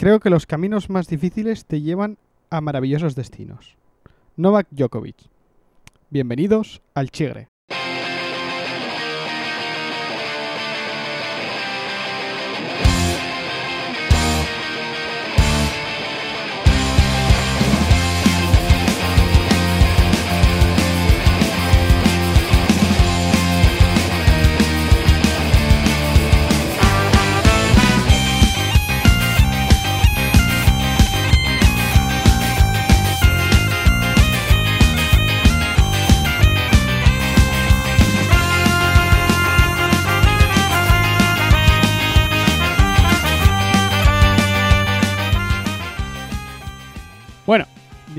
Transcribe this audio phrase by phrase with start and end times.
[0.00, 2.16] creo que los caminos más difíciles te llevan
[2.48, 3.76] a maravillosos destinos.
[4.34, 5.28] Novak Djokovic.
[6.08, 7.49] Bienvenidos al Chigre.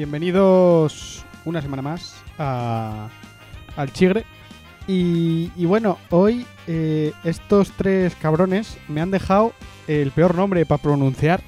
[0.02, 3.08] Bienvenidos una semana más a-
[3.78, 4.26] al Chigre.
[4.88, 9.54] Y, y bueno, hoy eh, estos tres cabrones me han dejado
[9.88, 11.42] el peor nombre para pronunciar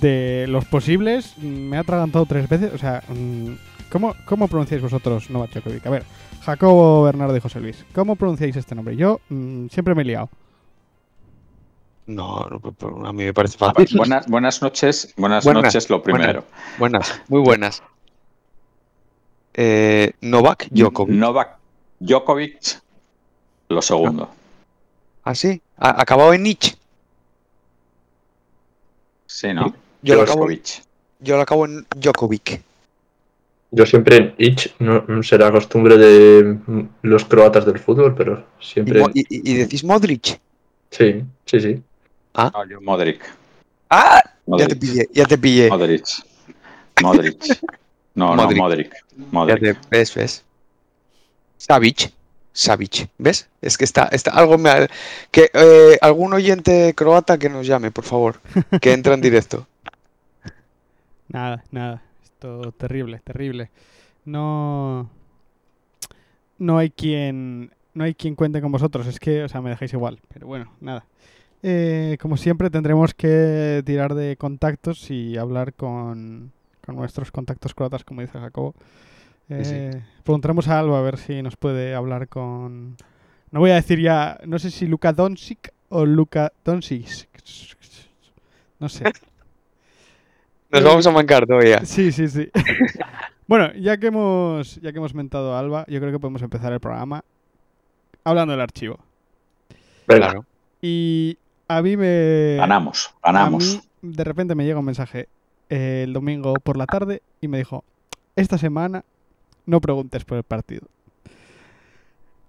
[0.00, 1.36] de los posibles.
[1.38, 2.72] Me ha atragantado tres veces.
[2.72, 3.48] O sea, mm,
[3.90, 5.84] ¿cómo, cómo pronunciáis vosotros Novak Djokovic?
[5.84, 6.04] A ver,
[6.44, 7.84] Jacobo, Bernardo y José Luis.
[7.92, 8.94] ¿Cómo pronunciáis este nombre?
[8.94, 10.30] Yo mm, siempre me he liado.
[12.06, 12.38] No,
[13.04, 13.96] a mí me parece Ah, fácil.
[13.96, 16.44] Buenas, buenas noches, buenas, Buenas, noches lo primero.
[16.78, 17.82] Buenas, muy buenas.
[19.54, 21.14] Eh, Novak Djokovic.
[21.14, 21.58] Novak
[22.00, 22.80] Djokovic,
[23.68, 24.30] lo segundo.
[25.24, 25.62] ¿Ah, sí?
[25.76, 26.74] ¿Ha- ¿Acabado en Nietzsche?
[29.26, 29.72] Sí, ¿no?
[30.02, 30.82] Yo lo, acabo, Djokovic.
[31.20, 32.60] yo lo acabo en Djokovic.
[33.70, 36.58] Yo siempre en ich, no será costumbre de
[37.02, 39.00] los croatas del fútbol, pero ¿Y, siempre.
[39.00, 40.40] Mo- y- y- y decís Modric?
[40.90, 41.82] Sí, sí, sí.
[42.34, 43.22] No, yo Modric.
[43.90, 44.20] ¡Ah!
[44.24, 44.68] Ya Modric.
[44.68, 45.68] te pillé, ya te pillé.
[45.70, 46.04] Modric.
[47.02, 47.60] Modric.
[48.14, 48.56] No, Modric.
[48.56, 48.92] no, Modric.
[48.92, 49.60] Ya Modric.
[49.80, 50.44] te- ¿Ves, ves?
[51.58, 52.12] Savic.
[52.52, 53.08] Savic.
[53.18, 53.48] ¿Ves?
[53.62, 54.88] Es que está, está algo me ha-
[55.30, 58.40] que eh, algún oyente croata que nos llame, por favor.
[58.80, 59.66] Que entra en directo.
[61.28, 62.02] Nada, nada.
[62.22, 63.70] Esto terrible, terrible.
[64.24, 65.08] No.
[66.58, 67.72] No hay quien.
[67.94, 69.06] No hay quien cuente con vosotros.
[69.06, 70.18] Es que, o sea, me dejáis igual.
[70.32, 71.04] Pero bueno, nada.
[71.62, 76.52] Eh, como siempre, tendremos que tirar de contactos y hablar con,
[76.84, 78.74] con nuestros contactos croatas, como dice Jacobo.
[79.48, 79.74] Sí.
[79.74, 82.96] Eh, Preguntaremos a Alba a ver si nos puede hablar con.
[83.50, 84.38] No voy a decir ya.
[84.46, 87.28] No sé si Luka Doncic o Luka Doncic.
[88.78, 89.04] No sé.
[90.70, 91.84] Nos vamos a mancar todavía.
[91.84, 92.50] Sí, sí, sí.
[93.46, 96.72] bueno, ya que hemos ya que hemos mentado a Alba, yo creo que podemos empezar
[96.72, 97.22] el programa
[98.24, 98.98] hablando del archivo.
[100.06, 100.46] Claro.
[100.80, 101.36] Y
[101.76, 103.82] a mí me Ganamos, a ganamos.
[104.02, 105.28] mí de repente me llega un mensaje
[105.70, 107.84] eh, el domingo por la tarde y me dijo,
[108.36, 109.04] "Esta semana
[109.66, 110.86] no preguntes por el partido."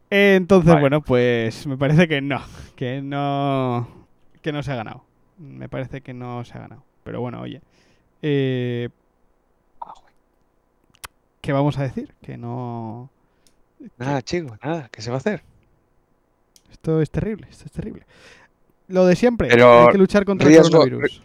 [0.10, 0.82] Entonces, Vale.
[0.82, 2.42] bueno, pues me parece que no,
[2.76, 3.88] que no
[4.42, 5.04] que no se ha ganado.
[5.40, 6.84] Me parece que no se ha ganado.
[7.04, 7.62] Pero bueno, oye.
[8.22, 8.90] Eh,
[11.42, 12.14] ¿Qué vamos a decir?
[12.22, 13.10] Que no.
[13.98, 14.88] Nada, chicos, nada.
[14.92, 15.44] ¿Qué se va a hacer?
[16.72, 18.06] Esto es terrible, esto es terrible.
[18.88, 21.22] Lo de siempre, Pero hay que luchar contra riesgo- el coronavirus.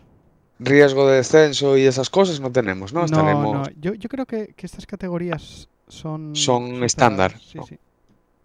[0.61, 3.01] Riesgo de descenso y esas cosas no tenemos, ¿no?
[3.01, 3.53] No, Estaremos.
[3.55, 6.35] no, Yo, yo creo que, que estas categorías son...
[6.35, 7.65] Son estándar, Sí, ¿no?
[7.65, 7.79] sí.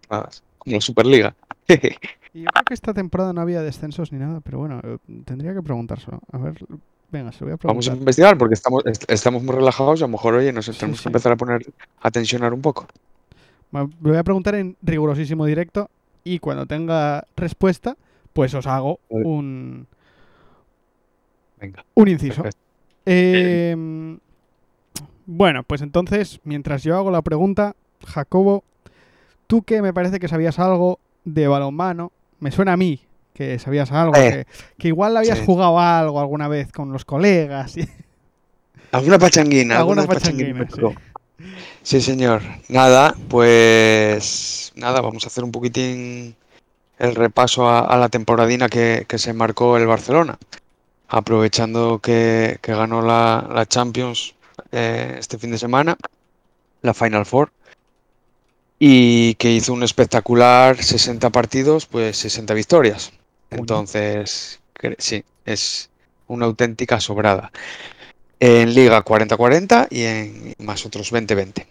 [0.08, 0.26] Como
[0.76, 1.36] la Superliga.
[2.36, 5.54] Y yo creo que esta temporada no había descensos ni nada, pero bueno, eh, tendría
[5.54, 6.20] que preguntárselo.
[6.32, 6.56] A ver,
[7.12, 7.98] venga, se lo voy a Vamos a preguntar.
[7.98, 10.98] investigar porque estamos, est- estamos muy relajados y a lo mejor, oye, nos Sí, tenemos
[10.98, 11.04] sí.
[11.04, 11.64] que empezar a poner
[12.02, 12.88] a tensionar un poco.
[13.72, 15.92] Lo voy a preguntar en rigurosísimo directo
[16.24, 17.98] y cuando tenga respuesta,
[18.34, 19.88] pues os hago un,
[21.60, 21.86] Venga.
[21.94, 22.44] un inciso.
[23.06, 24.18] Eh,
[25.26, 28.64] bueno, pues entonces, mientras yo hago la pregunta, Jacobo,
[29.48, 33.02] tú que me parece que sabías algo de balonmano, me suena a mí
[33.34, 35.46] que sabías algo, Eh, que, que igual habías sí.
[35.46, 37.78] jugado algo alguna vez con los colegas.
[37.78, 37.88] y-
[38.92, 39.80] ¿Alguna pachanguina?
[39.80, 40.68] Alguna ¿Alguna, pachanguina.
[41.82, 42.42] Sí, señor.
[42.70, 46.36] Nada, pues nada, vamos a hacer un poquitín
[47.04, 50.38] el repaso a, a la temporadina que, que se marcó el Barcelona,
[51.10, 54.36] aprovechando que, que ganó la, la Champions
[54.72, 55.98] eh, este fin de semana,
[56.82, 57.52] la Final Four,
[58.80, 63.12] y que hizo un espectacular 60 partidos, pues 60 victorias.
[63.50, 64.62] Entonces,
[64.98, 65.90] sí, es
[66.28, 67.52] una auténtica sobrada.
[68.40, 71.66] En Liga 40-40 y en más otros 20-20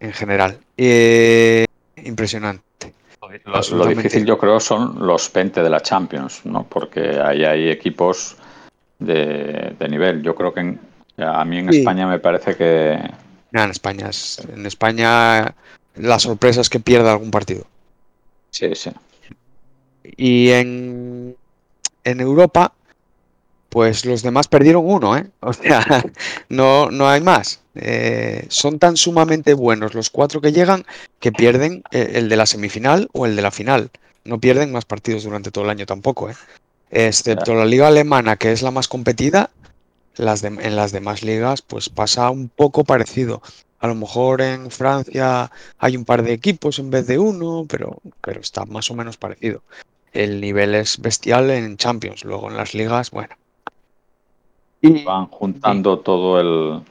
[0.00, 0.58] en general.
[0.78, 1.66] Eh,
[2.02, 2.69] impresionante.
[3.44, 6.64] Lo, difícil yo creo son los 20 de la Champions, ¿no?
[6.64, 8.36] Porque ahí hay equipos
[8.98, 10.22] de, de nivel.
[10.22, 10.80] Yo creo que en-
[11.18, 11.78] a mí en Sí.
[11.80, 12.92] España me parece que
[13.52, 15.54] en España, es- en España
[15.96, 17.64] la sorpresa es que pierda algún partido.
[18.50, 18.90] sí, sí.
[20.16, 21.36] Y en,
[22.04, 22.72] en Europa,
[23.70, 25.26] pues los demás perdieron uno, ¿eh?
[25.40, 26.04] O sea,
[26.50, 27.62] no, no hay más.
[27.74, 30.84] Eh, son tan sumamente buenos los cuatro que llegan
[31.20, 33.90] que pierden eh, el de la semifinal o el de la final.
[34.24, 36.34] No pierden más partidos durante todo el año tampoco, ¿eh?
[36.90, 39.50] Excepto la liga alemana, que es la más competida,
[40.16, 43.42] las de- en las demás ligas pues pasa un poco parecido.
[43.80, 47.98] A lo mejor en Francia hay un par de equipos en vez de uno, pero,
[48.22, 49.62] pero está más o menos parecido.
[50.12, 53.34] El nivel es bestial en Champions, luego en las ligas, bueno.
[54.82, 56.82] Y Van juntando todo el.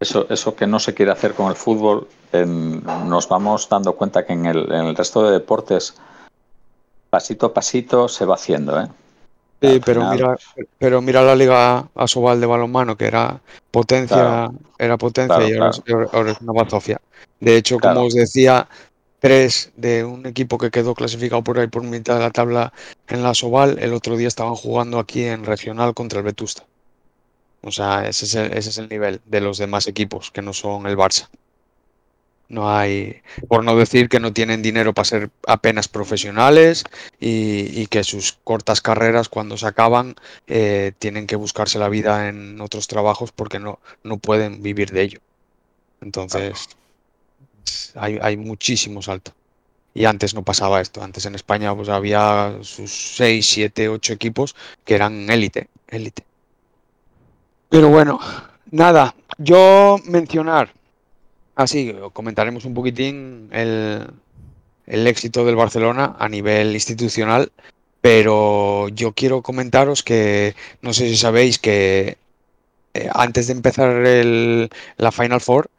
[0.00, 4.24] Eso, eso que no se quiere hacer con el fútbol, en- nos vamos dando cuenta
[4.24, 5.94] que en el, en el resto de deportes,
[7.10, 8.86] pasito a pasito, se va haciendo, ¿eh?
[9.60, 10.36] Sí, pero final- mira,
[10.78, 13.40] pero mira la Liga Asobal de balonmano, que era
[13.72, 14.52] potencia, Claro.
[14.78, 17.00] era potencia Claro, y ahora, es- ahora es una bazofia.
[17.40, 17.96] De hecho, Claro.
[17.96, 18.68] como os decía,
[19.18, 22.72] tres de un equipo que quedó clasificado por ahí por mitad de la tabla
[23.08, 26.62] en la Asobal, el otro día estaban jugando aquí en regional contra el Vetusta.
[27.62, 30.52] O sea, ese es el, ese es el nivel de los demás equipos que no
[30.52, 31.28] son el Barça.
[32.48, 36.84] No hay, por no decir que no tienen dinero para ser apenas profesionales
[37.20, 40.14] y, y que sus cortas carreras cuando se acaban
[40.46, 45.02] eh, tienen que buscarse la vida en otros trabajos porque no, no pueden vivir de
[45.02, 45.20] ello.
[46.00, 46.70] Entonces,
[47.94, 49.32] hay, hay muchísimo salto.
[49.94, 51.02] Y antes no pasaba esto.
[51.02, 56.24] Antes en España pues había sus 6, 7, 8 equipos que eran élite, élite.
[57.68, 58.18] Pero bueno,
[58.70, 60.72] nada, yo mencionar,
[61.56, 64.08] así comentaremos un poquitín el,
[64.86, 67.52] el éxito del Barcelona a nivel institucional,
[68.00, 72.18] pero yo quiero comentaros que no sé si sabéis que
[72.94, 75.70] eh, antes de empezar el- la Final Four,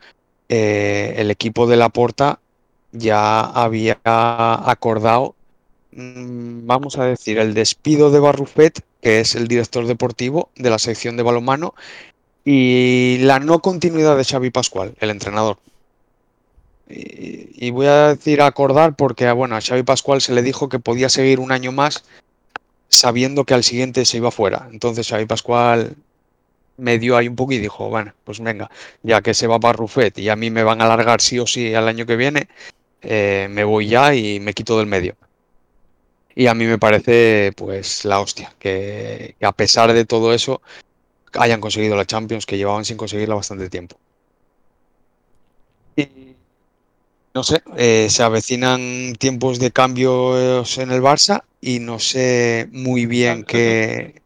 [0.50, 2.40] eh, el equipo de la Porta
[2.92, 5.36] ya había acordado,
[5.92, 11.18] vamos a decir, el despido de Barrufet, que es el director deportivo de la sección
[11.18, 11.74] de balonmano,
[12.46, 15.58] y la no continuidad de Xavi Pascual, el entrenador.
[16.90, 20.80] Y, y voy a decir acordar porque bueno, a Xavi Pascual se le dijo que
[20.80, 22.04] podía seguir un año más
[22.90, 24.68] sabiendo que al siguiente se iba fuera.
[24.72, 25.96] Entonces Xavi Pascual
[26.78, 28.70] me dio ahí un poco y dijo, bueno, pues venga,
[29.04, 31.46] ya que se va para Rufet y a mí me van a alargar sí o
[31.46, 32.48] sí al año que viene,
[33.02, 35.16] eh, me voy ya y me quito del medio.
[36.40, 40.62] Y a mí me parece pues la hostia, que, que a pesar de todo eso
[41.34, 43.98] hayan conseguido la Champions, que llevaban sin conseguirla bastante tiempo.
[45.98, 46.08] Y
[47.34, 53.06] no sé, eh, se avecinan tiempos de cambios en el Barça y no sé muy
[53.06, 54.22] bien qué,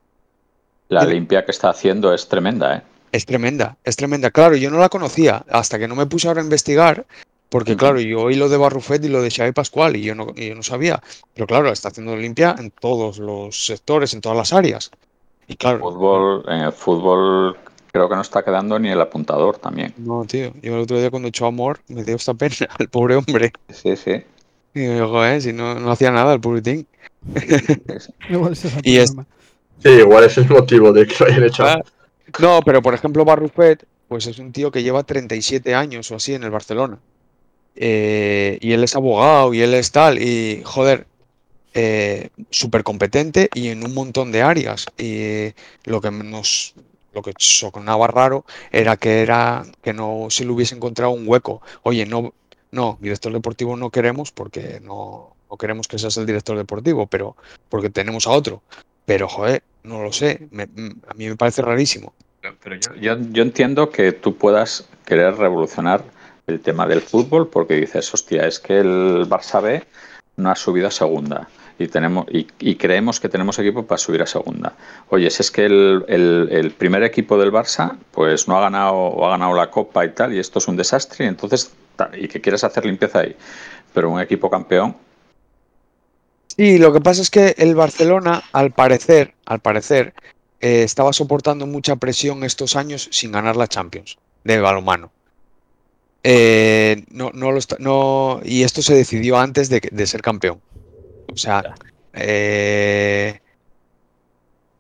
[0.90, 2.82] La limpia que está haciendo es tremenda, ¿eh?
[3.12, 4.30] Es tremenda, es tremenda.
[4.30, 7.08] Claro, yo no la conocía hasta que no me puse ahora a investigar,
[7.54, 10.34] porque claro, yo oí lo de Barrufet y lo de Xavi Pascual y yo no,
[10.36, 11.00] y yo no sabía.
[11.36, 14.90] Pero claro, está haciendo limpia en todos los sectores, en todas las áreas.
[15.48, 17.56] Y claro, Fútbol, en el fútbol
[17.92, 19.94] creo que no está quedando ni el apuntador también.
[19.98, 23.18] no, tío, yo el otro día cuando echó amor me dio esta pena al pobre
[23.18, 23.52] hombre.
[23.70, 24.24] Sí, sí.
[24.74, 26.88] Y digo, joder, si no, no hacía nada el pobretín.
[28.32, 29.16] Igual ese es el Y es-.
[29.84, 31.70] Sí, igual es el motivo de que lo hayan echado.
[31.70, 31.82] Ah,
[32.40, 36.34] No, pero por ejemplo, Barrufet, pues es un tío que lleva 37 años o así
[36.34, 36.98] en el Barcelona.
[37.76, 40.22] Eh, y él es abogado y él es tal.
[40.22, 41.08] Y joder,
[41.74, 44.86] eh, súper competente y en un montón de áreas.
[44.98, 45.54] Y
[45.86, 46.74] lo que nos.
[47.14, 51.62] Lo que sonaba raro era que era que no se le hubiese encontrado un hueco.
[51.84, 52.34] Oye, no,
[52.72, 57.36] no, director deportivo no queremos porque no, no queremos que seas el director deportivo, pero
[57.70, 58.64] porque tenemos a otro.
[59.06, 60.48] Pero, joder, no lo sé.
[60.50, 60.64] me-
[61.08, 62.14] a mí me parece rarísimo.
[62.64, 66.04] Pero yo, yo, yo entiendo que tú puedas querer revolucionar
[66.48, 69.84] el tema del fútbol porque dices, hostia, es que el Barça B
[70.38, 74.22] no ha subido a segunda y tenemos y, y creemos que tenemos equipo para subir
[74.22, 74.74] a segunda.
[75.10, 79.26] Oye, si es que el, el- primer equipo del Barça pues no ha ganado o
[79.26, 81.72] ha ganado la Copa y tal y esto es un desastre y entonces
[82.14, 83.36] y que quieres hacer limpieza ahí.
[83.94, 84.96] Pero un equipo campeón,
[86.58, 90.14] Y lo que pasa es que el Barcelona, al parecer, al parecer,
[90.62, 95.12] eh, estaba soportando mucha presión estos años sin ganar la Champions de balonmano.
[96.24, 100.62] Eh, no, no lo está- no, y esto se decidió antes de, de ser campeón.
[101.34, 101.64] O sea,
[102.14, 103.40] eh,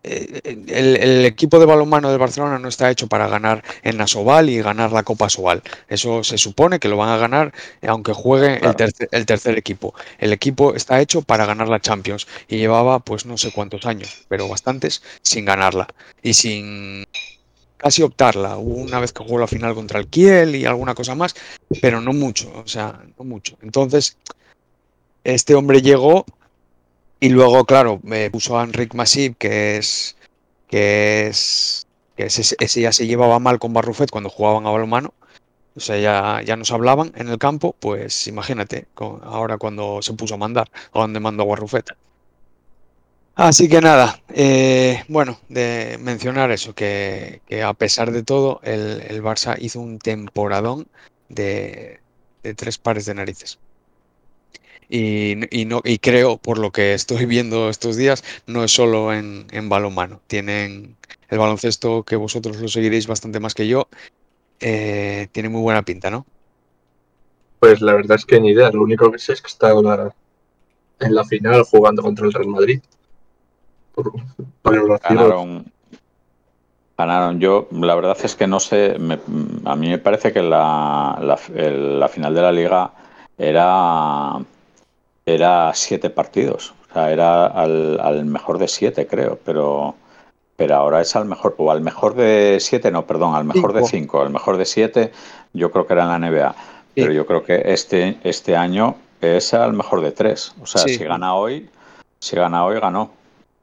[0.05, 4.49] eh, el, el equipo de balonmano del Barcelona no está hecho para ganar en Asobal
[4.49, 5.63] y ganar la Copa Asobal.
[5.87, 8.75] Eso se supone que lo van a ganar eh, aunque juegue el, Claro.
[8.75, 9.93] tercer, el tercer equipo.
[10.17, 14.25] El equipo está hecho para ganar la Champions y llevaba pues no sé cuántos años,
[14.27, 15.87] pero bastantes sin ganarla
[16.21, 17.05] y sin
[17.83, 18.57] casi optarla.
[18.57, 21.35] Una vez que jugó la final contra el Kiel y alguna cosa más,
[21.81, 23.57] pero no mucho, o sea, no mucho.
[23.61, 24.17] Entonces,
[25.23, 26.25] este hombre llegó
[27.19, 30.17] y luego, claro, me puso a Enric Masip, que es
[30.67, 31.85] que es
[32.17, 35.13] que ese, ya se llevaba mal con Barrufet cuando jugaban a balonmano.
[35.75, 40.13] O sea, ya, ya nos hablaban en el campo, pues imagínate, con- ahora cuando se
[40.13, 41.87] puso a mandar, a donde mandó Barrufet.
[43.35, 49.01] Así que nada, eh, bueno, de mencionar eso, que, que a pesar de todo, el,
[49.01, 50.87] el Barça hizo un temporadón
[51.29, 51.99] de,
[52.55, 53.59] tres pares de narices.
[54.87, 55.35] Y,
[55.65, 59.67] no, y creo, por lo que estoy viendo estos días, no es solo en, en
[59.67, 60.21] balonmano.
[60.27, 60.95] Tienen
[61.29, 63.87] el baloncesto, que vosotros lo seguiréis bastante más que yo,
[64.59, 66.27] eh, tiene muy buena pinta, ¿no?
[67.59, 68.69] Pues la verdad es que ni idea.
[68.71, 72.81] Lo único que sé es que está en la final jugando contra el Real Madrid.
[72.81, 73.81] Por, por el Rocío.
[74.63, 75.65] Ganaron.
[76.97, 77.39] Ganaron.
[77.39, 78.97] Yo, la verdad es que no sé.
[78.99, 79.19] me-
[79.65, 82.91] a mí me parece que la, la, el- la final de la liga
[83.37, 84.39] era.
[85.25, 86.73] Era siete partidos.
[86.89, 89.39] O sea, era al, al mejor de siete, creo.
[89.43, 89.95] Pero.
[90.55, 91.55] Pero ahora es al mejor.
[91.57, 94.21] O al mejor de siete, no, perdón, al mejor de Cinco.
[94.21, 95.11] Al mejor de siete,
[95.53, 96.55] yo creo que era en la NBA.
[96.93, 100.53] Pero yo creo que este, este año es al mejor de tres.
[100.61, 100.95] O sea, Sí.
[100.95, 101.67] si gana hoy,
[102.19, 103.09] si gana hoy, ganó.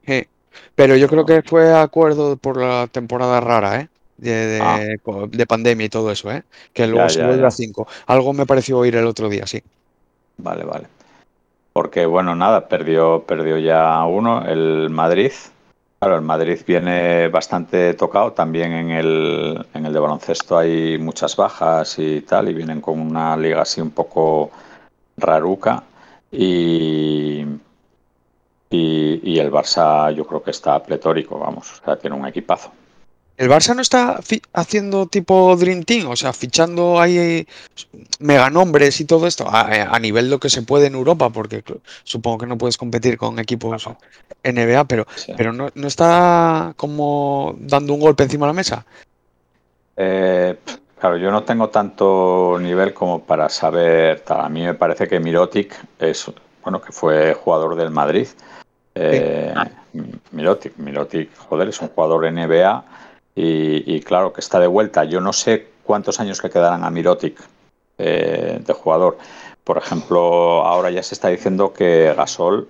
[0.05, 0.27] Sí.
[0.75, 3.89] Pero yo creo que fue acuerdo por la temporada rara, ¿eh?
[4.17, 4.79] De, de- Ah.
[5.29, 6.43] de pandemia y todo eso, ¿eh?
[6.73, 7.87] Que luego Ya, se vuelve a 5.
[8.07, 9.61] Algo me pareció oír el otro día, sí.
[10.37, 10.87] Vale, vale.
[11.73, 15.31] Porque, bueno, nada, perdió, perdió ya uno, el Madrid.
[15.99, 18.33] Claro, el Madrid viene bastante tocado.
[18.33, 22.99] También en el, en el de baloncesto hay muchas bajas y tal, y vienen con
[22.99, 24.51] una liga así un poco
[25.17, 25.83] raruca.
[26.31, 27.45] Y,
[28.71, 32.71] y, y el Barça yo creo que está pletórico, vamos, o sea, tiene un equipazo.
[33.37, 34.19] El Barça no está
[34.53, 37.47] haciendo tipo Dream Team, o sea, fichando ahí
[38.19, 39.61] mega nombres y todo esto, a,
[39.95, 41.63] a nivel lo que se puede en Europa, porque
[42.03, 43.89] supongo que no puedes competir con equipos
[44.43, 45.33] NBA, pero, Sí.
[45.35, 48.85] pero no, no está como dando un golpe encima de la mesa.
[49.97, 50.55] Eh,
[50.99, 54.19] claro, yo no tengo tanto nivel como para saber.
[54.21, 54.41] tal.
[54.41, 56.31] A mí me parece que Mirotic es,
[56.63, 58.27] bueno, que fue jugador del Madrid.
[58.95, 59.53] Eh,
[60.31, 62.83] Mirotic, Mirotic, joder, es un jugador NBA
[63.35, 65.03] y, y claro que está de vuelta.
[65.05, 67.39] Yo no sé cuántos años le quedarán a Mirotic
[67.97, 69.17] eh, de jugador.
[69.63, 72.67] Por ejemplo, ahora ya se está diciendo que Gasol,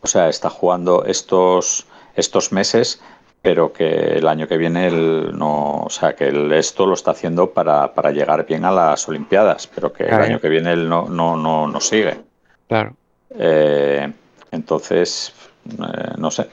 [0.00, 3.00] o sea, está jugando estos, estos meses
[3.42, 7.10] pero que el año que viene él no, o sea, que él esto lo está
[7.10, 10.24] haciendo para, para llegar bien a las Olimpiadas, pero que Claro.
[10.24, 12.20] el año que viene él no, no, no, no sigue.
[12.68, 12.94] Claro.
[13.36, 14.12] Eh,
[14.52, 15.32] entonces,
[15.66, 16.48] eh, no sé.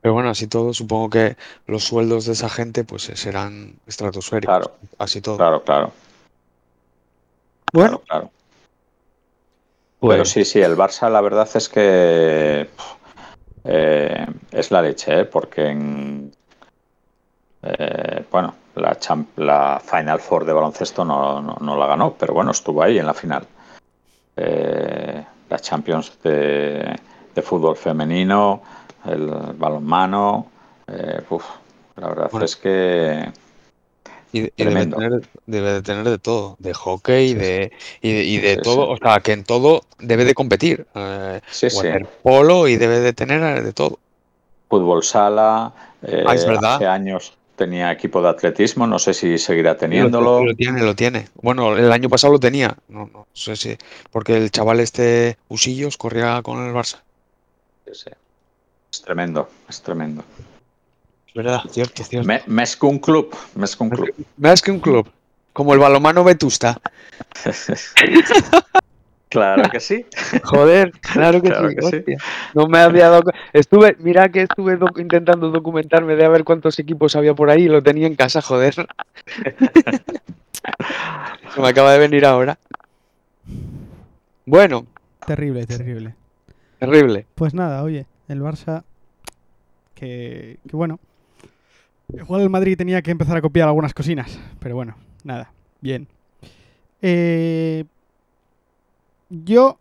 [0.00, 1.36] Pero bueno, así todo, supongo que
[1.66, 4.58] los sueldos de esa gente pues eh, serán estratosféricos.
[4.58, 4.76] Claro.
[4.98, 5.36] Así todo.
[5.36, 5.92] Claro, claro,
[7.72, 8.30] Bueno, claro, claro.
[9.98, 12.68] pues, Pero sí, sí, el Barça la verdad es que
[13.64, 15.24] eh, es la leche, ¿eh?
[15.24, 16.32] porque en,
[17.62, 22.32] eh, bueno, la, champ- la Final Four de baloncesto no, no, no la ganó, pero
[22.32, 23.44] bueno, estuvo ahí en la final.
[24.36, 26.94] Eh, la Champions de,
[27.36, 28.62] de fútbol femenino,
[29.04, 29.26] el
[29.56, 30.46] balonmano,
[30.88, 31.44] eh, uf,
[31.96, 32.44] la verdad Bueno.
[32.46, 33.30] es que
[34.32, 38.24] y, y debe, tener, debe de tener de todo, de hockey, Sí, de, y de,
[38.24, 38.92] y de Sí, todo, sí.
[38.92, 40.86] o sea, que en todo debe de competir.
[40.94, 41.68] Eh, sí.
[41.76, 43.98] waterpolo y debe de tener eh, de todo.
[44.68, 45.72] fútbol sala.
[46.02, 46.74] eh, Ah, es verdad.
[46.76, 50.44] Hace años tenía equipo de atletismo, no sé si seguirá Lo, teniéndolo.
[50.44, 51.28] lo tiene, lo tiene.
[51.36, 52.76] Bueno, el año pasado lo tenía.
[52.88, 53.76] No, no sé si.
[54.10, 57.05] Porque el chaval este Usillos corría con el Barça.
[57.92, 58.10] Sí.
[58.92, 60.24] Es tremendo, es tremendo.
[61.28, 62.26] Es verdad, cierto, cierto.
[62.26, 64.26] Me, més que un club, més que un club.
[64.38, 65.08] Más que un club.
[65.52, 66.80] Como el balomano Vetusta.
[69.28, 70.06] claro que sí.
[70.44, 71.74] Joder, claro que Claro sí.
[71.76, 71.96] que sí.
[71.96, 72.18] hostia.
[72.54, 73.30] No me había dado.
[73.52, 77.64] Estuve, mira que estuve doc- intentando documentarme de a ver cuántos equipos había por ahí
[77.64, 78.74] y lo tenía en casa, joder.
[81.54, 82.58] Se me acaba de venir ahora.
[84.44, 84.86] Bueno,
[85.26, 86.14] Terrible, terrible.
[86.78, 87.26] Terrible.
[87.34, 88.84] Pues nada, oye, el Barça,
[89.94, 90.98] que, que bueno,
[92.12, 96.08] igual el Madrid tenía que empezar a copiar algunas cocinas, pero bueno, nada, bien.
[97.02, 97.84] Eh,
[99.28, 99.78] yo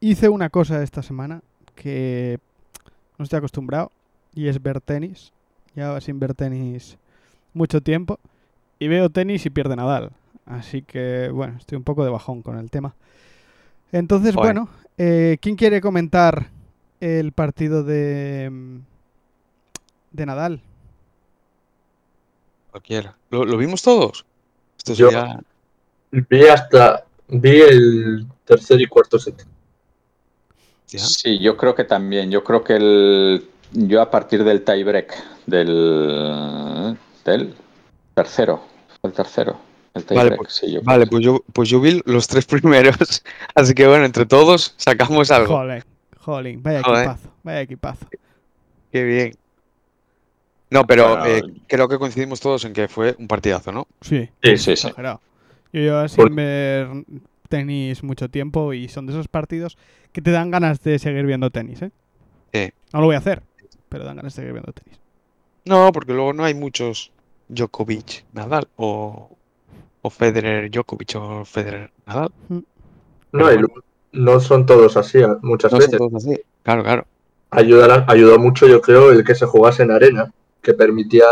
[0.00, 1.42] hice una cosa esta semana
[1.74, 2.38] que
[3.18, 3.90] no estoy acostumbrado
[4.34, 5.32] y es ver tenis.
[5.74, 6.98] Ya sin ver tenis
[7.54, 8.18] mucho tiempo
[8.78, 10.10] y veo tenis y pierde Nadal.
[10.44, 12.94] Así que bueno, estoy un poco de bajón con el tema.
[13.92, 14.54] Entonces, Joder.
[14.54, 14.68] bueno,
[14.98, 16.48] eh, ¿quién quiere comentar
[17.00, 18.78] el partido de, mm,
[20.12, 20.60] de Nadal?
[22.70, 23.16] Cualquiera.
[23.30, 24.24] ¿Lo, lo vimos todos?
[24.78, 25.40] Esto Yo- sería-
[26.10, 27.04] Vi hasta.
[27.28, 29.46] Vi el tercer y cuarto set.
[30.86, 32.30] Sí, yo creo que también.
[32.30, 35.14] Yo creo que el yo a partir del tiebreak
[35.46, 37.54] del, del
[38.14, 38.62] tercero,
[39.02, 39.58] el tercero,
[39.94, 43.22] el Vale, pues- sí, yo Vale, pues yo, pues yo vi los tres primeros.
[43.54, 45.54] Así que bueno, entre todos sacamos algo.
[45.56, 45.82] Jolín,
[46.18, 46.98] jolín, vaya Joder.
[47.08, 48.06] equipazo, vaya equipazo.
[48.90, 49.32] Qué bien.
[50.70, 53.86] No, pero Bueno, eh, creo que coincidimos todos en que fue un partidazo, ¿no?
[54.00, 54.88] Sí, Sí, sí, sí.
[54.96, 55.20] Yo
[55.80, 56.88] llevo Por- sin ver
[57.48, 59.76] tenis mucho tiempo y son de esos partidos
[60.12, 61.90] que te dan ganas de seguir viendo tenis, ¿eh?
[62.52, 62.70] Sí.
[62.94, 63.42] No lo voy a hacer,
[63.90, 64.98] pero dan ganas de seguir viendo tenis.
[65.66, 67.12] No, porque luego no hay muchos
[67.48, 69.30] Djokovic Nadal o,
[70.02, 72.30] o Federer Djokovic o Federer Nadal.
[73.32, 73.48] No,
[74.12, 75.98] no son todos así muchas No son veces.
[75.98, 76.40] todos así.
[76.62, 77.06] Claro, claro.
[77.50, 81.24] Ayudará- ayudó mucho, yo creo, el que se jugase en arena, que permitía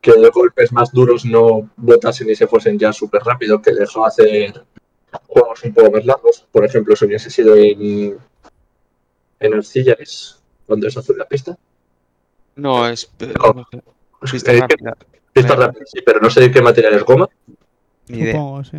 [0.00, 4.06] que de golpes más duros no botasen y se fuesen ya súper rápido, que dejó
[4.06, 4.64] hacer
[5.26, 6.46] juegos un poco más largos.
[6.52, 8.16] Por ejemplo, si hubiese sido en,
[9.40, 11.56] en arcillares, cuando es azul la pista.
[12.54, 13.66] No, es eh, No.
[14.30, 14.96] pista Eh, rápida.
[15.42, 17.28] Rápida, sí, pero no sé de qué material es goma.
[18.08, 18.32] Ni idea.
[18.34, 18.78] Supongo, sí.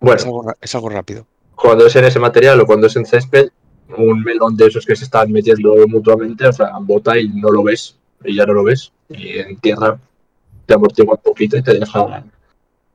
[0.00, 1.26] Bueno, Es algo, ra- es algo rápido.
[1.54, 3.48] cuando es en ese material o cuando es en césped,
[3.96, 7.62] un melón de esos que se están metiendo mutuamente, o sea, bota y no lo
[7.62, 9.98] ves, y ya no lo ves, y en tierra
[10.66, 12.24] te amortigua un poquito y te deja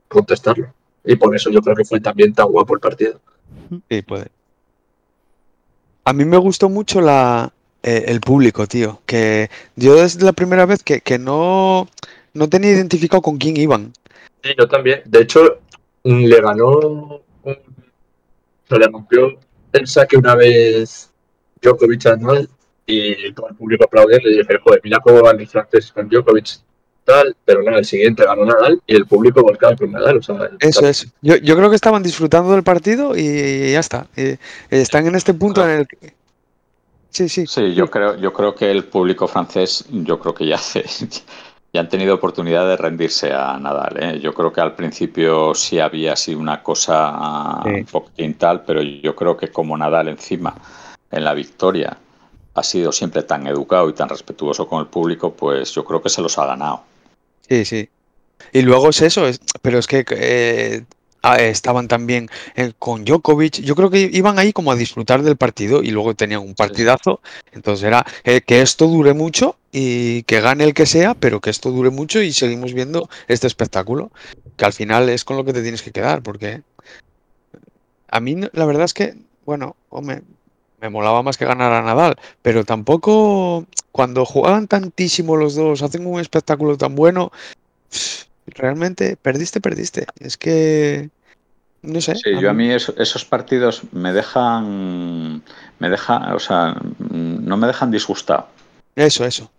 [0.08, 0.72] contestarlo.
[1.04, 3.20] Y por eso yo creo que fue también tan guapo el partido.
[3.88, 4.26] Sí, puede.
[6.04, 9.00] A mí me gustó mucho la, eh, el público, tío.
[9.06, 11.88] Que yo es la primera vez que, que no,
[12.34, 13.92] no tenía identificado con quién iban.
[14.42, 15.02] Sí, yo también.
[15.04, 15.58] De hecho,
[16.04, 17.20] mm, le ganó,
[18.68, 19.38] se le rompió
[19.72, 21.10] el saque una vez
[21.60, 22.48] Djokovic a Nadal
[22.86, 26.60] y todo el público aplaudiendo y dije, joder, mira cómo van los franceses con Djokovic
[27.04, 30.18] tal, pero nada, el siguiente ganó Nadal y el público volcado con Nadal.
[30.18, 31.12] O sea, Eso es.
[31.20, 34.06] Yo, yo creo que estaban disfrutando del partido y ya está.
[34.16, 34.36] Eh,
[34.70, 36.14] están en este punto en el que...
[37.10, 37.46] Sí, sí.
[37.46, 40.84] Sí, yo creo, yo creo que el público francés, yo creo que ya hace,
[41.72, 43.96] ya han tenido oportunidad de rendirse a Nadal.
[44.02, 44.20] ¿eh?
[44.20, 47.70] Yo creo que al principio sí había así una cosa Sí.
[47.70, 50.54] un poquitín tal, pero yo creo que como Nadal encima
[51.10, 51.96] en la victoria
[52.54, 56.10] ha sido siempre tan educado y tan respetuoso con el público, pues yo creo que
[56.10, 56.82] se los ha ganado.
[57.48, 57.88] Sí, sí.
[58.52, 60.84] Y luego es eso, es- pero es que eh,
[61.38, 63.60] estaban también eh, con Djokovic.
[63.60, 67.20] Yo creo que iban ahí como a disfrutar del partido y luego tenían un partidazo.
[67.52, 71.50] Entonces era eh, que esto dure mucho y que gane el que sea, pero que
[71.50, 74.10] esto dure mucho y seguimos viendo este espectáculo,
[74.56, 76.62] que al final es con lo que te tienes que quedar, porque
[78.08, 79.14] a mí la verdad es que,
[79.46, 80.22] bueno, hombre,
[80.80, 86.20] me molaba más que ganara Nadal, pero tampoco cuando juegan tantísimo los dos, hacen un
[86.20, 87.30] espectáculo tan bueno,
[88.46, 90.06] realmente perdiste, perdiste.
[90.20, 91.10] Es que,
[91.82, 92.14] no sé.
[92.16, 95.42] Sí, yo a mí eso- esos partidos me dejan,
[95.78, 96.76] me deja, o sea,
[97.10, 98.48] no me dejan disgustado.
[98.96, 99.50] Eso, eso.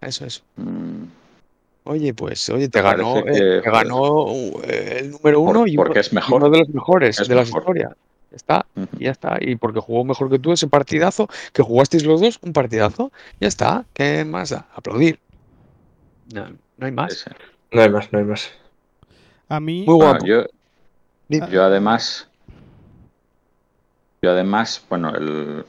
[0.00, 0.42] Eso, eso.
[0.56, 1.04] Mm,
[1.88, 5.94] Oye, pues, oye, te ganó, eh, te ganó uh, el número Por- uno y uno,
[5.94, 6.42] es mejor.
[6.42, 7.60] uno de los mejores Es de la mejor.
[7.60, 7.96] historia.
[8.32, 8.66] Ya está,
[8.98, 9.38] ya está.
[9.40, 13.46] Y porque jugó mejor que tú ese partidazo, que jugasteis los dos, un partidazo, ya
[13.46, 13.84] está.
[13.92, 14.66] ¿Qué más da?
[14.74, 15.20] Aplaudir.
[16.34, 17.12] No, no hay más.
[17.14, 17.36] sí, sí.
[17.72, 18.50] No hay más, no hay más.
[19.48, 20.26] A mí, Muy Bueno, guapo.
[20.26, 22.28] yo, además,
[24.22, 25.64] yo además, bueno, el,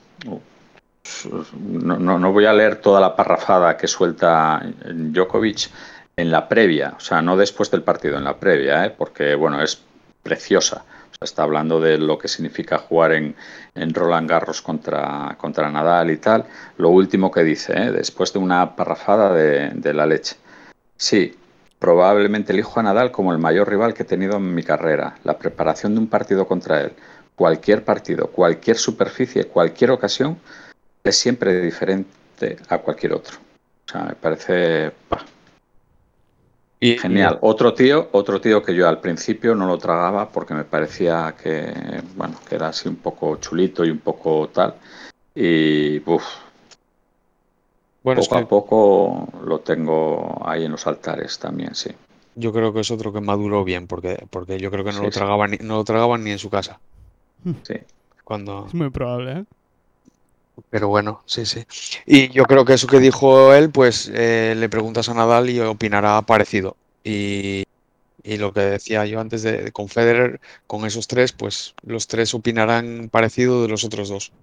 [1.60, 5.70] no, no, no voy a leer toda la parrafada que suelta Djokovic
[6.16, 8.90] en la previa, o sea, no después del partido, en la previa, ¿eh?
[8.90, 9.82] porque bueno, es
[10.24, 10.84] preciosa.
[10.88, 13.36] O sea, está hablando de lo que significa jugar en,
[13.76, 16.46] en Roland Garros contra, contra Nadal y tal.
[16.78, 17.92] Lo último que dice, ¿eh?
[17.92, 20.36] después de una parrafada de, de la leche.
[20.96, 21.36] Sí,
[21.80, 25.18] probablemente elijo a Nadal como el mayor rival que he tenido en mi carrera.
[25.24, 26.94] La preparación de un partido contra él,
[27.36, 30.38] cualquier partido, cualquier superficie, cualquier ocasión,
[31.04, 33.38] es siempre diferente a cualquier otro.
[33.88, 35.24] O sea, me parece pa,
[36.80, 37.38] Y- y- genial.
[37.42, 41.74] Otro tío, otro tío que yo al principio no lo tragaba porque me parecía que,
[42.16, 44.76] bueno, que era así un poco chulito y un poco tal.
[45.34, 46.24] Y uf,
[48.08, 51.92] bueno, es poco que a poco lo tengo ahí en los altares también, sí.
[52.36, 55.04] yo creo que es otro que maduró bien, porque, porque yo creo que no Sí,
[55.04, 55.20] lo sí.
[55.20, 56.80] tragaban ni, no lo tragaban ni en su casa.
[57.64, 57.76] Sí.
[58.24, 59.46] Cuando, es muy probable, ¿eh?
[60.70, 61.64] Pero bueno, sí, sí.
[62.06, 65.60] Y yo creo que eso que dijo él, pues eh, le preguntas a Nadal y
[65.60, 66.76] opinará parecido.
[67.04, 67.64] Y,
[68.24, 72.08] y lo que decía yo antes de, de con Federer, con esos tres, pues los
[72.08, 74.34] tres opinarán parecido de los otros dos.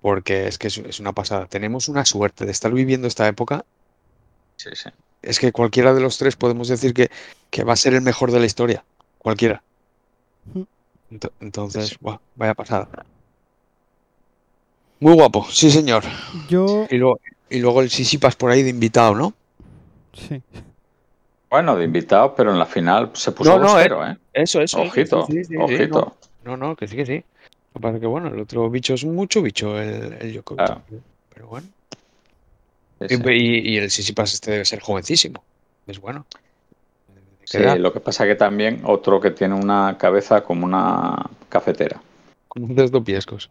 [0.00, 1.46] Porque es que es, es una pasada.
[1.46, 3.64] Tenemos una suerte de estar viviendo esta época.
[4.56, 4.90] Sí, sí.
[5.22, 7.10] Es que cualquiera de los tres podemos decir que,
[7.50, 8.84] que va a ser el mejor de la historia.
[9.18, 9.62] Cualquiera.
[11.10, 12.88] Ento- Entonces, buah, vaya pasada.
[15.00, 16.04] Muy guapo, sí señor.
[16.48, 19.34] Yo, Y luego, y luego el Sisipas por ahí de invitado, ¿no?
[20.12, 20.42] Sí.
[21.50, 24.18] Bueno, de invitado, pero en la final se puso No, no, 2-0, ¿eh?
[24.32, 24.80] Eso, eso.
[24.82, 26.16] Ojito, sí, sí, sí, sí, ojito.
[26.44, 27.24] no, no, no, que sí, que sí.
[27.74, 30.66] Lo que bueno, el otro bicho es mucho bicho, el, el Djokovic.
[30.66, 30.82] Claro.
[31.32, 31.66] Pero bueno.
[33.00, 33.22] Sí, sí.
[33.26, 35.42] Y, y el Sisipas este debe ser jovencísimo.
[35.86, 36.26] Es bueno.
[37.08, 37.78] ¿De qué Sí, edad?
[37.78, 41.16] lo que pasa que también otro que tiene una cabeza como una
[41.48, 42.00] cafetera.
[42.48, 43.48] Como un desdopiescos.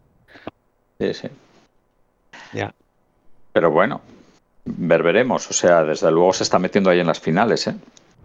[1.00, 1.28] Sí, sí.
[2.54, 2.74] Ya.
[3.54, 4.02] Pero bueno,
[4.66, 5.50] ver veremos.
[5.50, 7.76] O sea, desde luego se está metiendo ahí en las finales, ¿eh?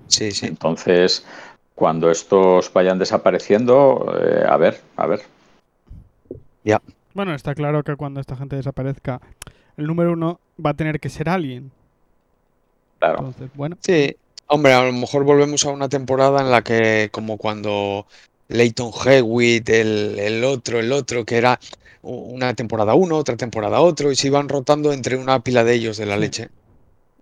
[0.08, 0.46] Sí, sí.
[0.46, 1.24] Entonces,
[1.74, 5.22] cuando estos vayan desapareciendo, eh, a ver, a ver.
[7.14, 9.20] Bueno, está claro que cuando esta gente desaparezca,
[9.76, 11.70] el número uno va a tener que ser alguien.
[12.98, 13.18] Claro.
[13.18, 13.76] Entonces, bueno.
[13.80, 18.06] Sí, hombre, a lo mejor volvemos a una temporada en la que, como cuando
[18.48, 21.58] Leighton Hewitt, el, el otro, el otro, que era
[22.02, 25.96] una temporada uno, otra temporada otro, y se iban rotando entre una pila de ellos
[25.96, 26.20] de la Sí.
[26.20, 26.48] leche.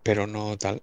[0.02, 0.82] Pero no tal.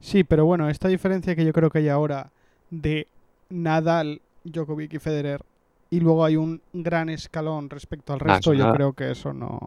[0.00, 2.30] Sí, pero bueno, esta diferencia que yo creo que hay ahora
[2.70, 3.06] de
[3.50, 5.42] Nadal, Djokovic y Federer,
[5.90, 8.74] y luego hay un gran escalón respecto al Ah, resto, yo nada.
[8.74, 9.60] creo que eso no,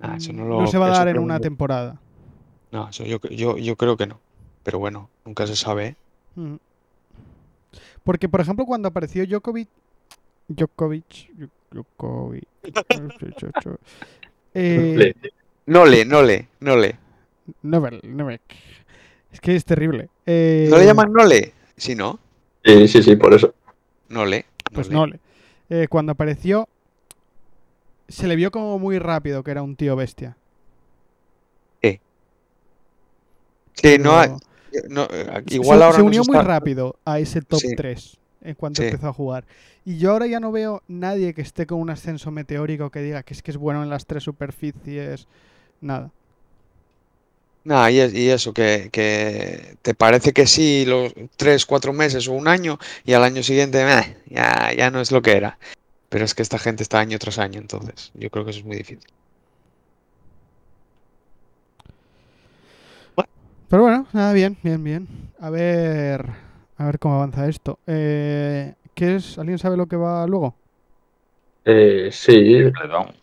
[0.00, 2.00] Ah, eso no se va a dar en una temporada.
[2.72, 4.20] No, eso yo, yo, yo creo que no.
[4.62, 5.86] Pero bueno, nunca se sabe.
[5.86, 5.96] ¿eh?
[8.04, 9.68] Porque, por ejemplo, cuando apareció Djokovic,
[10.48, 11.30] Djokovic,
[11.72, 12.46] Djokovic,
[14.54, 15.14] eh, Le-
[15.66, 16.74] No le, no le, no.
[19.32, 20.08] Es que es terrible.
[20.26, 21.52] Eh, ¿No le llaman Nole?
[21.76, 22.18] Sí, ¿no?
[22.64, 23.54] Sí, sí, sí, por eso.
[24.08, 24.46] Nole.
[24.72, 25.20] Pues Nole.
[25.70, 26.68] Eh, cuando apareció,
[28.08, 30.36] se le vio como muy rápido que era un tío bestia.
[33.74, 34.38] Sí, no,
[34.72, 37.76] Pero no, eh, igual se, ahora se unió muy está- rápido a ese top Sí.
[37.76, 38.88] 3 en cuanto Sí.
[38.88, 39.44] empezó a jugar.
[39.84, 43.22] Y yo ahora ya no veo nadie que esté con un ascenso meteórico que diga
[43.22, 45.28] que es que es bueno en las tres superficies.
[45.80, 46.10] Nada.
[47.68, 52.26] Nah, y, es- y eso, que, que te parece que sí los tres, cuatro meses
[52.28, 55.58] o un año y al año siguiente meh, ya, ya no es lo que era.
[56.10, 58.66] Pero es que esta gente está año tras año, entonces yo creo que eso es
[58.66, 59.06] muy difícil.
[63.68, 65.06] Pero bueno, nada, bien, bien, bien.
[65.40, 66.24] A ver,
[66.76, 67.78] a ver cómo avanza esto.
[67.86, 69.38] Eh, ¿Qué es?
[69.38, 70.56] ¿Alguien sabe lo que va luego?
[71.64, 73.14] Eh, sí, Perdón.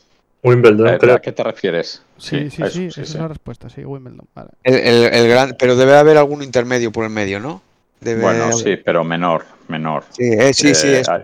[0.45, 1.21] Wimbledon, ¿A creo.
[1.21, 2.01] qué te refieres?
[2.17, 4.27] Sí, sí, a sí, eso, esa es la respuesta, sí, Wimbledon.
[4.33, 4.49] Vale.
[4.63, 7.61] El, el- el gran, pero debe haber algún intermedio por el medio, ¿no?
[7.99, 10.03] Debe Bueno, haber- sí, pero menor, menor.
[10.11, 11.23] Sí, eh, sí, sí, Eh, es- hay,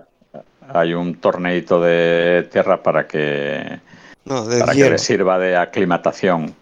[0.74, 3.80] hay un torneito de tierra para que,
[4.26, 6.54] no, de para que le sirva de aclimatación.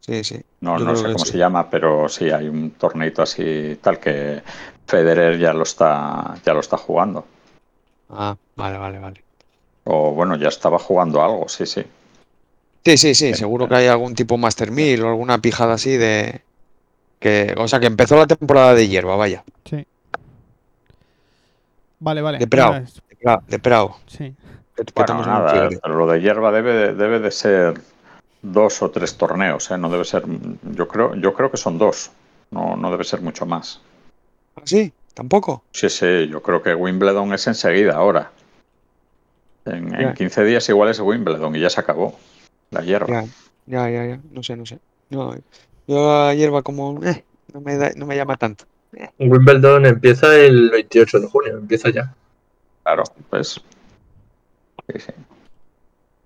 [0.00, 0.40] Sí, sí.
[0.60, 1.32] No, no sé cómo sí.
[1.32, 4.42] se llama, pero sí hay un torneito así tal que
[4.86, 7.26] Federer ya lo está ya lo está jugando.
[8.08, 9.22] Ah, vale, vale, vale.
[9.90, 11.82] O bueno, ya estaba jugando algo, sí, sí.
[12.84, 16.42] Sí, sí, sí, seguro que hay algún tipo Master 1000 o alguna pijada así de
[17.18, 19.86] que, o sea, que empezó la temporada de hierba, vaya, Sí.
[22.00, 22.38] Vale, vale.
[22.38, 22.74] De Prado.
[22.74, 23.96] de Pra- de Prado.
[24.06, 24.34] Sí.
[24.76, 27.80] que- que Bueno, nada, lo de hierba debe de, debe de ser
[28.42, 29.78] dos o tres torneos, ¿eh?
[29.78, 30.22] No debe ser,
[30.62, 32.10] yo creo, yo creo que son dos.
[32.50, 33.80] No, no debe ser mucho más.
[34.56, 34.92] ¿Ah, sí?
[35.14, 35.64] ¿Tampoco?
[35.72, 38.30] Sí, sí, yo creo que Wimbledon es enseguida ahora.
[39.76, 40.14] En, en Ya.
[40.14, 42.18] 15 días igual es Wimbledon y ya se acabó
[42.70, 43.08] la hierba.
[43.08, 43.26] Ya,
[43.66, 44.20] ya, ya, ya.
[44.30, 44.78] No sé, no sé.
[45.10, 45.34] No,
[45.86, 48.64] yo a hierba como eh, no me da- no me llama tanto.
[49.18, 52.14] Wimbledon empieza el 28 de junio, empieza ya.
[52.82, 53.60] Claro, pues.
[54.92, 55.12] Sí, sí.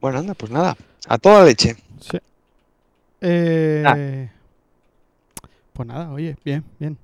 [0.00, 0.76] Bueno, anda, pues nada.
[1.08, 1.76] A toda leche.
[2.00, 2.18] Sí.
[3.20, 4.28] Eh, Ah.
[5.72, 6.98] Pues nada, oye, bien, bien.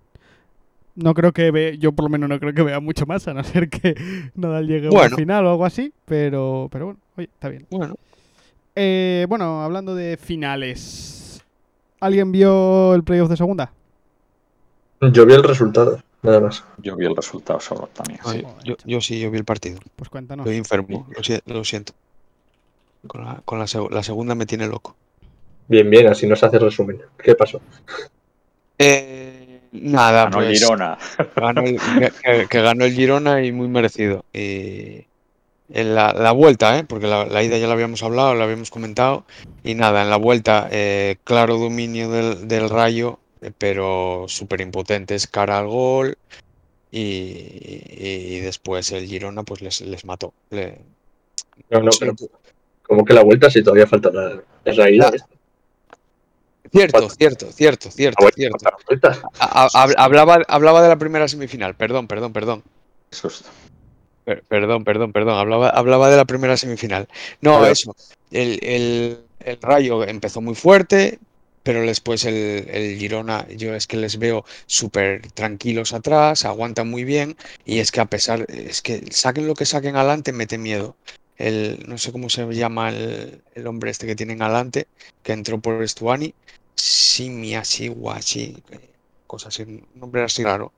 [1.01, 3.35] No creo que ve, yo por lo menos no creo que vea mucho más, a
[3.35, 3.95] no ser que
[4.35, 5.17] Nadal llegue Bueno.
[5.17, 7.67] final o algo así, pero, pero bueno, oye, está bien.
[7.71, 7.95] Bueno,
[8.75, 11.45] Eh, bueno, hablando de finales,
[12.01, 13.73] ¿alguien vio el playoff de segunda?
[15.13, 16.65] Yo vi el resultado, nada más.
[16.79, 18.19] Yo vi el resultado solo también.
[18.25, 18.47] ay, sí.
[18.65, 19.79] yo, yo sí, yo vi el partido.
[19.95, 20.45] Pues cuéntanos.
[20.47, 21.93] Estoy enfermo, lo, si- lo siento.
[23.07, 24.97] Con, la, con la segunda me tiene loco.
[25.69, 27.01] Bien, bien, así nos hace resumen.
[27.23, 27.61] ¿Qué pasó?
[28.79, 29.18] Eh,
[29.73, 30.99] nada, Ganó pues Girona.
[31.37, 31.79] ganó el-
[32.49, 34.25] que, ganó el Girona y muy merecido.
[34.33, 35.05] Y
[35.71, 36.85] en la, la vuelta, ¿eh?
[36.85, 39.25] porque la, la ida ya la habíamos hablado, la habíamos comentado.
[39.65, 45.27] Y nada, en la vuelta, eh, claro dominio del, del Rayo, eh, pero súper impotentes
[45.27, 46.17] cara al gol.
[46.91, 50.33] Y, y- y después el Girona pues les, les mató.
[50.51, 50.79] Le-
[51.71, 52.15] No, no, pero
[52.83, 55.13] como que la vuelta si todavía falta la, la realidad.
[55.13, 55.27] Ya.
[56.73, 58.71] Cierto, cierto, cierto, La cierto, cierto.
[59.39, 62.63] A- a- hablaba, hablaba de la primera semifinal, perdón, perdón, perdón.
[63.11, 63.49] Susto.
[64.25, 65.39] Per- perdón, perdón, perdón.
[65.39, 67.09] Hablaba, hablaba de la primera semifinal.
[67.41, 67.95] No, eso.
[68.31, 71.19] El, el- el Rayo empezó muy fuerte,
[71.63, 72.35] pero después el,
[72.71, 77.91] el Girona, yo es que les veo súper tranquilos atrás, aguantan muy bien, y es
[77.91, 80.97] que a pesar, es que saquen lo que saquen adelante, mete miedo.
[81.39, 84.87] El, no sé cómo se llama el, el hombre este que tienen adelante,
[85.23, 86.35] que entró por Estuani,
[86.75, 88.57] Simia, Siwachi,
[89.27, 90.73] cosa así, un nombre así raro.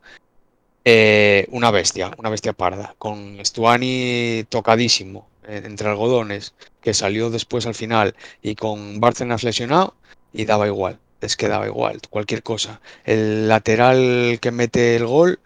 [0.84, 7.66] Eh, una bestia, una bestia parda, con Stuani tocadísimo eh, entre algodones, que salió después
[7.66, 9.94] al final, y con Bárcenas lesionado,
[10.32, 12.80] y daba igual, es que daba igual, cualquier cosa.
[13.04, 15.38] El lateral que mete el gol,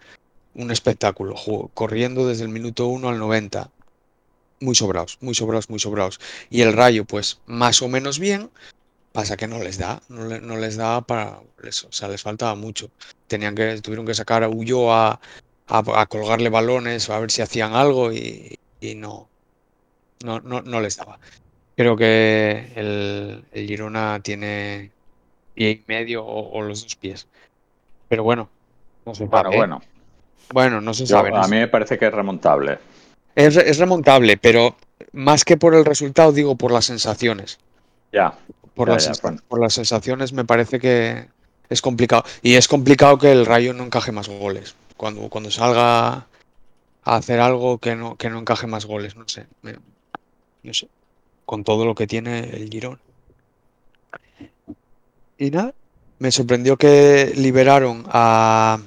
[0.55, 3.71] un espectáculo, ju- corriendo desde el minuto 1 al 90.
[4.65, 6.19] Muy sobrados, muy sobrados, muy sobrados.
[6.49, 8.51] Y el Rayo, pues más o menos bien,
[9.13, 12.23] pasa que no les da, no, le- no les da para eso, o sea, les
[12.23, 12.89] faltaba mucho.
[13.27, 15.21] Tenían que, tuvieron que sacar a Ulloa
[15.69, 19.29] a, a colgarle balones a ver si hacían algo y, y no,
[20.25, 21.19] no, no, no les daba.
[21.77, 24.93] Creo que el, el Girona tiene
[25.55, 27.27] pie y medio o, o los dos pies.
[28.09, 28.49] Pero bueno,
[29.05, 29.29] no sabe.
[29.53, 29.57] ¿eh?
[29.59, 29.83] bueno.
[30.53, 31.31] Bueno, no se sabe.
[31.35, 32.79] a mí me parece que es remontable.
[33.35, 34.77] Es, re- es remontable, pero
[35.13, 37.59] más que por el resultado, digo por las sensaciones.
[38.13, 38.35] Ya.
[38.75, 39.43] Por, Ya, las, ya, sensa- bueno.
[39.49, 41.27] por las sensaciones me parece que
[41.69, 42.25] es complicado.
[42.43, 44.75] Y es complicado que el Rayo no encaje más goles.
[44.97, 49.47] Cuando, cuando salga a hacer algo que no, que no encaje más goles, no sé.
[49.63, 49.77] me-
[50.63, 50.89] no sé.
[51.45, 52.99] Con todo lo que tiene el Girón.
[55.37, 55.75] Y nada,
[56.19, 58.79] me sorprendió que liberaron a.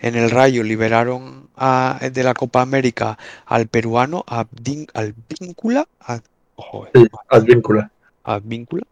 [0.00, 5.86] En el Rayo liberaron a, de la Copa América al peruano, a Abdín- al Víncula.
[6.00, 6.20] a-
[6.56, 7.90] ojo, eh, Sí, Advíncula.
[8.24, 8.82] Advíncula,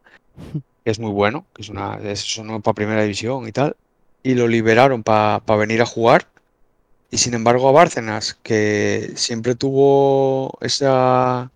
[0.85, 3.77] es muy bueno, que es una, es para primera división y tal,
[4.23, 6.27] y lo liberaron para venir a jugar.
[7.11, 11.51] Y sin embargo a Bárcenas, que siempre tuvo esa,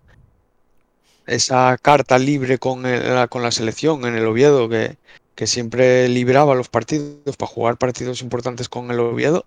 [1.27, 4.97] esa carta libre con, el- la, con la selección en el Oviedo, que,
[5.41, 9.45] que siempre libraba los partidos para jugar partidos importantes con el Oviedo,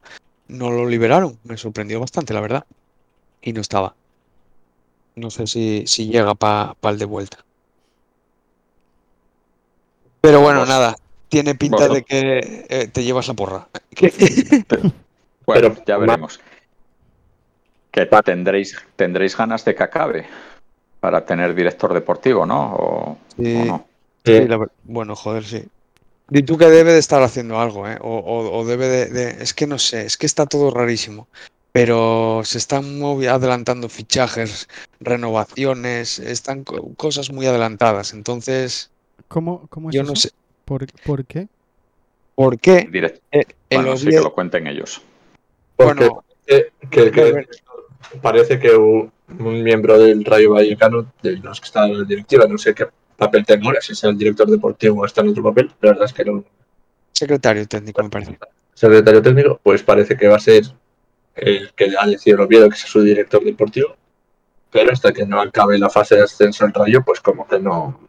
[0.49, 1.39] no lo liberaron.
[1.45, 2.65] Me sorprendió bastante, la verdad.
[3.41, 3.95] Y no estaba.
[5.15, 7.39] No sé si, si llega para el de vuelta.
[10.21, 10.97] Pero bueno, nada.
[11.29, 13.69] Tiene pinta de que eh, te llevas la porra.
[15.47, 16.41] Bueno, Pero, ya ma- veremos.
[17.93, 20.27] Que tendréis, tendréis ganas de que acabe
[20.99, 22.75] para tener director deportivo, ¿no?
[22.75, 23.55] O, Sí.
[23.61, 23.87] o no.
[24.25, 25.63] Eh, Sí, la ver- bueno, joder, sí.
[26.29, 27.99] Di tú que debe de estar haciendo algo, ¿eh?
[28.01, 31.29] O, o- o debe de, de- Es que no sé, es que está todo rarísimo.
[31.73, 34.69] Pero se están movi- adelantando fichajes,
[35.01, 38.13] renovaciones, están co- cosas muy adelantadas.
[38.15, 38.91] Entonces,
[39.29, 40.11] ¿Cómo, cómo es yo eso?
[40.13, 40.31] no sé
[40.65, 41.49] ¿Por, por qué?
[42.35, 45.03] por qué Direct- eh, Bueno, sí que lo cuenten ellos.
[45.77, 46.25] porque bueno,
[46.91, 47.47] que,
[48.23, 52.47] parece que un, un miembro del Rayo Vallecano, de los que están en la directiva,
[52.47, 55.43] no sé qué papel tenga ahora, si es el director deportivo o está en otro
[55.43, 56.45] papel, la verdad es que no,
[57.15, 58.39] secretario técnico, me parece.
[58.75, 60.65] secretario técnico, pues parece que va a ser
[61.37, 63.97] el que ha decidido el Oviedo que sea su director deportivo,
[64.71, 68.01] pero hasta que no acabe la fase de ascenso el Rayo, pues como que no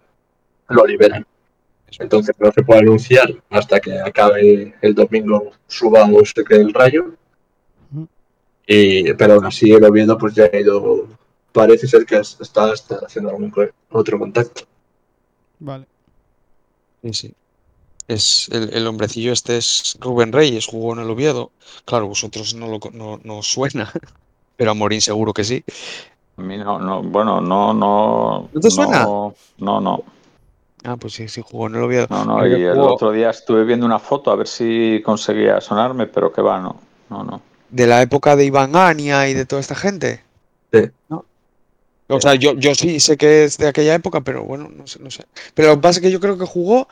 [0.70, 1.26] lo liberan.
[2.00, 6.74] Entonces no se puede anunciar hasta que acabe el domingo suba o se quede el
[6.74, 7.16] Rayo.
[8.68, 11.08] Y, pero aún así el Oviedo pues ya ha ido,
[11.52, 13.54] parece ser que está, está haciendo algún
[13.92, 14.64] otro contacto.
[15.60, 15.86] Vale.
[17.04, 17.34] Sí, sí.
[18.08, 21.52] Es el, el hombrecillo este es Rubén Reyes, jugó en el Oviedo.
[21.86, 23.92] Claro, vosotros no lo no, no suena,
[24.58, 25.64] pero a Morín seguro que sí.
[26.38, 28.50] A mí no, no, bueno, no, no.
[28.52, 29.04] ¿No te suena?
[29.04, 30.04] No, no, no.
[30.84, 32.08] Ah, pues sí, sí, jugó en el Oviedo.
[32.10, 35.60] no, no, Y el jugó otro día estuve viendo una foto a ver si conseguía
[35.62, 36.80] sonarme, pero que va, no.
[37.10, 37.42] No, no.
[37.70, 40.24] de la época de Iván Ania y de toda esta gente.
[40.72, 40.90] Sí.
[41.10, 41.26] ¿No?
[42.08, 45.00] O sea, yo, yo sí sé que es de aquella época, pero bueno, no sé,
[45.00, 45.26] no sé.
[45.54, 46.88] Pero lo que pasa es que yo creo que jugó,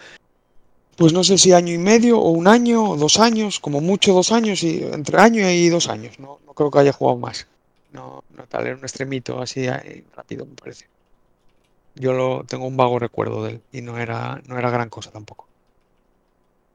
[0.97, 4.13] pues no sé si año y medio, o un año, o dos años, como mucho
[4.13, 6.19] dos años, y entre año y dos años.
[6.19, 7.47] No, no creo que haya jugado más.
[7.91, 9.67] No, no tal, era un extremito así
[10.15, 10.87] rápido, me parece.
[11.95, 15.11] Yo lo tengo un vago recuerdo de él y no era, no era gran cosa
[15.11, 15.47] tampoco.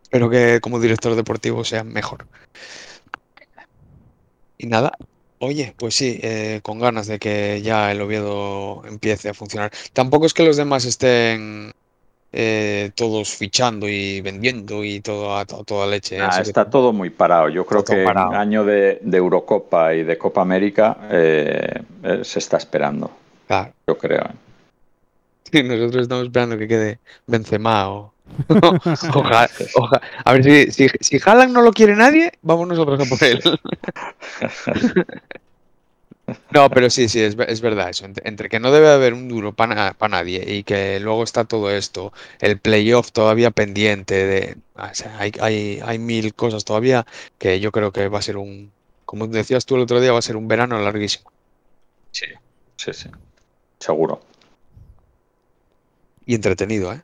[0.05, 2.27] Espero que como director deportivo sea mejor.
[4.59, 4.93] Y nada,
[5.41, 9.71] oye, pues sí, eh, con ganas de que ya el Oviedo empiece a funcionar.
[9.93, 11.73] Tampoco es que los demás estén
[12.33, 16.21] eh, todos fichando y vendiendo y todo a, toda leche.
[16.21, 17.49] Ah, así que- está todo muy parado.
[17.49, 18.33] Yo creo Está todo que parado.
[18.33, 23.11] año de, de Eurocopa y de Copa América eh, eh, se está esperando,
[23.47, 23.73] Claro.
[23.87, 24.23] yo creo.
[24.23, 24.35] ¿eh?
[25.51, 28.13] Sí, nosotros estamos esperando que quede Benzema o...
[29.15, 33.05] Oja- oja- A ver si, si, si Haaland no lo quiere nadie, vamos nosotros a
[33.05, 33.41] por él.
[36.51, 38.05] No, pero sí, sí, es, es verdad eso.
[38.05, 41.71] Entre, entre que no debe haber un duro para nadie y que luego está todo
[41.71, 44.57] esto, el playoff todavía pendiente de...
[44.75, 47.07] o sea, hay, hay, hay mil cosas todavía
[47.39, 48.73] que yo creo que va a ser un...
[49.05, 51.31] Como decías tú el otro día, va a ser un verano larguísimo.
[52.13, 52.27] Sí,
[52.77, 53.11] sí, sí.
[53.81, 54.21] Seguro.
[56.27, 57.03] Y entretenido, ¿eh?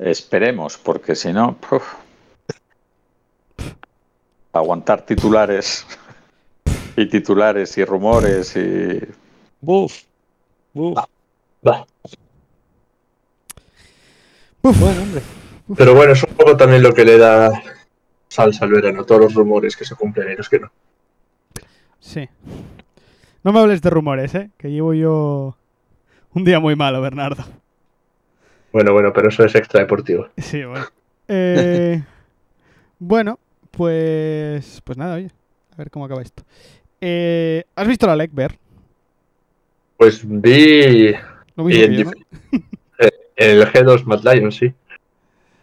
[0.00, 1.82] Esperemos, porque si no, puf,
[4.52, 5.86] aguantar titulares
[6.96, 9.00] y titulares y rumores y
[9.60, 10.02] Buf.
[10.72, 10.98] Buf.
[11.66, 11.86] Va.
[14.62, 15.22] Uf, Bueno, hombre.
[15.76, 17.50] Pero bueno, es un poco también lo que le da
[18.28, 20.70] salsa al verano, todos los rumores que se cumplen y los que no.
[21.98, 22.28] Sí.
[23.42, 24.50] No me hables de rumores, ¿eh?
[24.58, 25.56] Que llevo yo
[26.34, 27.44] un día muy malo, Bernardo.
[28.76, 30.28] Bueno, bueno, pero eso es extra deportivo.
[30.36, 30.84] Sí, bueno.
[31.28, 32.02] Eh,
[32.98, 33.38] bueno,
[33.70, 34.82] pues.
[34.84, 35.30] Pues nada, oye.
[35.72, 36.42] A ver cómo acaba esto.
[37.00, 38.58] Eh, ¿Has visto la LEC, Ver?
[39.96, 41.14] Pues vi
[41.56, 42.10] Lo mismo en yo, ¿no?
[42.10, 42.64] dif-
[43.36, 44.74] el G2 Mad Lions, sí.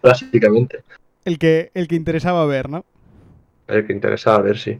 [0.01, 0.81] Básicamente.
[1.23, 2.83] el, que, el que interesaba ver, ¿no?
[3.67, 4.79] El que interesaba ver, sí.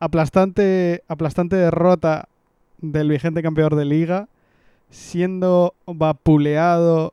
[0.00, 2.28] Aplastante, aplastante derrota
[2.78, 4.28] del vigente campeón de liga,
[4.90, 7.12] siendo vapuleado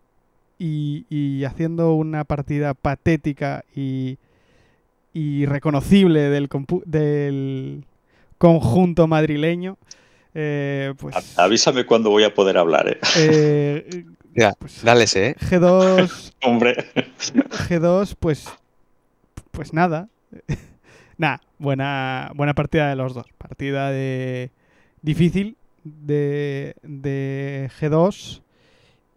[0.59, 4.17] y, y haciendo una partida patética y,
[5.13, 7.85] y reconocible del,
[8.37, 9.77] conjunto madrileño.
[10.35, 12.99] Eh, pues avísame cuándo voy a poder hablar, ¿eh?
[13.17, 14.05] eh,
[14.35, 15.35] Ya, pues, dale ¿eh?
[15.39, 16.75] G2 Hombre.
[17.69, 18.47] G2, pues.
[19.51, 20.09] Pues nada.
[21.17, 23.27] nada, buena, buena partida de los dos.
[23.37, 24.49] Partida de.
[25.03, 28.41] difícil de, de G2.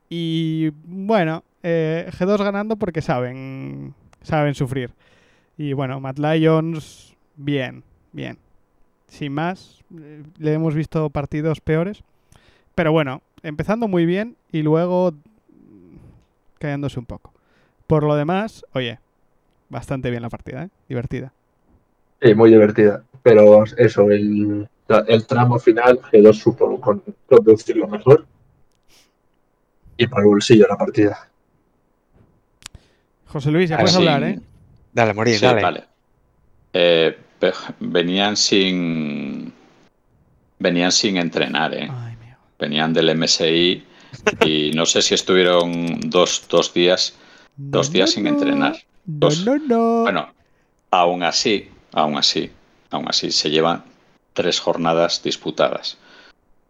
[0.08, 3.94] Y bueno, eh, G2 ganando porque saben.
[4.22, 4.90] saben sufrir.
[5.58, 8.38] Y bueno, Mad Lions, bien, bien.
[9.08, 12.02] Sin más, eh, le hemos visto partidos peores.
[12.74, 15.14] Pero bueno, empezando muy bien y luego
[16.58, 17.32] cayéndose un poco.
[17.86, 18.98] Por lo demás, oye,
[19.68, 20.68] bastante bien la partida, ¿eh?
[20.88, 21.32] Divertida.
[22.20, 23.02] Sí, muy divertida.
[23.22, 28.26] Pero eso, el, el tramo final, G2 supo con, conducirlo mejor.
[29.96, 31.28] Y para el bolsillo la partida.
[33.26, 34.40] José Luis, ya puedes hablar, ¿eh?
[34.92, 35.62] Dale, Morín, Sí, dale.
[35.62, 35.84] vale.
[36.72, 39.52] Eh, pe- venían sin
[40.58, 41.88] venían sin entrenar, ¿eh?
[41.90, 42.36] Ay, mío.
[42.58, 43.84] Venían del MSI
[44.44, 47.14] y no sé si estuvieron dos, dos días,
[47.56, 48.30] dos días no, sin no.
[48.30, 48.72] entrenar.
[48.72, 48.80] No,
[49.28, 49.44] Dos.
[49.44, 50.02] no, no.
[50.02, 50.32] Bueno,
[50.90, 52.50] aún así, aún así,
[52.90, 53.84] aún así, se llevan
[54.36, 55.96] tres jornadas disputadas.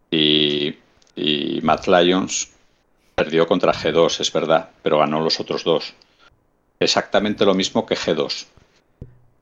[0.09, 0.73] Y,
[1.15, 2.49] y Mad Lions
[3.13, 5.93] perdió contra G2, es verdad, pero ganó los otros dos.
[6.79, 8.45] Exactamente lo mismo que G2.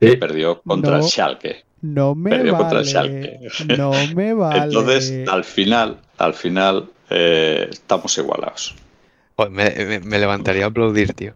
[0.02, 1.04] Sí, Perdió contra No.
[1.06, 1.64] el Schalke.
[1.82, 3.40] no me perdió contra el vale.
[3.50, 3.78] Schalke.
[3.78, 4.64] No me vale.
[4.66, 8.76] Entonces, al final, al final, eh, estamos igualados.
[9.52, 11.34] Me, me- me levantaría a aplaudir, tío.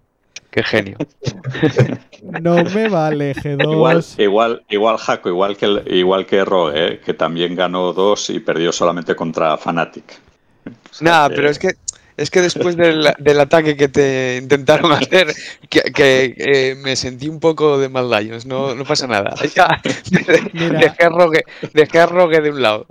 [0.52, 0.97] Qué genio.
[2.41, 3.71] No me vale, G2.
[3.71, 8.29] Igual, igual, igual Jaco, igual que el- igual que Rogue, eh, que también ganó dos
[8.29, 10.19] y perdió solamente contra Fnatic.
[10.65, 11.69] O sea Nada, que- pero es que
[12.17, 15.27] es que después del, del ataque que te intentaron hacer,
[15.69, 19.33] que, que, eh, me sentí un poco de Mad Lions, no, no pasa nada.
[19.55, 19.79] Ya,
[20.51, 20.79] Mira.
[20.79, 22.87] dejé, a Rogue, dejé a Rogue de un lado.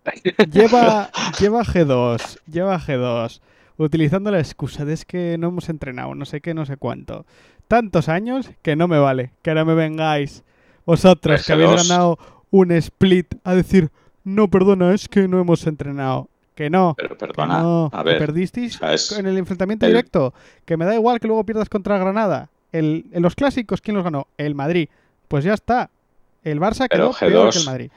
[0.51, 3.41] Lleva, lleva G2, lleva G2,
[3.77, 7.27] utilizando la excusa de es que no hemos entrenado, no sé qué, no sé cuánto.
[7.69, 10.43] Tantos años que no me vale, que ahora me vengáis
[10.87, 11.89] vosotros que habéis G2.
[11.89, 12.19] ganado
[12.51, 13.91] un split a decir,
[14.25, 16.29] no, perdona, es que no hemos entrenado.
[16.55, 18.81] Que no, Pero que perdona, no, a que ver, perdisteis
[19.17, 22.49] en el enfrentamiento el- directo, que me da igual que luego pierdas contra Granada.
[22.73, 24.27] El, en los clásicos, ¿quién los ganó?
[24.39, 24.89] El Madrid.
[25.29, 25.89] Pues ya está.
[26.43, 27.91] El Barça Pero quedó peor G2 que el Madrid.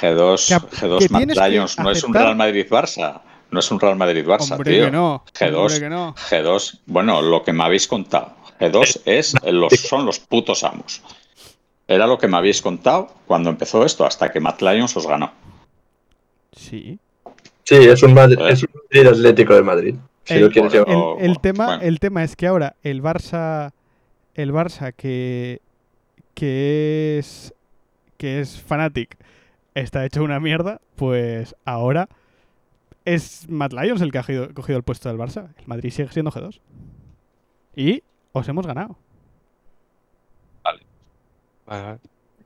[0.00, 3.20] G2, que a- G2 que Mad Lions no es un Real Madrid-Barça.
[3.50, 4.84] No es un Real Madrid-Barça, tío.
[4.86, 5.24] que no.
[5.38, 5.54] G2.
[5.56, 6.14] Hombre que no.
[6.14, 8.37] G2, bueno, lo que me habéis contado.
[8.58, 11.02] G2 es los, son los putos amos.
[11.86, 15.32] Era lo que me habéis contado cuando empezó esto, hasta que Mad Lions os ganó.
[16.52, 16.98] Sí.
[17.64, 18.52] sí es, un Madrid, Joder.
[18.52, 19.94] es un Madrid Atlético de Madrid.
[20.24, 20.88] Si El- lo quieres el- llevar.
[20.94, 21.82] El, el bueno, tema, bueno.
[21.82, 23.72] el tema es que ahora el Barça,
[24.34, 25.60] el Barça que,
[26.34, 27.54] que es
[28.18, 29.16] que es Fanatic
[29.74, 32.08] está hecho una mierda, pues ahora
[33.04, 35.48] es Matt Lyons el que ha cogido, cogido el puesto del Barça.
[35.58, 36.60] El Madrid sigue siendo G2.
[37.76, 38.02] Y
[38.38, 38.96] os hemos ganado.
[40.62, 41.98] Vale,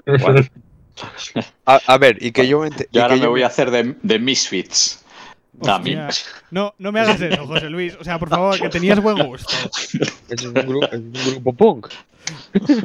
[0.04, 0.40] Bueno.
[1.64, 3.42] A, a ver, y que yo me ente- y yo ahora que me yo voy
[3.42, 5.02] a hacer de, de Misfits.
[5.62, 6.06] También.
[6.50, 7.96] No, no me hagas eso, José Luis.
[7.98, 9.52] O sea, por favor, que tenías buen gusto.
[10.28, 11.88] Es un, grupo, es un grupo punk.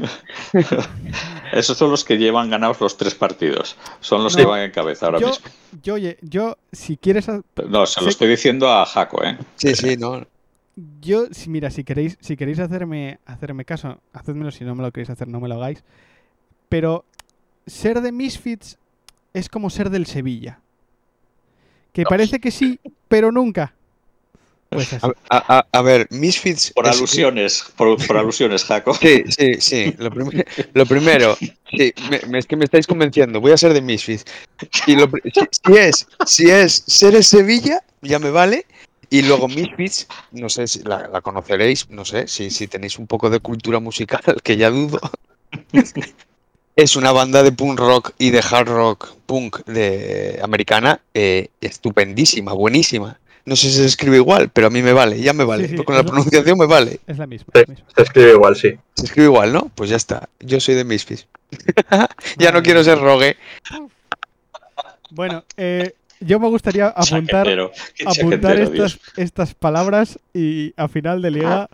[1.52, 3.76] Esos son los que llevan ganados los tres partidos.
[4.00, 4.40] Son los No.
[4.40, 5.46] que van en cabeza ahora Yo, mismo.
[5.84, 9.38] yo, yo, si quieres, No, se lo sé- estoy diciendo a Jaco, ¿eh?
[9.56, 10.26] Sí, sí, no.
[11.02, 14.52] Yo, si, mira, si queréis, si queréis hacerme, hacerme caso, hacedmelo.
[14.52, 15.84] Si no me lo queréis hacer, no me lo hagáis.
[16.70, 17.06] Pero
[17.66, 18.78] ser de Misfits
[19.34, 20.60] es como ser del Sevilla.
[21.94, 22.10] Que No.
[22.10, 23.74] parece que sí, pero nunca.
[24.70, 25.08] Pues así.
[25.30, 26.72] A, a- ver, Misfits.
[26.74, 28.94] Por es- alusiones, por, por alusiones, Jaco.
[28.96, 29.96] Sí, sí, sí.
[29.98, 33.40] Lo, prim- lo primero, sí, me- me- es que me estáis convenciendo.
[33.40, 34.26] Voy a ser de Misfits.
[34.86, 38.66] Y lo pri- si, si es, si es ser el Sevilla, ya me vale.
[39.10, 43.08] Y luego Misfits, no sé si la, la conoceréis, no sé si, si tenéis un
[43.08, 45.00] poco de cultura musical, que ya dudo.
[46.78, 52.54] Es una banda de punk rock y de hard rock punk de americana eh, estupendísima,
[52.54, 53.20] buenísima.
[53.46, 55.70] No sé si se escribe igual, pero a mí me vale, ya me vale.
[55.70, 57.00] sí, Con la pronunciación me vale.
[57.08, 57.48] Es la misma.
[57.68, 57.86] Misma.
[57.96, 58.78] Se escribe igual, sí.
[58.94, 59.72] Se escribe igual, ¿no?
[59.74, 60.30] Pues ya está.
[60.40, 61.26] Yo soy de Misfits.
[62.38, 63.38] ya no quiero ser rogue.
[65.10, 67.72] Bueno, eh, yo me gustaría apuntar, Chaquetero,
[68.06, 71.70] apuntar chaquetero, estas, estas palabras y a final de liga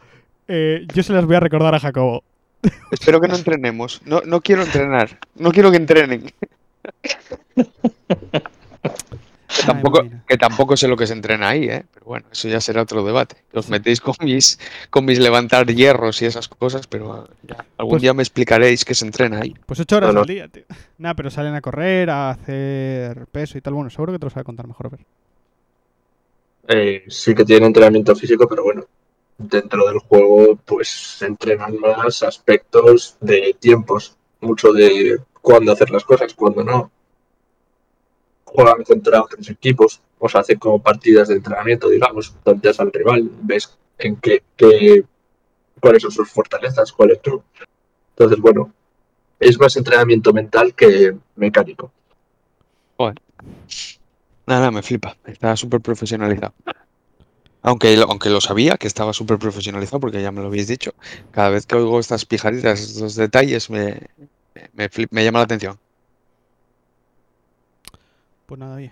[0.48, 2.24] eh, yo se las voy a recordar a Jacobo.
[2.91, 4.02] Espero que no entrenemos.
[4.06, 5.20] No, no quiero entrenar.
[5.36, 6.34] No quiero que entrenen.
[9.56, 11.86] Que tampoco, que tampoco sé lo que se entrena ahí, ¿eh?
[11.93, 13.36] Pero bueno, eso ya será otro debate.
[13.54, 18.01] Os metéis con mis, con mis levantar hierros y esas cosas, pero ya, algún Pues-
[18.01, 19.54] día me explicaréis qué se entrena ahí.
[19.66, 20.20] Pues ocho horas No, no.
[20.22, 20.64] al día, tío.
[20.97, 23.74] Nada, pero salen a correr, a hacer peso y tal.
[23.74, 24.88] Bueno, seguro que te lo sabe contar mejor.
[24.88, 24.99] A ver.
[26.68, 28.86] Eh, sí que tiene entrenamiento físico, pero bueno,
[29.38, 36.06] dentro del juego pues se entrenan más aspectos de tiempos, mucho de cuándo hacer las
[36.06, 36.89] cosas, cuándo no.
[38.54, 43.30] Juegan contra otros equipos, o sea, hacen como partidas de entrenamiento, digamos, tanteas al rival,
[43.41, 45.04] ves en qué, qué-
[45.80, 47.43] cuáles son sus fortalezas, cuáles no.
[48.12, 48.72] Entonces, bueno,
[49.39, 51.91] es más entrenamiento mental que mecánico.
[54.45, 55.16] Nada, me flipa.
[55.26, 56.54] Está súper profesionalizado.
[57.62, 60.91] Aunque, aunque lo sabía que estaba súper profesionalizado, porque ya me lo habéis dicho.
[61.32, 64.01] Cada vez que oigo estas pijaritas, estos detalles, me,
[64.74, 65.80] me, flip- me llama la atención.
[68.46, 68.91] Pues nada, oye.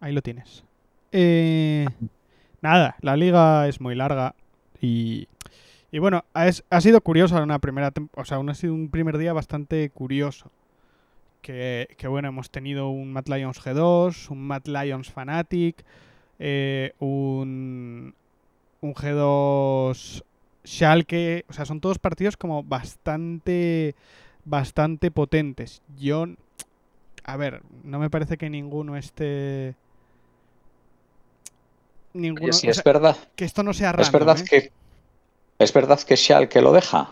[0.00, 0.64] Ahí lo tienes.
[1.12, 1.86] Eh,
[2.62, 4.34] nada, la liga es muy larga
[4.80, 5.28] y,
[5.90, 9.32] y bueno, ha, sido curioso una primera, o sea, un- ha sido un primer día
[9.32, 10.50] bastante curioso.
[11.42, 15.84] Que, que bueno, hemos tenido un Mad Lions G2, un Mad Lions Fanatic,
[16.40, 18.14] eh, un,
[18.80, 20.24] un G2
[20.66, 23.94] Schalke, o sea, son todos partidos como bastante,
[24.44, 25.82] bastante potentes.
[25.96, 26.26] Yo,
[27.26, 29.74] a ver, no me parece que ninguno esté...
[32.14, 33.16] Ninguno, Oye, sí, o es sea, verdad.
[33.34, 34.44] que esto no sea Es random, verdad ¿eh?
[34.48, 34.72] que.
[35.58, 37.10] Es verdad que Schalke lo deja.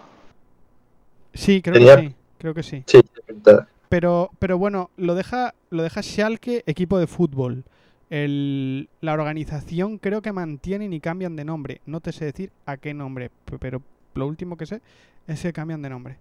[1.35, 2.85] Sí, creo Tenía- que sí, creo que sí.
[2.87, 3.69] Sí, pinta.
[3.91, 7.65] Pero, pero bueno, lo deja, lo deja Schalke equipo de fútbol.
[8.09, 11.81] El- la organización creo que mantienen y cambian de nombre.
[11.85, 13.83] No te sé decir a qué nombre, pero
[14.15, 14.81] lo último que sé
[15.27, 16.17] es que cambian de nombre.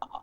[0.00, 0.22] Ah.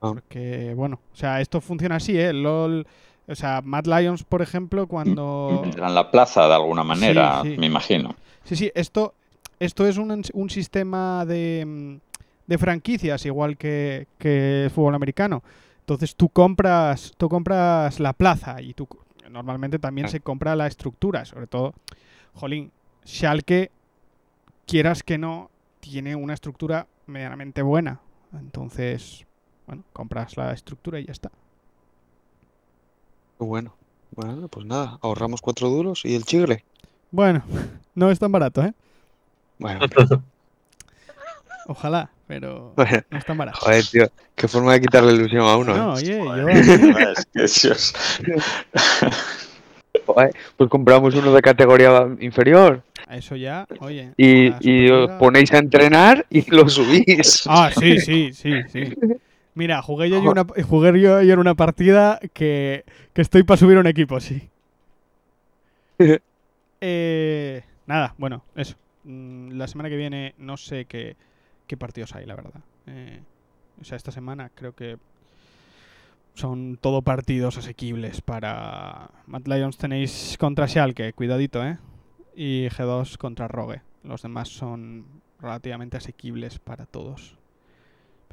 [0.00, 2.32] Porque, bueno, o sea, esto funciona así, ¿eh?
[2.32, 2.86] LOL,
[3.28, 5.60] o sea, Mad Lions, por ejemplo, cuando...
[5.62, 7.56] Tendrán la plaza de alguna manera, sí.
[7.58, 8.14] me imagino.
[8.44, 9.14] Sí, sí, esto,
[9.58, 11.96] esto es un, un sistema de, mm,
[12.46, 15.42] de franquicias, igual que, que el fútbol americano.
[15.80, 18.86] Entonces tú compras, tú compras la plaza y tú
[19.30, 20.10] normalmente también Ah.
[20.10, 21.74] se compra la estructura, sobre todo,
[22.34, 22.70] jolín,
[23.04, 23.70] Schalke,
[24.66, 28.00] quieras que no, tiene una estructura medianamente buena.
[28.32, 29.25] Entonces,
[29.66, 31.30] bueno, compras la estructura y ya está.
[33.38, 33.74] Qué bueno.
[34.12, 36.64] Bueno, pues nada, ahorramos cuatro duros y el chigre.
[37.10, 37.42] Bueno,
[37.94, 38.72] no es tan barato, ¿eh?
[39.58, 39.80] Bueno,
[41.68, 43.58] Ojalá, pero bueno, no es tan barato.
[43.60, 45.76] joder, tío, qué forma de quitarle ilusión a uno.
[45.76, 46.20] No, ¿eh?
[46.20, 46.48] oye, yo...
[47.10, 47.94] Es que Dios.
[50.06, 54.12] Joder, pues compramos uno de categoría inferior Eso ya, oye.
[54.16, 57.42] y, os ponéis a entrenar y lo subís.
[57.48, 58.94] Ah, sí, sí, sí, sí.
[59.56, 62.84] Mira, jugué yo, una, jugué yo ayer una partida que,
[63.14, 64.48] que estoy para subir un equipo, sí.
[66.82, 68.76] Eh, nada, bueno, eso.
[69.04, 71.16] Mm, La semana que viene no sé qué,
[71.66, 72.60] qué partidos hay, la verdad.
[72.86, 73.22] Eh,
[73.80, 74.98] o sea, esta semana creo que
[76.34, 79.10] son todo partidos asequibles para...
[79.26, 81.78] Mad Lions tenéis contra Schalke, cuidadito, ¿eh?
[82.36, 83.80] Y G2 contra Rogue.
[84.04, 85.06] Los demás son
[85.40, 87.38] relativamente asequibles para todos.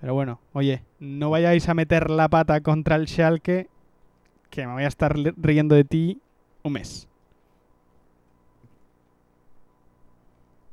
[0.03, 3.69] Pero bueno, oye, no vayáis a meter la pata contra el Schalke,
[4.49, 6.19] que me voy a estar riendo de ti
[6.61, 7.07] un mes.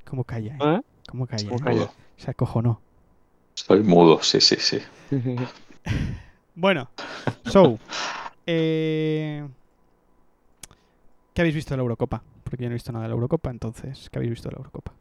[0.05, 0.59] ¿Cómo calla, eh?
[0.61, 0.81] ¿Eh?
[1.09, 1.49] ¿Cómo calla?
[1.49, 1.63] ¿Cómo eh?
[1.63, 1.91] calla?
[2.17, 2.81] Se acojonó.
[3.55, 4.81] Estoy mudo, sí, sí, sí.
[6.57, 6.91] Bueno,
[7.45, 7.79] so,
[8.47, 9.47] eh,
[11.33, 12.21] ¿qué habéis visto de la Eurocopa?
[12.43, 14.59] Porque yo no he visto nada de la Eurocopa, entonces, ¿qué habéis visto de la
[14.59, 14.93] Eurocopa?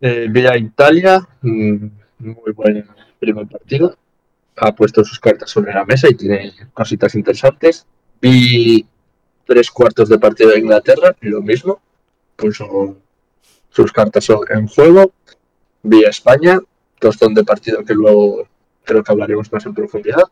[0.00, 1.86] Eh, vi a Italia, mm,
[2.20, 2.86] muy buen
[3.18, 3.96] primer partido.
[4.56, 7.86] Ha puesto sus cartas sobre la mesa y tiene cositas interesantes.
[8.20, 8.86] Vi
[9.46, 11.80] tres cuartos de partido de Inglaterra, lo mismo.
[12.36, 12.96] Puso
[13.70, 15.12] sus cartas en juego.
[15.82, 16.60] Vi a España,
[16.98, 18.46] tostón de partido que luego
[18.84, 20.24] creo que hablaremos más en profundidad.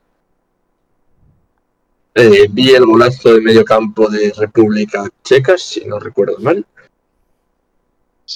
[2.15, 6.67] Eh, vi el golazo de medio campo de República Checa, si no recuerdo mal.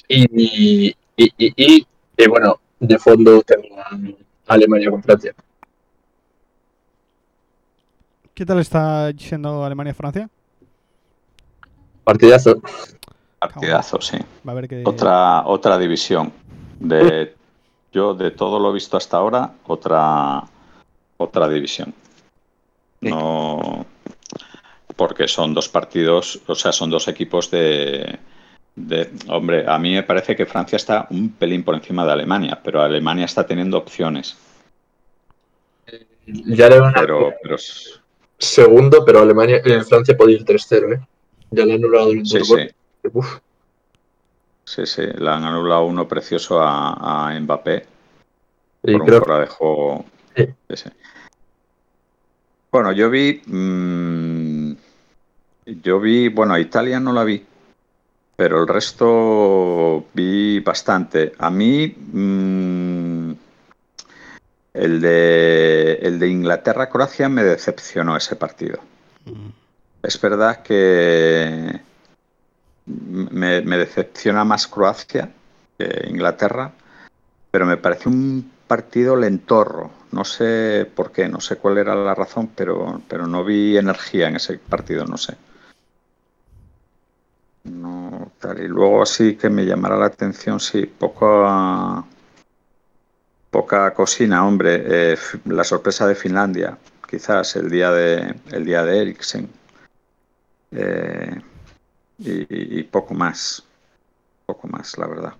[0.09, 0.25] Y,
[0.89, 1.87] y, y, y-
[2.17, 3.77] y, bueno, de fondo tengo
[4.47, 5.35] Alemania con Francia.
[8.35, 10.29] ¿Qué tal está siendo Alemania-Francia?
[12.03, 12.61] Partidazo.
[13.39, 14.19] Partidazo, sí.
[14.47, 14.83] Va a haber que...
[14.85, 16.33] Otra, otra división.
[16.81, 17.35] De,
[17.93, 20.43] yo, de todo lo visto hasta ahora, otra,
[21.19, 21.95] otra división.
[23.01, 23.87] No.
[24.97, 28.19] Porque son dos partidos, o sea, son dos equipos de,
[28.75, 29.11] de.
[29.29, 32.81] Hombre, a mí me parece que Francia está un pelín por encima de Alemania, pero
[32.81, 34.37] Alemania está teniendo opciones.
[36.27, 37.35] Ya le van a Pero,
[38.39, 41.01] segundo, pero Alemania, eh, Francia puede ir 3-0, ¿eh?
[41.51, 42.69] Ya le han anulado el sí, sí.
[43.13, 43.39] Uf,
[44.65, 47.85] Sí, sí, le han anulado uno precioso a, a Mbappé
[48.85, 50.05] y por un creo fuera de juego.
[50.37, 50.47] Sí.
[50.71, 50.91] Sí, sí.
[52.71, 53.43] Bueno, yo vi.
[53.45, 54.73] mm,
[55.83, 56.29] yo vi.
[56.29, 57.45] Bueno, Italia no la vi.
[58.43, 61.33] Pero el resto vi bastante.
[61.39, 61.87] A mí.
[61.87, 63.33] mm,
[64.75, 68.81] el de, el de Inglaterra-Croacia me decepcionó ese partido.
[69.27, 69.51] Mm,
[70.03, 71.81] Es verdad que
[72.87, 75.31] me, me decepciona más Croacia
[75.79, 76.73] que Inglaterra,
[77.53, 79.93] pero me pareció un partido lentorro.
[80.11, 84.27] No sé por qué, no sé cuál era la razón, pero, pero no vi energía
[84.27, 85.37] en ese partido, no sé.
[87.65, 88.61] No, tal.
[88.61, 92.05] Y luego sí que me llamará la atención, sí, poca,
[93.51, 94.83] poca cocina, hombre.
[94.85, 99.49] Eh, la sorpresa de Finlandia, quizás el día de, el día de Eriksen.
[100.73, 101.41] Eh,
[102.19, 103.63] y, y poco más.
[104.47, 105.35] Poco más, la verdad.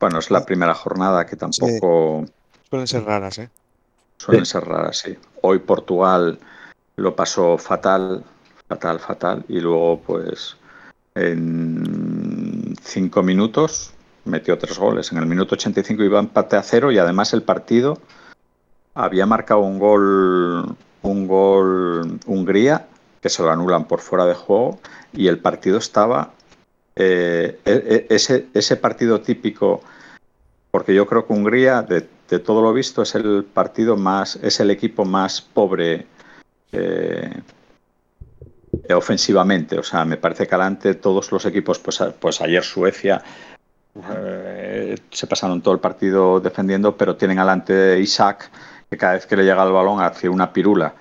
[0.00, 2.24] Bueno, es la primera jornada que tampoco
[2.70, 3.50] Suelen ser raras, ¿eh?
[4.18, 5.16] suelen ser raras, sí.
[5.40, 6.38] Hoy Portugal
[6.96, 8.22] lo pasó fatal,
[8.68, 9.44] fatal, fatal.
[9.48, 10.56] Y luego, pues,
[11.14, 13.92] en cinco minutos
[14.24, 15.12] metió tres goles.
[15.12, 17.98] En el minuto 85 iba empate a cero y además el partido
[18.94, 22.86] había marcado un gol, un gol Hungría,
[23.20, 24.80] que se lo anulan por fuera de juego,
[25.12, 26.32] y el partido estaba
[26.96, 29.82] eh, e- e- ese, ese partido típico,
[30.70, 32.00] porque yo creo que Hungría, de,
[32.40, 36.06] todo lo visto, es el partido más, es el equipo más pobre
[36.72, 37.40] eh,
[38.94, 39.78] ofensivamente.
[39.78, 43.22] O sea, me parece que adelante todos los equipos, pues, pues ayer Suecia
[44.10, 48.50] eh, se pasaron todo el partido defendiendo, pero tienen adelante Isaac,
[48.88, 50.94] que cada vez que le llega el balón hace una pirula.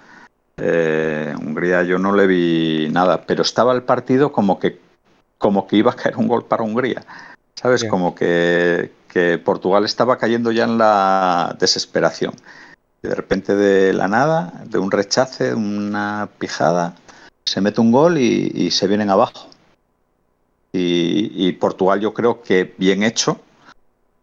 [0.57, 4.79] Eh, Hungría yo no le vi nada, pero estaba el partido como que
[5.37, 7.03] como que iba a caer un gol para Hungría.
[7.53, 7.83] ¿Sabes?
[7.83, 7.89] Ya.
[7.89, 12.33] Como que, que Portugal estaba cayendo ya en la desesperación.
[13.03, 16.95] Y de repente de la nada, de un rechace, una pijada,
[17.47, 19.47] se mete un gol y, se vienen abajo.
[20.73, 23.39] Y, y Portugal yo creo que bien hecho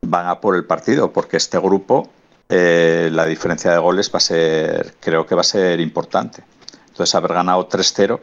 [0.02, 2.10] van a por el partido, porque este grupo
[2.50, 6.44] eh, la diferencia de goles va a ser, creo que va a ser importante.
[6.88, 8.20] Entonces haber ganado 3-0,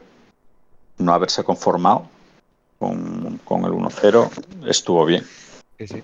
[1.00, 2.08] no haberse conformado
[2.78, 4.30] con, con el 1-0,
[4.68, 5.26] estuvo bien.
[5.80, 6.04] Sí, sí.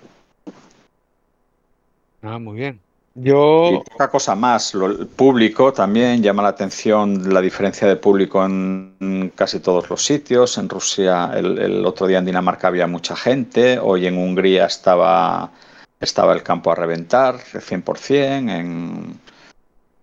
[2.23, 2.81] Ah, muy bien.
[3.19, 3.71] Yo.
[3.73, 4.73] Y poca cosa más.
[4.75, 10.03] Lo- el público también llama la atención la diferencia de público en casi todos los
[10.05, 10.57] sitios.
[10.59, 13.79] En Rusia, el, el otro día en Dinamarca había mucha gente.
[13.79, 15.51] Hoy en Hungría estaba,
[15.99, 18.49] estaba el campo a reventar, 100%.
[18.49, 19.19] En,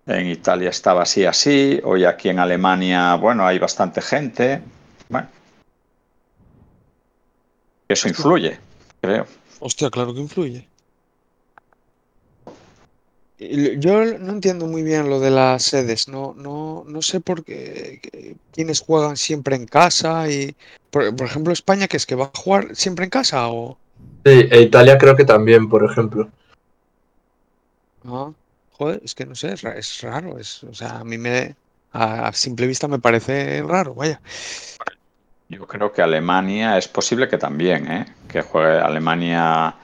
[0.07, 1.81] en Italia estaba así, así.
[1.85, 4.61] Hoy aquí en Alemania, bueno, hay bastante gente.
[5.09, 5.29] Bueno,
[7.89, 8.59] eso influye,
[9.01, 9.27] creo.
[9.61, 10.69] Hostia, claro que influye.
[13.79, 16.09] Yo no entiendo muy bien lo de las sedes.
[16.09, 18.01] No, no, no sé por qué
[18.53, 20.55] quiénes juegan siempre en casa y.
[20.91, 23.79] Por, por ejemplo, España, que es que va a jugar siempre en casa o.
[24.25, 26.29] Sí, e Italia creo que también, por ejemplo.
[28.05, 28.33] Ah,
[28.71, 30.39] joder, es que no sé, es, ra- es raro.
[30.39, 31.57] Es, o sea, a mí me.
[31.93, 34.21] A, a simple vista me parece raro, vaya.
[35.49, 38.07] Yo creo que Alemania es posible que también, ¿eh?
[38.29, 39.75] que juegue Alemania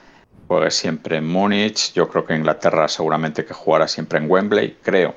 [0.51, 1.93] juegue siempre en Múnich.
[1.93, 5.15] Yo creo que Inglaterra seguramente que jugará siempre en Wembley, creo.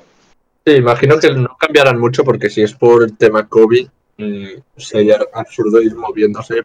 [0.63, 3.87] Sí, imagino que no cambiarán mucho porque si es por el tema COVID,
[4.19, 4.45] mm,
[4.77, 6.61] sería absurdo ir moviéndose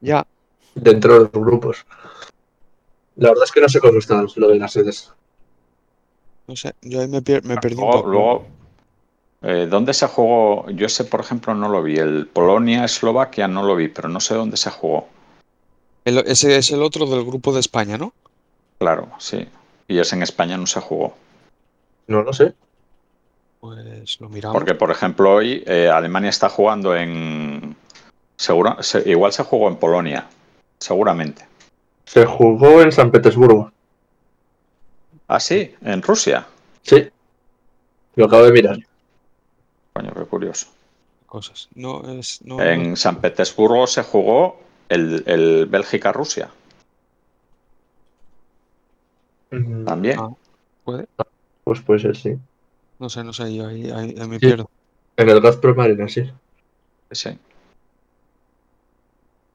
[0.00, 0.24] Ya,
[0.76, 1.84] dentro de los grupos.
[3.16, 5.12] La verdad es que no sé cómo está lo de las sedes.
[6.46, 8.08] no sé, yo ahí me, pier- me perdí un Luego, poco.
[8.08, 8.46] luego,
[9.42, 10.70] eh, ¿dónde se jugó?
[10.70, 11.96] Yo ese, por ejemplo, no lo vi.
[11.98, 15.08] El Polonia-Eslovaquia no lo vi, pero no sé dónde se jugó.
[16.04, 18.12] El- ese es el otro del grupo de España, ¿no?
[18.78, 19.46] Claro, sí.
[19.88, 21.14] Y ese en España no se jugó.
[22.06, 22.54] No lo sé.
[23.60, 24.54] Pues lo miramos.
[24.56, 27.76] Porque, por ejemplo, hoy eh, Alemania está jugando en.
[28.36, 30.26] Seguro, se- igual se jugó en Polonia,
[30.78, 31.46] seguramente.
[32.06, 33.70] Se jugó en San Petersburgo.
[35.28, 36.46] Ah, sí, en Rusia.
[36.82, 37.08] Sí.
[38.16, 38.78] Lo acabo de mirar.
[39.92, 40.68] Coño, qué curioso.
[41.26, 41.68] Cosas.
[41.74, 42.40] No es.
[42.42, 44.58] No, En San Petersburgo se jugó
[44.90, 46.50] el, el Bélgica-Rusia
[49.84, 50.18] también.
[50.20, 50.30] Ah.
[50.84, 51.06] puede.
[51.64, 52.36] Pues puede ser, sí.
[52.98, 54.46] No sé, no sé, yo ahí, ahí- ahí me Sí.
[54.46, 54.70] pierdo.
[55.16, 56.30] En el Gazprom Arena, sí.
[57.10, 57.38] Sí.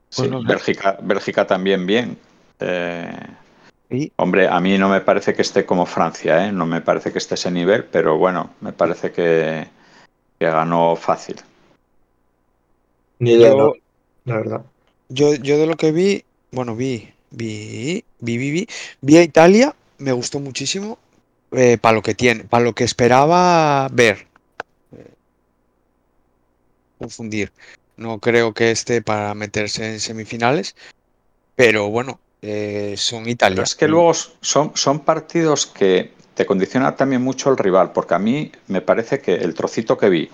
[0.09, 0.47] Sí, no sé.
[0.47, 2.17] Bélgica, Bélgica también bien.
[2.59, 3.17] Eh,
[3.89, 6.51] Y hombre, a mí no me parece que esté como Francia, ¿eh?
[6.51, 9.67] no me parece que esté ese nivel, pero bueno, me parece que,
[10.39, 11.35] que ganó fácil.
[13.19, 13.73] Ni idea, Yo- no,
[14.25, 14.65] la verdad.
[15.09, 18.67] Yo, yo de lo que vi, bueno, vi, vi, vi, vi,
[19.01, 20.97] vi, a Italia, me gustó muchísimo,
[21.81, 24.27] para lo que tiene, para lo que esperaba ver.
[24.91, 25.13] Eh,
[26.97, 27.51] confundir.
[27.97, 30.75] No creo que esté para meterse en semifinales,
[31.55, 33.55] pero bueno, eh, son Italia.
[33.55, 38.13] Pero es que luego son, son partidos que te condiciona también mucho el rival, porque
[38.13, 40.29] a mí me parece que el trocito que vi,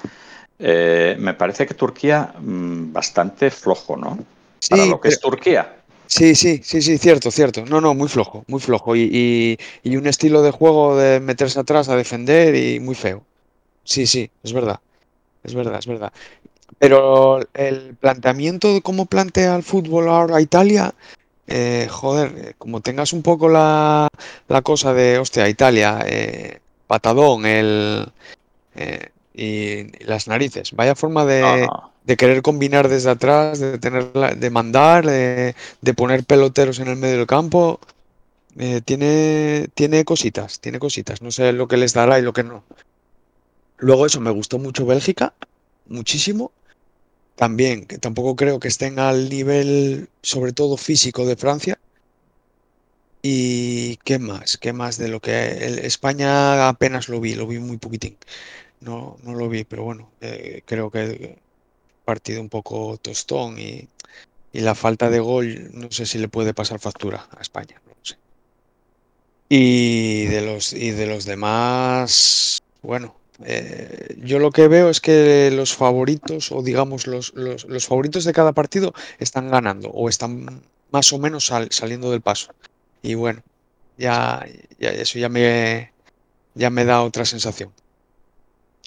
[0.57, 4.17] eh, me parece que Turquía mm, bastante flojo, ¿no?
[4.70, 5.76] Para Sí, lo que es Turquía.
[6.07, 7.64] Sí, sí, sí, sí, cierto, cierto.
[7.66, 8.95] No, no, muy flojo, muy flojo.
[8.95, 13.24] Y, y- y un estilo de juego de meterse atrás a defender y muy feo.
[13.84, 14.80] Sí, sí, es verdad.
[15.43, 16.14] Es verdad, es verdad.
[16.80, 20.93] Pero el planteamiento de cómo plantea el fútbol ahora Italia,
[21.47, 24.07] eh, joder, eh, como tengas un poco la,
[24.47, 28.07] la cosa de, hostia, Italia, eh, patadón, el,
[28.76, 30.72] eh, y las narices.
[30.74, 31.90] Vaya forma de, No, no.
[32.03, 35.55] De querer combinar desde atrás, de tener la- de mandar, de,
[35.95, 37.79] poner peloteros en el medio del campo.
[38.57, 41.21] Eh, tiene, tiene cositas, tiene cositas.
[41.21, 42.63] No sé lo que les dará y lo que no.
[43.77, 45.33] Luego eso, me gustó mucho Bélgica,
[45.87, 46.51] muchísimo.
[47.35, 51.79] También, que tampoco creo que estén al nivel, sobre todo físico, de Francia.
[53.23, 54.57] ¿Y qué más?
[54.57, 58.17] ¿Qué más de lo que el- España apenas lo vi, lo vi muy poquitín.
[58.81, 61.39] No, no lo vi, pero bueno, eh, creo que
[62.05, 63.89] partido un poco tostón y,
[64.53, 67.81] y la falta de gol, no sé si le puede pasar factura a España.
[69.49, 75.51] Y de los, y de los demás, bueno, eh, yo lo que veo es que
[75.51, 80.63] los favoritos, o digamos los, los, los favoritos de cada partido están ganando o están
[80.89, 82.53] más o menos sal- saliendo del paso.
[83.01, 83.41] Y bueno,
[83.97, 84.45] ya,
[84.79, 85.93] ya eso ya me,
[86.55, 87.73] ya me da otra sensación.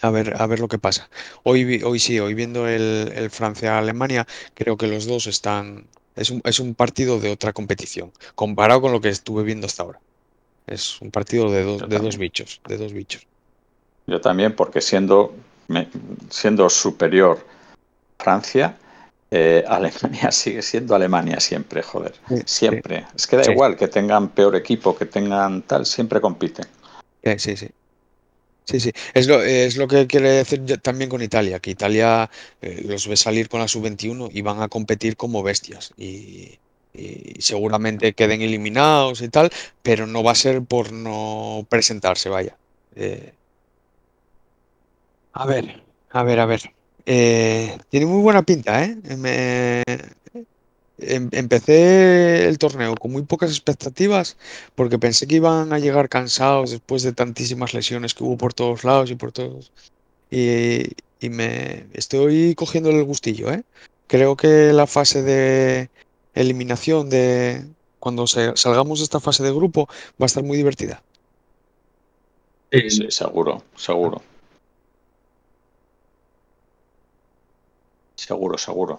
[0.03, 1.09] A ver, a ver lo que pasa.
[1.45, 5.87] Hoy, vi- hoy sí, hoy viendo el, el Francia-Alemania, creo que los dos están.
[6.17, 9.83] Es un, es un partido de otra competición, comparado con lo que estuve viendo hasta
[9.83, 10.01] ahora.
[10.67, 12.21] Es un partido de dos, Yo de dos también.
[12.21, 13.27] bichos, de dos bichos.
[14.07, 15.35] Yo también, porque siendo,
[15.69, 15.89] me-
[16.31, 17.45] siendo superior
[18.21, 18.77] Francia,
[19.31, 22.15] eh, Alemania sigue siendo Alemania siempre, joder.
[22.29, 23.07] Sí, Siempre.
[23.17, 23.51] Es que da Sí.
[23.53, 26.67] igual que tengan peor equipo, que tengan tal, siempre compiten.
[27.39, 27.69] Sí, sí.
[28.67, 28.93] Sí, sí.
[29.13, 32.31] Es lo, es lo que quiere decir ya también con Italia, que Italia
[32.63, 35.93] eh, los ve salir con la sub-21 y van a competir como bestias.
[35.99, 36.59] Y,
[36.95, 39.51] y seguramente queden eliminados y tal,
[39.83, 42.59] pero no va a ser por no presentarse, vaya.
[42.95, 43.35] Eh,
[45.33, 46.63] a ver, a ver, a ver.
[47.07, 48.97] Eh, tiene muy buena pinta, ¿eh?
[49.17, 49.83] Me-
[50.99, 54.37] empecé el torneo con muy pocas expectativas
[54.75, 58.85] porque pensé que iban a llegar cansados después de tantísimas lesiones que hubo por todos
[58.85, 59.73] lados y por todos.
[60.31, 63.65] Y, y me estoy cogiendo el gustillo, ¿eh?
[64.09, 65.91] Creo que la fase de
[66.35, 69.87] eliminación de cuando se- salgamos de esta fase de grupo
[70.21, 71.05] va a estar muy divertida.
[72.71, 74.23] Sí, Sí, seguro, seguro.
[78.17, 78.99] Seguro, seguro.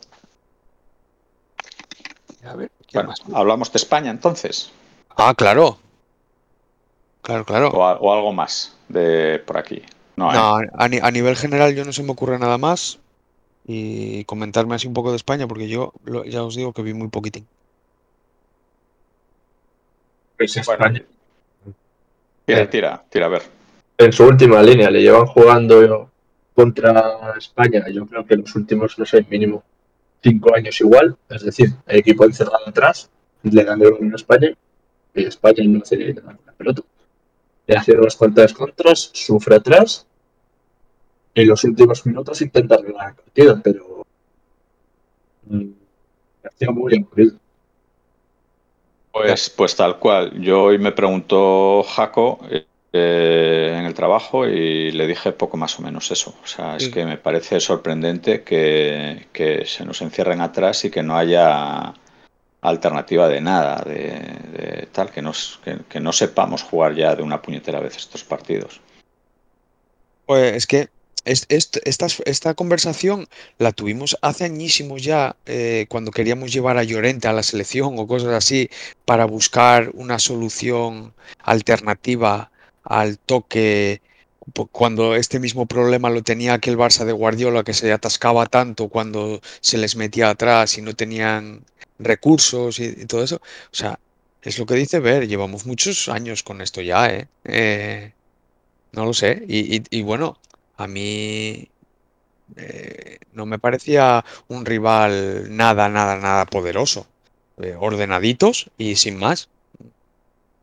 [2.45, 3.21] A ver, ¿quién Bueno, más?
[3.35, 4.71] hablamos de España entonces,
[5.17, 5.77] Ah, claro.
[7.21, 7.69] Claro, claro.
[7.69, 9.81] o, a- o algo más de por aquí.
[10.17, 10.35] No, ¿eh?
[10.35, 12.99] No, a, ni- a nivel general yo no se me ocurre nada más
[13.65, 16.93] y comentarme así un poco de España porque yo lo- ya os digo que vi
[16.93, 17.47] muy poquitín.
[20.37, 21.01] Pues España,
[22.45, 23.41] Tira, tira, tira, a ver.
[23.97, 26.11] en su última línea, le llevan jugando
[26.53, 29.63] contra España, yo creo que los últimos, no sé, mínimo
[30.21, 33.09] cinco años igual, es decir, el equipo encerrado atrás,
[33.43, 34.49] le dan el balón a España
[35.13, 36.81] y España no hace la pelota.
[37.67, 40.05] Le hace unas cuantas contras, sufre atrás
[41.35, 44.05] en los últimos minutos intenta arreglar la partida, pero
[45.47, 47.37] mm, me hacía muy aburrido.
[49.11, 50.41] Pues, pues tal cual.
[50.41, 52.39] Yo hoy me preguntó Jaco
[52.97, 56.33] eh, en el trabajo y le dije poco más o menos eso.
[56.43, 61.03] O sea, es que me parece sorprendente que, que se nos encierren atrás y que
[61.03, 61.93] no haya
[62.61, 64.09] alternativa de nada, de,
[64.57, 68.23] de tal, que, nos, que, que no sepamos jugar ya de una puñetera vez estos
[68.23, 68.79] partidos.
[70.25, 70.89] Pues es que
[71.25, 73.27] es- est- esta, esta conversación
[73.59, 78.07] la tuvimos hace añísimos ya, eh, cuando queríamos llevar a Llorente a la selección o
[78.07, 78.69] cosas así,
[79.05, 82.51] para buscar una solución alternativa
[82.85, 84.01] al toque,
[84.71, 89.41] cuando este mismo problema lo tenía aquel Barça de Guardiola que se atascaba tanto cuando
[89.61, 91.63] se les metía atrás y no tenían
[91.99, 93.37] recursos y, todo eso.
[93.37, 93.99] O sea,
[94.41, 97.27] es lo que dice Ver, llevamos muchos años con esto ya, ¿eh?
[97.43, 98.13] Eh,
[98.93, 99.43] no lo sé.
[99.47, 100.37] Y bueno,
[100.77, 101.69] a mí
[102.55, 107.07] eh, no me parecía un rival nada, nada, nada poderoso.
[107.61, 109.49] Eh, ordenaditos y sin más.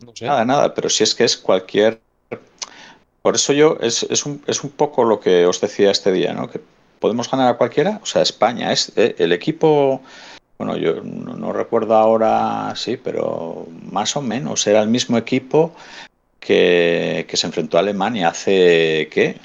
[0.00, 0.26] No sé.
[0.26, 2.00] Nada, nada, pero si es que es cualquier...
[3.22, 6.32] Por eso yo, es, es, un, es un poco lo que os decía este día,
[6.32, 6.48] ¿no?
[6.50, 6.60] Que
[6.98, 8.00] podemos ganar a cualquiera.
[8.02, 10.00] O sea, España es eh, el equipo...
[10.58, 15.72] Bueno, yo no, no recuerdo ahora, sí, pero más o menos era el mismo equipo
[16.38, 19.38] que, que se enfrentó a Alemania hace, ¿qué?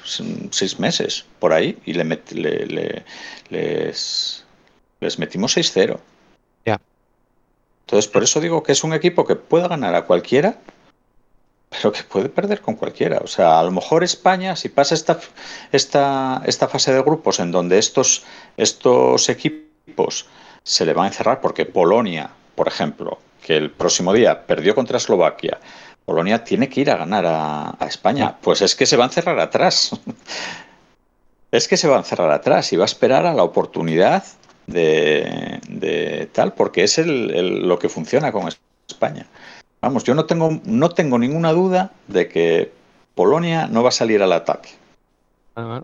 [0.50, 3.04] Seis meses, por ahí, y le, met- le- le-
[3.50, 4.44] les,
[5.00, 5.98] les metimos 6-0.
[6.66, 6.80] Ya.
[7.86, 10.58] Entonces, por eso digo que es un equipo que puede ganar a cualquiera,
[11.70, 13.18] pero que puede perder con cualquiera.
[13.22, 15.18] O sea, a lo mejor España, si pasa esta,
[15.72, 18.24] esta, esta fase de grupos en donde estos,
[18.56, 20.26] estos equipos
[20.62, 24.96] se le van a encerrar, porque Polonia, por ejemplo, que el próximo día perdió contra
[24.98, 25.58] Eslovaquia,
[26.04, 28.36] Polonia tiene que ir a ganar a, a España.
[28.40, 29.90] Pues es que se va a encerrar atrás.
[31.50, 34.24] es que se va a encerrar atrás y va a esperar a la oportunidad
[34.66, 38.48] de, de tal, porque es el, el- lo que funciona con
[38.88, 39.26] España.
[39.80, 42.72] Vamos, yo no tengo, no tengo ninguna duda de que
[43.14, 44.70] Polonia no va a salir al ataque.
[45.56, 45.82] Ah.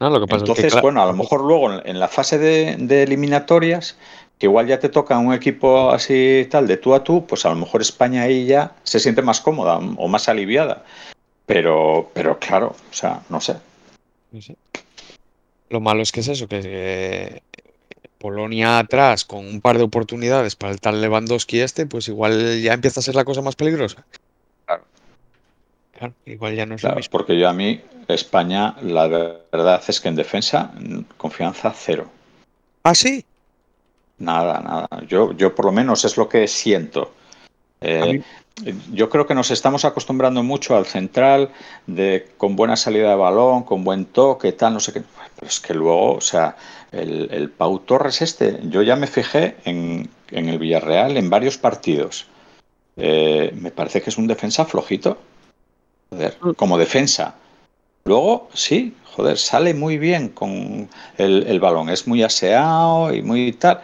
[0.00, 2.00] No, lo que pasa es que, Entonces, claro, bueno, a lo mejor luego en, en
[2.00, 3.96] la fase de, de eliminatorias,
[4.38, 7.50] que igual ya te toca un equipo así tal, de tú a tú, pues a
[7.50, 10.84] lo mejor España ahí ya se siente más cómoda o más aliviada.
[11.46, 13.56] Pero, pero claro, o sea, no sé.
[14.32, 14.56] no sé.
[15.70, 17.40] Lo malo es que es eso, que eh,
[18.24, 22.72] Polonia atrás con un par de oportunidades para el tal Lewandowski este, pues igual ya
[22.72, 24.02] empieza a ser la cosa más peligrosa.
[24.64, 24.84] Claro.
[25.92, 27.10] Claro, igual ya no es lo mismo.
[27.10, 30.72] porque yo a mí, España, la verdad es que en defensa,
[31.18, 32.08] confianza cero.
[32.84, 33.26] Ah, sí.
[34.16, 34.88] Nada, nada.
[35.06, 37.12] Yo, yo por lo menos es lo que siento.
[37.80, 38.22] Eh,
[38.92, 41.50] yo creo que nos estamos acostumbrando mucho al central
[41.86, 45.02] de con buena salida de balón, con buen toque, tal, no sé qué.
[45.34, 46.56] Pero es que luego, o sea,
[46.92, 51.58] el, el Pau Torres este, yo ya me fijé en, en el Villarreal en varios
[51.58, 52.26] partidos.
[52.96, 55.18] Eh, me parece que es un defensa flojito.
[56.10, 57.34] Joder, como defensa.
[58.04, 63.52] Luego, sí, joder, sale muy bien con el, el balón, es muy aseado y muy
[63.52, 63.80] tal.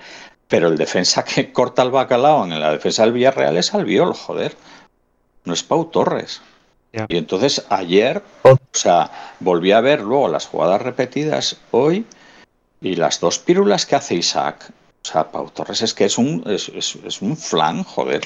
[0.50, 4.54] Pero el defensa que corta el bacalao en la defensa del Villarreal es Albiol, joder.
[5.46, 6.42] No es Pau Torres.
[7.08, 12.04] Y entonces ayer, o sea, volví a ver luego las jugadas repetidas hoy
[12.82, 14.70] y las dos pírulas que hace Isaac.
[15.02, 18.22] O sea, Pau Torres es que es un, es, es- es un flan, joder.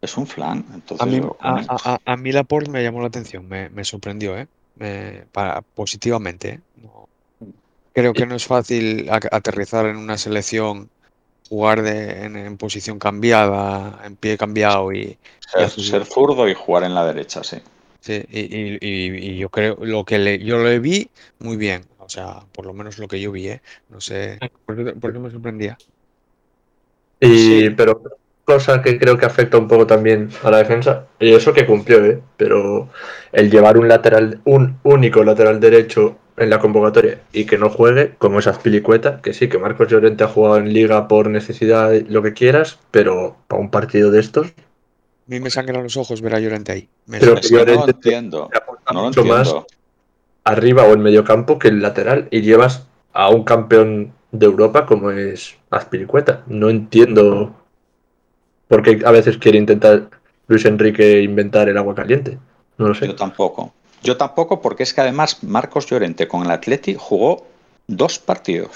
[0.00, 0.64] Es un flan.
[0.74, 3.84] Entonces, A mí, a, a, a- a mí Laporte me llamó la atención, me, me
[3.84, 4.48] sorprendió, ¿eh?
[4.76, 6.60] Me- para, positivamente, ¿eh?
[6.76, 7.08] No-
[7.92, 10.90] creo que no es fácil aterrizar en una selección,
[11.48, 15.18] jugar de, en, en posición cambiada, en pie cambiado y,
[15.56, 17.58] y ser, ser zurdo y jugar en la derecha, sí.
[18.00, 21.88] sí, y, y- y- y yo creo, lo que le, yo le vi muy bien,
[21.98, 23.62] o sea, por lo menos lo que yo vi, ¿eh?
[23.88, 25.78] No sé, ¿por qué, por qué me sorprendía?
[27.20, 27.70] Y, Sí.
[27.76, 28.02] Pero
[28.44, 32.04] cosa que creo que afecta un poco también a la defensa, y eso que cumplió,
[32.04, 32.20] ¿eh?
[32.36, 32.88] pero
[33.32, 38.14] el llevar un lateral, un único lateral derecho en la convocatoria y que no juegue,
[38.18, 42.22] como esa Pilicueta, que sí, que Marcos Llorente ha jugado en liga por necesidad, lo
[42.22, 44.50] que quieras, pero para un partido de estos, A
[45.28, 46.88] mí me sangran los ojos ver a Llorente ahí.
[47.06, 47.64] Me Pero Es sangra.
[47.64, 48.48] que no lo Llorente- entiendo.
[48.50, 49.66] te aporta No lo mucho más entiendo.
[50.44, 54.84] arriba o en medio campo que el lateral y llevas a un campeón de Europa
[54.84, 56.42] como es Azpilicueta.
[56.48, 57.54] No entiendo
[58.72, 60.08] porque a veces quiere intentar
[60.46, 62.38] Luis Enrique inventar el agua caliente.
[62.78, 63.06] No lo sé.
[63.06, 63.70] Yo tampoco.
[64.02, 67.44] Yo tampoco, porque es que además Marcos Llorente con el Atleti jugó
[67.86, 68.70] dos partidos.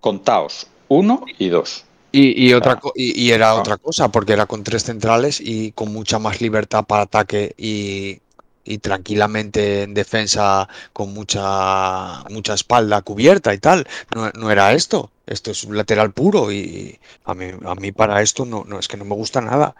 [0.00, 1.86] Contaos, uno y dos.
[2.12, 5.90] Y, y otra y, y era otra cosa, porque era con tres centrales y con
[5.90, 8.20] mucha más libertad para ataque y,
[8.62, 13.86] y tranquilamente en defensa con mucha mucha espalda cubierta y tal.
[14.14, 15.10] No, no era esto.
[15.30, 18.88] Esto es un lateral puro y a mí, a mí para esto no, no es
[18.88, 19.76] que no me gusta nada.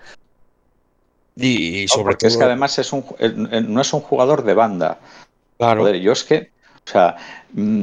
[1.34, 3.92] Y, y No, sobre porque es que todo, además es un, eh, eh, no es
[3.92, 5.00] un jugador de banda.
[5.58, 6.52] claro, Joder, yo es que,
[6.86, 7.16] o sea,
[7.52, 7.82] mm,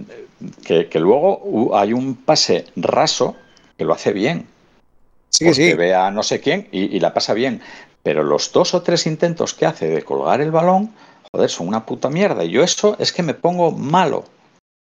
[0.63, 3.35] que, que luego hay un pase raso
[3.77, 4.47] que lo hace bien.
[5.29, 5.73] sí sí.
[5.73, 7.61] ve a no sé quién y, y la pasa bien.
[8.01, 10.93] Pero los dos o tres intentos que hace de colgar el balón,
[11.33, 12.45] joder, son una puta mierda.
[12.45, 14.23] Y yo eso es que me pongo malo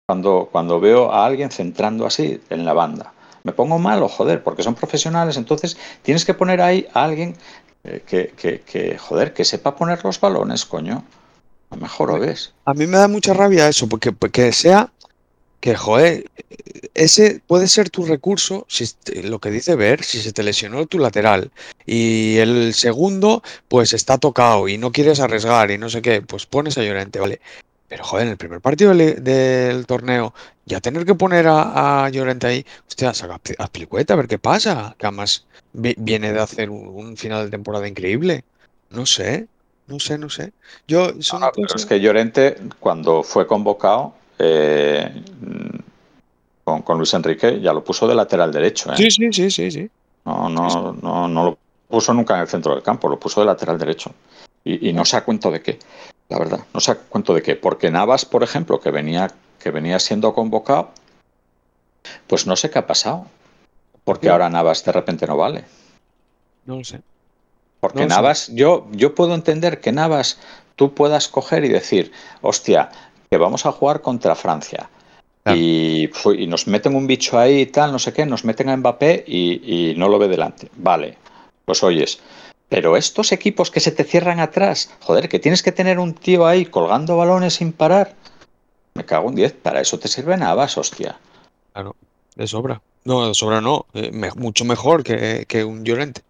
[0.06, 3.12] cuando, cuando veo a alguien centrando así en la banda.
[3.42, 5.36] Me pongo malo, joder, porque son profesionales.
[5.36, 7.36] Entonces tienes que poner ahí a alguien
[7.84, 11.04] eh, que, que, que, joder, que sepa poner los balones, coño.
[11.70, 12.52] A lo mejor lo ves.
[12.66, 14.90] A mí me da mucha rabia eso, porque, porque sea
[15.60, 16.30] que, joder,
[16.92, 18.86] ese puede ser tu recurso, si
[19.22, 21.50] lo que dice Ver, si se te lesionó tu lateral
[21.86, 26.44] y el segundo, pues está tocado y no quieres arriesgar y no sé qué, pues
[26.44, 27.40] pones a Llorente, vale.
[27.88, 30.32] Pero, joder, en el primer partido del, del torneo,
[30.64, 34.38] ya tener que poner a, a Llorente ahí, hostia, saca a Pilicueta a ver qué
[34.38, 38.44] pasa, que además vi- viene de hacer un, un final de temporada increíble.
[38.90, 39.48] No sé,
[39.86, 40.52] no sé, no sé.
[40.88, 45.22] Yo, son Ah, pero es que Llorente, cuando fue convocado eh,
[46.64, 48.90] con, con Luis Enrique, ya lo puso de lateral derecho.
[48.92, 48.96] ¿eh?
[48.96, 49.90] Sí, sí, sí, sí, sí.
[50.24, 53.46] No, no, no, no lo puso nunca en el centro del campo, lo puso de
[53.46, 54.10] lateral derecho.
[54.64, 55.78] Y, y no sé a cuento de qué,
[56.28, 56.60] la verdad.
[56.72, 57.56] No sé a cuento de qué.
[57.56, 60.90] Porque Navas, por ejemplo, que venía, que venía siendo convocado,
[62.26, 63.26] pues no sé qué ha pasado.
[64.04, 65.64] Porque ahora Navas de repente no vale.
[66.66, 67.00] No lo sé.
[67.80, 68.16] Porque No lo sé.
[68.16, 70.38] Navas, yo, yo puedo entender que Navas
[70.76, 72.12] tú puedas coger y decir,
[72.42, 72.90] hostia,
[73.30, 74.88] que vamos a jugar contra Francia.
[75.42, 75.58] Claro.
[75.58, 78.76] Y, y nos meten un bicho ahí y tal, no sé qué, nos meten a
[78.76, 80.70] Mbappé y, y no lo ve delante.
[80.76, 81.18] Vale,
[81.64, 82.18] pues oyes.
[82.74, 86.44] Pero estos equipos que se te cierran atrás, joder, que tienes que tener un tío
[86.44, 88.16] ahí colgando balones sin parar.
[88.94, 91.16] Me cago en 10, para eso te sirve Navas, hostia.
[92.34, 92.82] De sobra.
[93.04, 93.86] No, de sobra no.
[93.94, 96.22] eh, me- mucho mejor que, que un Llorente.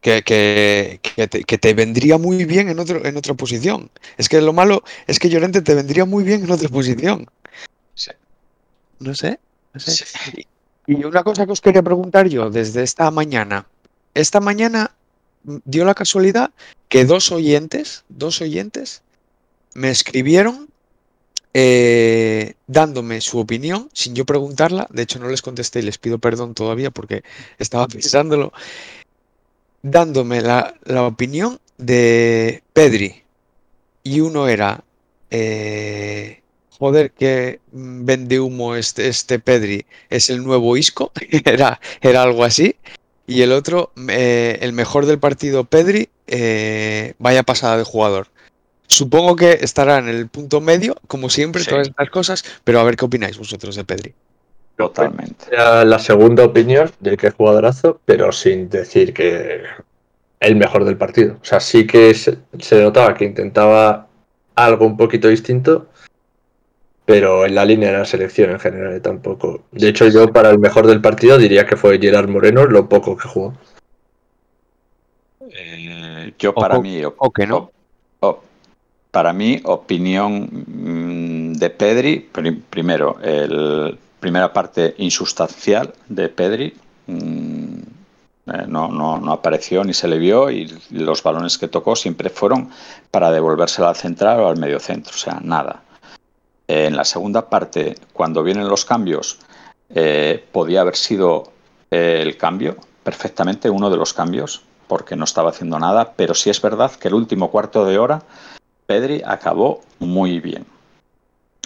[0.00, 3.90] Que, que, que te, que te vendría muy bien en, otro, en otra posición.
[4.18, 7.28] Es que lo malo es que Llorente te vendría muy bien en otra posición.
[7.94, 8.10] Sí.
[8.98, 9.38] No sé,
[9.72, 10.04] no sé.
[10.88, 13.66] Y una cosa que os quería preguntar yo desde esta mañana.
[14.14, 14.90] Esta mañana
[15.42, 16.50] dio la casualidad
[16.88, 19.02] que dos oyentes, dos oyentes,
[19.74, 20.68] me escribieron
[21.52, 24.86] eh, dándome su opinión sin yo preguntarla.
[24.90, 27.22] De hecho, no les contesté y les pido perdón todavía porque
[27.58, 28.52] estaba pensándolo.
[29.82, 33.22] Dándome la, la opinión de Pedri.
[34.02, 34.84] Y uno era,
[35.30, 41.12] eh, joder, que vende humo este, este Pedri, es el nuevo Isco.
[41.44, 42.76] era, era algo así.
[43.30, 48.26] Y el otro, eh, el mejor del partido, Pedri, eh, vaya pasada de jugador.
[48.88, 51.70] Supongo que estará en el punto medio, como siempre, Sí.
[51.70, 54.14] todas estas cosas, pero a ver qué opináis vosotros de Pedri.
[54.76, 55.46] Totalmente.
[55.56, 59.62] La segunda opinión de que jugadorazo, pero sin decir que
[60.40, 61.36] el mejor del partido.
[61.40, 64.08] O sea, sí que se, se notaba que intentaba
[64.54, 65.89] algo un poquito distinto,
[67.10, 69.62] pero en la línea de la selección en general eh, tampoco.
[69.72, 73.16] De hecho, yo para el mejor del partido diría que fue Gerard Moreno, lo poco
[73.16, 73.52] que jugó.
[75.50, 77.70] Eh, yo para O- mí, o que no.
[79.10, 86.74] para mí, opinión mm, de Pedri, pri- primero, el primera parte insustancial de Pedri,
[87.08, 87.74] mm,
[88.52, 92.30] eh, no, no, no apareció ni se le vio y los balones que tocó siempre
[92.30, 92.70] fueron
[93.10, 95.82] para devolvérsela al central o al medio centro, o sea, nada.
[96.70, 99.40] Eh, en la segunda parte, cuando vienen los cambios,
[99.92, 101.50] eh, podía haber sido
[101.90, 106.48] eh, el cambio, perfectamente uno de los cambios, porque no estaba haciendo nada, pero sí
[106.48, 108.22] es verdad que el último cuarto de hora
[108.86, 110.64] Pedri acabó muy bien.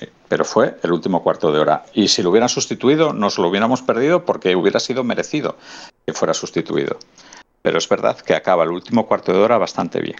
[0.00, 1.84] Sí, Pero fue el último cuarto de hora.
[1.92, 5.56] Y si lo hubieran sustituido, nos lo hubiéramos perdido porque hubiera sido merecido
[6.06, 6.96] que fuera sustituido.
[7.60, 10.16] Pero es verdad que acaba el último cuarto de hora bastante bien.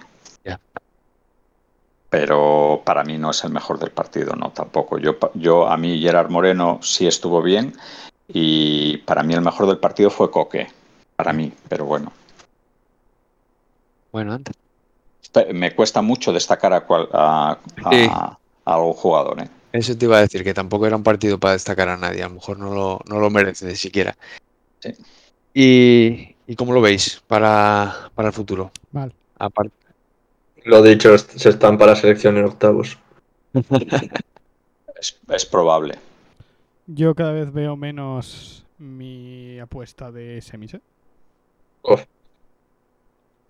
[2.17, 4.99] Pero para mí no es el mejor del partido, no, tampoco.
[4.99, 7.75] Yo, pa- yo a mí Gerard Moreno sí estuvo bien
[8.29, 10.69] y para mí el mejor del partido fue Coque,
[11.17, 12.13] para mí, pero bueno.
[14.13, 14.55] Bueno, antes.
[15.53, 18.07] Me cuesta mucho destacar a, cual- a, a- Sí.
[18.09, 19.43] a algún jugador.
[19.43, 19.49] ¿eh?
[19.73, 22.29] Eso te iba a decir, que tampoco era un partido para destacar a nadie, a
[22.29, 24.17] lo mejor no lo, no lo merece ni siquiera.
[24.81, 24.93] Sí.
[25.53, 28.71] Y, ¿Y cómo lo veis para, para el futuro?
[28.93, 29.13] Mal.
[29.37, 29.75] Aparte,
[30.65, 32.99] Lo dicho, se están para selección en octavos.
[35.01, 35.99] Es, es probable.
[36.87, 40.75] Yo cada vez veo menos mi apuesta de semis.
[40.75, 40.81] ¿eh?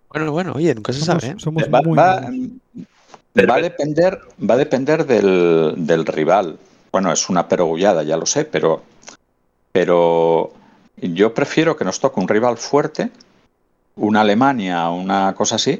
[0.08, 1.38] bueno, bueno, oye, nunca se Somos, sabe, ¿eh?
[1.38, 2.20] somos Va, muy va-
[3.50, 6.58] va a depender, va a depender del, del rival.
[6.92, 8.82] Bueno, es una perogullada, ya lo sé, pero,
[9.72, 10.52] pero
[10.96, 13.10] yo prefiero que nos toque un rival fuerte,
[13.96, 15.78] una Alemania, una cosa así,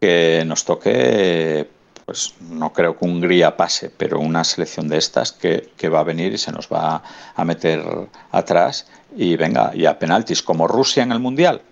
[0.00, 1.68] que nos toque,
[2.06, 6.04] pues no creo que Hungría pase, pero una selección de estas que, que va a
[6.04, 7.02] venir y se nos va
[7.34, 7.84] a meter
[8.30, 11.62] atrás y venga, y a penaltis, como Rusia en el Mundial.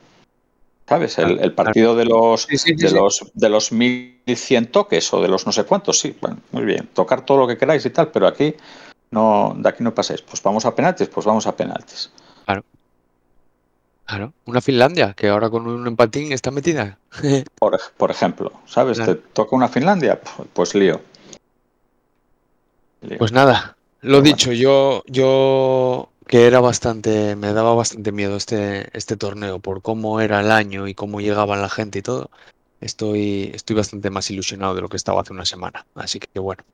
[0.88, 1.18] ¿Sabes?
[1.18, 5.20] El, el partido de los Sí, sí, sí, de los de los 1100 toques o
[5.20, 7.90] de los no sé cuántos, sí, bueno, muy bien, tocar todo lo que queráis y
[7.90, 8.54] tal, pero aquí
[9.10, 10.22] no, de aquí no paséis.
[10.22, 12.10] Pues vamos a penaltis, pues vamos a penaltis.
[12.44, 12.64] Claro.
[14.46, 16.98] Una Finlandia, que ahora con un empatín está metida.
[17.58, 18.96] Por, ej- por ejemplo, ¿sabes?
[18.96, 19.16] Claro.
[19.16, 21.00] Te toca una Finlandia, Pu- pues lío.
[23.02, 23.18] Lío.
[23.18, 28.88] Pues nada, lo Pero dicho, yo, yo que era bastante, me daba bastante miedo este,
[28.96, 32.30] este torneo por cómo era el año y cómo llegaban la gente y todo.
[32.80, 35.84] Estoy, estoy bastante más ilusionado de lo que estaba hace una semana.
[35.94, 36.64] Así que bueno,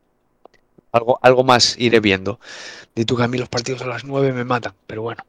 [0.92, 2.38] algo, algo más iré viendo.
[2.94, 5.24] Di tú que a mí los partidos a las 9 me matan, pero bueno.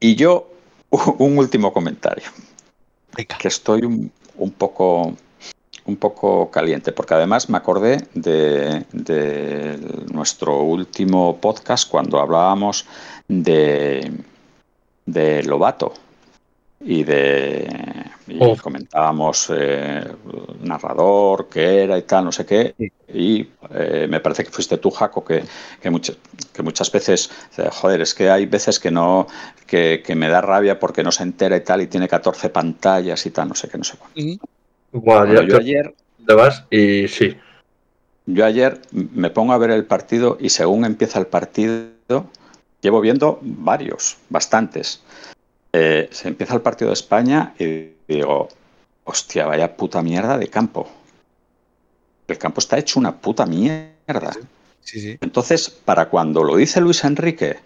[0.00, 0.48] Y yo,
[0.90, 2.30] un último comentario.
[3.14, 3.36] Venga.
[3.38, 5.14] que estoy un, un poco
[5.86, 9.78] un poco caliente, porque además me acordé de, de
[10.12, 12.86] nuestro último podcast cuando hablábamos
[13.26, 14.12] de,
[15.06, 15.92] de Lobato
[16.80, 17.68] y de
[18.26, 18.56] y Oh.
[18.56, 20.04] comentábamos eh,
[20.62, 22.92] narrador, qué era y tal, no sé qué, Sí.
[23.12, 25.42] y eh, me parece que fuiste tú, Jaco, que,
[25.82, 26.16] que, muchas,
[26.52, 27.28] que muchas veces,
[27.58, 29.26] eh, joder, es que hay veces que no,
[29.66, 33.26] que, que me da rabia porque no se entera y tal, y tiene 14 pantallas
[33.26, 34.46] y tal, no sé qué, no sé cuánto.
[34.92, 37.36] Bueno, ya yo ayer, te vas y sí.
[38.26, 41.90] yo ayer me pongo a ver el partido y según empieza el partido,
[42.80, 45.02] llevo viendo varios, bastantes.
[45.72, 48.48] Eh, se empieza el partido de España y digo,
[49.04, 50.88] hostia, vaya puta mierda de campo.
[52.26, 54.32] El campo está hecho una puta mierda.
[54.82, 55.18] Sí, sí.
[55.20, 57.58] Entonces, para cuando lo dice Luis Enrique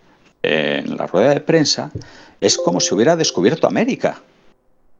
[0.43, 1.91] en la rueda de prensa,
[2.41, 4.21] es como si hubiera descubierto América.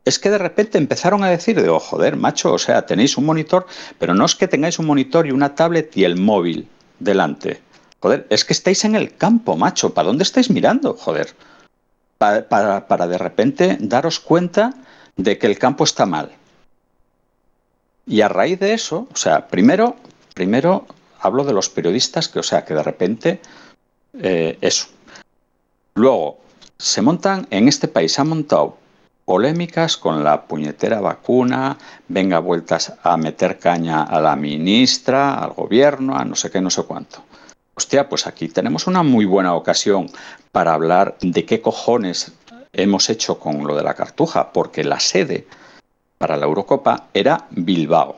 [0.05, 3.67] Es que de repente empezaron a decir, digo, joder, macho, o sea, tenéis un monitor,
[3.99, 7.61] pero no es que tengáis un monitor y una tablet y el móvil delante.
[8.01, 9.95] Joder, es que estáis en el campo, macho.
[9.95, 10.95] ¿Para dónde estáis mirando?
[10.95, 11.29] Joder.
[12.19, 14.75] Pa- para, para de repente daros cuenta
[15.17, 16.31] de que el campo está mal.
[18.07, 19.97] Y a raíz de eso, o sea, primero,
[20.35, 20.87] primero
[21.21, 23.41] hablo de los periodistas que, o sea, que de repente
[24.21, 24.89] eh, eso.
[25.95, 26.39] Luego,
[26.79, 28.77] se montan, en este país se han montado
[29.25, 36.15] polémicas con la puñetera vacuna, venga vueltas a meter caña a la ministra, al gobierno,
[36.17, 37.23] a no sé qué, no sé cuánto.
[37.77, 40.09] Hostia, pues aquí tenemos una muy buena ocasión
[40.53, 42.33] para hablar de qué cojones
[42.73, 45.47] hemos hecho con lo de la cartuja, porque la sede
[46.19, 48.17] para la Eurocopa era Bilbao.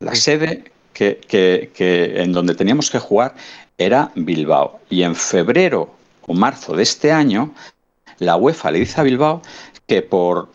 [0.00, 3.34] La sede que, que- que en donde teníamos que jugar
[3.78, 4.80] era Bilbao.
[4.88, 5.90] Y en febrero
[6.26, 7.52] o marzo de este año,
[8.18, 9.42] la UEFA le dice a Bilbao
[9.86, 10.48] que por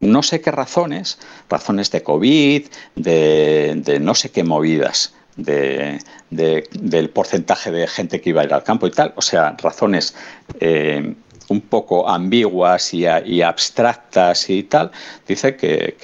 [0.00, 1.18] no sé qué razones,
[1.48, 5.98] razones de COVID, de, de no sé qué movidas, de,
[6.30, 9.56] de- del porcentaje de gente que iba a ir al campo y tal, o sea,
[9.62, 10.14] razones
[10.60, 11.14] eh,
[11.48, 13.06] un poco ambiguas y,
[13.42, 14.90] abstractas y tal,
[15.28, 15.94] dice que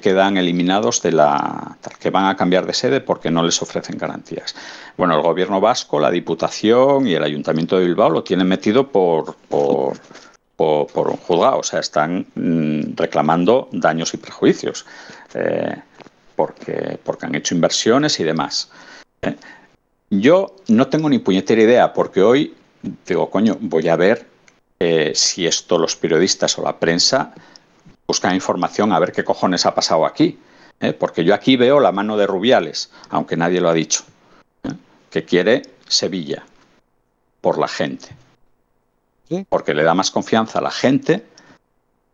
[0.00, 1.76] quedan eliminados de la.
[2.00, 4.54] que van a cambiar de sede porque no les ofrecen garantías.
[4.96, 9.34] Bueno, el gobierno vasco, la Diputación y el Ayuntamiento de Bilbao lo tienen metido por.
[9.48, 9.98] por
[10.56, 14.86] por, por un juzgado, o sea, están mm, reclamando daños y perjuicios,
[15.34, 15.74] eh,
[16.36, 18.70] porque, porque han hecho inversiones y demás.
[19.22, 19.36] ¿eh?
[20.10, 22.54] Yo no tengo ni puñetera idea, porque hoy
[23.06, 24.26] digo, coño, voy a ver
[24.78, 27.34] eh, si esto los periodistas o la prensa
[28.06, 30.38] buscan información a ver qué cojones ha pasado aquí.
[30.80, 30.92] ¿eh?
[30.92, 34.04] Porque yo aquí veo la mano de Rubiales, aunque nadie lo ha dicho,
[35.10, 36.44] que quiere Sevilla
[37.40, 38.08] por la gente.
[39.28, 39.46] Sí.
[39.48, 41.24] Porque le da más confianza a la gente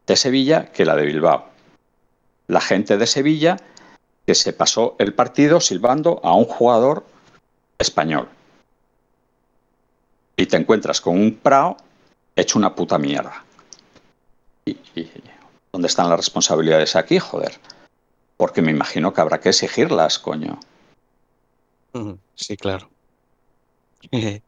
[0.06, 1.46] de Sevilla que la de Bilbao.
[2.46, 3.56] La gente de Sevilla
[4.26, 7.04] que se pasó el partido silbando a un jugador
[7.78, 8.28] español.
[10.36, 11.76] Y te encuentras con un Prado
[12.36, 13.44] hecho una puta mierda.
[14.64, 15.10] Y, y-
[15.72, 17.58] ¿Dónde están las responsabilidades aquí, joder?
[18.36, 20.58] Porque me imagino que habrá que exigirlas, coño.
[22.34, 22.88] Sí, claro.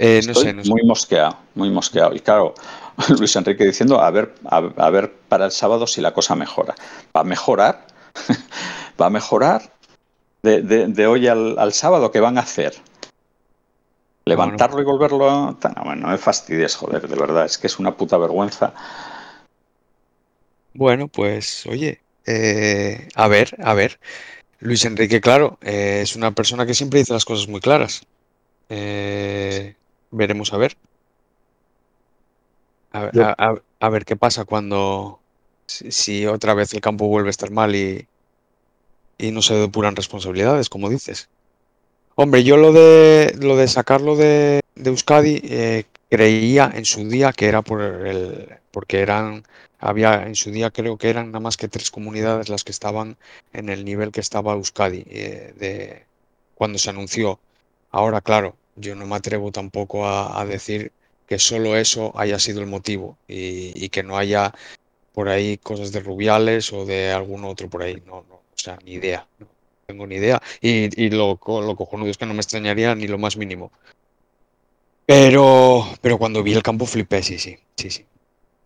[0.00, 0.70] Eh, no Estoy sé, no sé.
[0.70, 2.14] muy mosqueado, muy mosqueado.
[2.14, 2.54] Y claro,
[3.18, 6.76] Luis Enrique diciendo, a ver, a, a ver para el sábado si la cosa mejora.
[7.16, 7.84] ¿Va a mejorar?
[9.00, 9.72] ¿Va a mejorar
[10.42, 12.10] de, de- de hoy al, al sábado?
[12.10, 12.74] ¿Qué van a hacer?
[14.26, 15.52] ¿Levantarlo y volverlo a...?
[15.52, 17.46] No, bueno, no me fastidies, joder, de verdad.
[17.46, 18.74] Es que es una puta vergüenza.
[20.74, 23.98] Bueno, pues oye, eh, a ver, a ver.
[24.60, 28.02] Luis Enrique, claro, eh, es una persona que siempre dice las cosas muy claras.
[28.68, 29.76] Eh,
[30.10, 30.76] veremos a ver.
[32.92, 35.20] A, ver- Yo- a- a- a ver qué pasa cuando,
[35.66, 38.06] si, si otra vez el campo vuelve a estar mal y,
[39.18, 41.28] y no se depuran responsabilidades, como dices.
[42.14, 47.32] Hombre, yo lo de lo de sacarlo de, de Euskadi eh, creía en su día
[47.32, 49.44] que era por el porque eran
[49.78, 53.16] había en su día creo que eran nada más que tres comunidades las que estaban
[53.52, 56.06] en el nivel que estaba Euskadi eh, de
[56.54, 57.38] cuando se anunció.
[57.90, 60.92] Ahora, claro, yo no me atrevo tampoco a, decir
[61.26, 64.54] que solo eso haya sido el motivo y, y que no haya
[65.12, 68.02] por ahí cosas de Rubiales o de algún otro por ahí.
[68.06, 69.26] No, no, o sea, ni idea.
[69.38, 69.46] No
[69.86, 70.42] tengo ni idea.
[70.60, 73.70] Y, y lo, lo cojonudo es que no me extrañaría ni lo más mínimo.
[75.06, 78.04] Pero, pero cuando vi el campo flipé, sí, sí, sí, sí.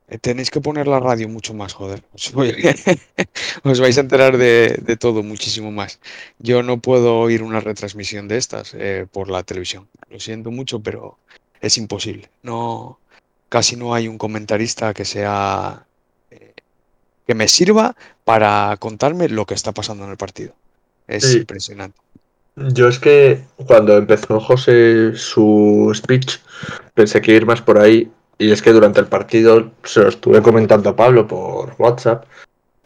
[0.08, 2.02] Eh, Tenéis que poner la radio mucho más, joder.
[3.64, 6.00] Os, vais a enterar de, de todo muchísimo más.
[6.38, 9.88] Yo no puedo oír una retransmisión de estas eh, por la televisión.
[10.10, 11.18] Lo siento mucho, pero
[11.60, 12.28] es imposible.
[12.42, 12.98] No,
[13.48, 15.86] casi no hay un comentarista que sea
[17.26, 17.94] que me sirva
[18.24, 20.52] para contarme lo que está pasando en el partido.
[21.06, 21.38] Es Sí.
[21.38, 21.98] impresionante.
[22.56, 26.36] Yo es que cuando empezó José su speech
[26.94, 30.42] pensé que ir más por ahí y es que durante el partido se lo estuve
[30.42, 32.24] comentando a Pablo por WhatsApp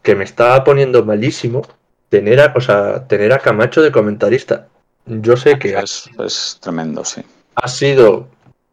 [0.02, 1.62] que me estaba poniendo malísimo
[2.10, 4.68] tener a, o sea, tener a Camacho de comentarista.
[5.06, 7.22] Yo sé que Es, es tremendo, sí.
[7.56, 8.28] ha sido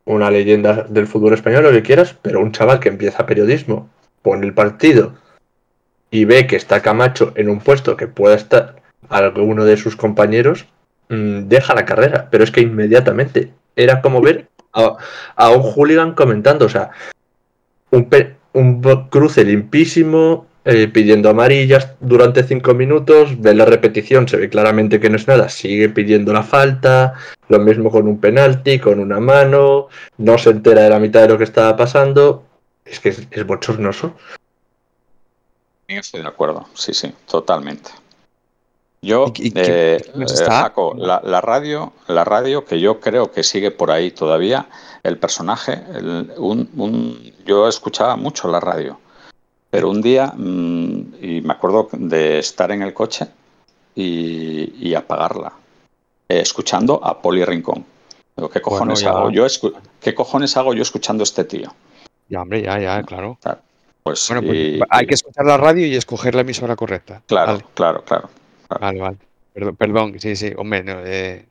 [0.06, 3.90] una leyenda del fútbol español, lo que quieras, pero un chaval que empieza periodismo,
[4.22, 5.14] pone el partido
[6.14, 8.76] y ve que está Camacho en un puesto que pueda estar
[9.10, 10.68] alguno de sus compañeros,
[11.10, 16.68] mm, deja la carrera, pero es que inmediatamente era como ver a, un hooligan comentando,
[16.68, 16.92] o sea,
[17.90, 18.08] un,
[18.54, 25.00] un cruce limpísimo, eh, pidiendo amarillas durante cinco minutos, ve la repetición, se ve claramente
[25.00, 27.16] que no es nada, sigue pidiendo la falta,
[27.50, 29.88] lo mismo con un penalti, con una mano,
[30.20, 32.46] no se entera de la mitad de lo que estaba pasando,
[32.86, 34.16] es que es, es bochornoso.
[36.00, 37.90] Estoy de acuerdo, sí, sí, totalmente.
[39.02, 40.36] Yo, ¿Y- eh, eh?
[40.48, 44.68] Jaco, la, la radio, la radio que yo creo que sigue por ahí todavía,
[45.04, 48.98] el personaje, el- un, un- yo escuchaba mucho la radio,
[49.70, 53.28] pero un día, mm, y me acuerdo de estar en el coche
[53.94, 55.52] y, y apagarla,
[56.30, 57.86] eh, escuchando a Poli Rincón.
[58.38, 59.46] Digo, ¿qué cojones hago yo?
[60.00, 61.74] ¿Qué cojones hago yo escuchando a este tío?
[62.30, 63.38] Ya, hombre, ya, ya, claro.
[64.04, 67.22] Pues, Bueno, pues y- hay que escuchar la radio y escoger la emisora correcta.
[67.26, 68.30] claro, Vale, claro, claro.
[68.80, 69.18] vale, vale.
[69.54, 71.46] Perdón, perdón, sí, sí, hombre, no, eh,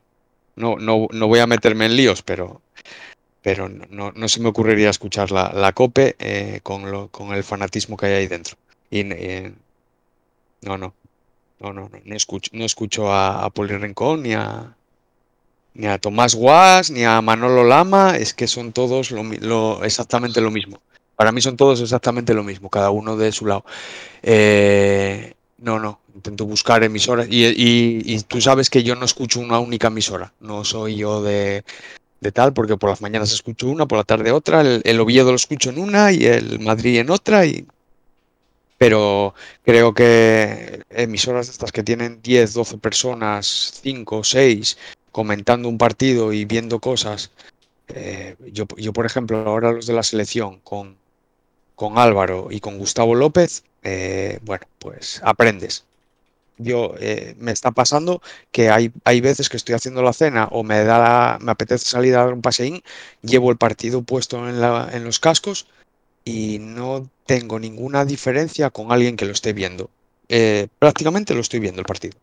[0.57, 2.61] no, no, no voy a meterme en líos, pero,
[3.41, 7.43] pero no, no, se me ocurriría escuchar la, la COPE eh, con, lo, con el
[7.43, 8.55] fanatismo que hay ahí dentro.
[8.91, 9.51] Y, eh,
[10.61, 10.93] no, no,
[11.59, 14.75] no, no, no, escucho, no escucho a, a Poli Rincón ni a,
[15.73, 20.39] ni a Tomás Guas, ni a Manolo Lama, es que son todos lo, lo- exactamente
[20.41, 20.79] lo mismo.
[21.23, 23.63] Para mí son todos exactamente lo mismo, cada uno de su lado.
[24.23, 29.39] Eh, no, no, intento buscar emisoras y, y- y tú sabes que yo no escucho
[29.39, 31.63] una única emisora, no soy yo de,
[32.21, 35.37] de tal, porque por las mañanas escucho una, por la tarde otra, el, Oviedo lo
[35.37, 37.67] escucho en una y el Madrid en otra, y...
[38.77, 39.33] pero
[39.63, 44.77] creo que emisoras estas que tienen 10, 12 personas, 5, 6,
[45.11, 47.31] comentando un partido y viendo cosas.
[47.89, 50.97] eh, yo, por ejemplo, ahora los de la selección con,
[51.75, 55.83] con Álvaro y con Gustavo López, eh, bueno, pues aprendes.
[56.57, 58.21] Yo eh, me está pasando
[58.51, 62.15] que hay, hay veces que estoy haciendo la cena o me da me apetece salir
[62.15, 62.83] a dar un paseín,
[63.23, 65.65] llevo el partido puesto en, la- en los cascos
[66.23, 69.89] y no tengo ninguna diferencia con alguien que lo esté viendo.
[70.29, 72.17] Eh, prácticamente lo estoy viendo el partido.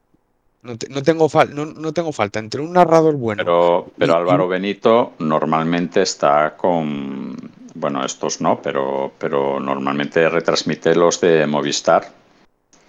[0.63, 4.13] No, te- no tengo fal- no, no tengo falta entre un narrador bueno Pero, pero
[4.13, 7.50] Y- Álvaro y- Benito normalmente está con,
[7.81, 12.20] bueno, estos no, pero, pero normalmente retransmite los de Movistar,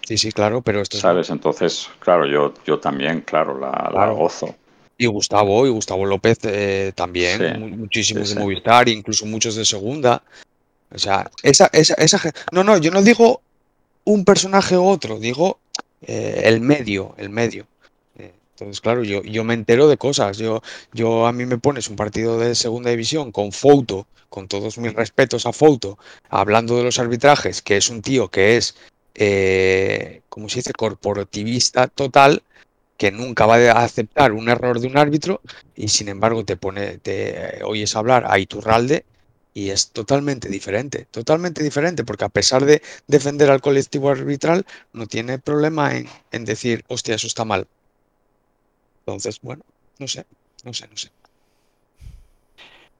[0.04, 1.30] Sí, sí, claro, pero esto es- ¿sabes?
[1.30, 4.54] Entonces, claro, yo, yo también, claro, la, gozo.
[4.98, 8.44] Y Gustavo, y Gustavo López eh, también, Sí, muchísimos sí, de sí.
[8.44, 10.22] Movistar, incluso muchos de segunda.
[10.94, 12.20] O sea, esa, esa, esa
[12.52, 13.42] No, no, yo no digo
[14.04, 15.60] un personaje u otro, digo
[16.02, 17.66] eh, el medio, el medio.
[18.62, 20.38] Eh, Entonces, claro, yo, yo me entero de cosas.
[20.38, 20.62] Yo,
[20.94, 24.94] yo a mí me pones un partido de segunda división con Fouto, con todos mis
[24.94, 25.98] respetos a Fouto,
[26.30, 28.76] hablando de los arbitrajes, que es un tío que es,
[29.16, 32.44] eh, como se dice, corporativista total,
[32.98, 35.42] que nunca va a aceptar un error de un árbitro
[35.76, 39.06] y sin embargo te pone, te oyes hablar a Iturralde
[39.54, 45.08] y es totalmente diferente, totalmente diferente, porque a pesar de defender al colectivo arbitral, no
[45.08, 47.68] tiene problema en, en decir, hostia, eso está mal.
[49.06, 49.64] Entonces, bueno,
[50.00, 50.26] no sé,
[50.64, 51.10] no sé, no sé.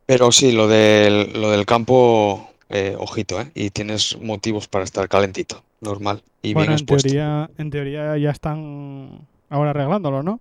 [0.06, 3.52] Pero sí, lo del, lo del campo, eh, ojito, ¿eh?
[3.54, 6.22] Y tienes motivos para estar calentito, normal.
[6.42, 7.08] Y bueno, bien en expuesto.
[7.08, 10.40] teoría, en teoría ya están ahora arreglándolo, ¿no?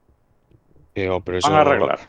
[0.95, 2.01] Pero, pero Van a eso- arreglar.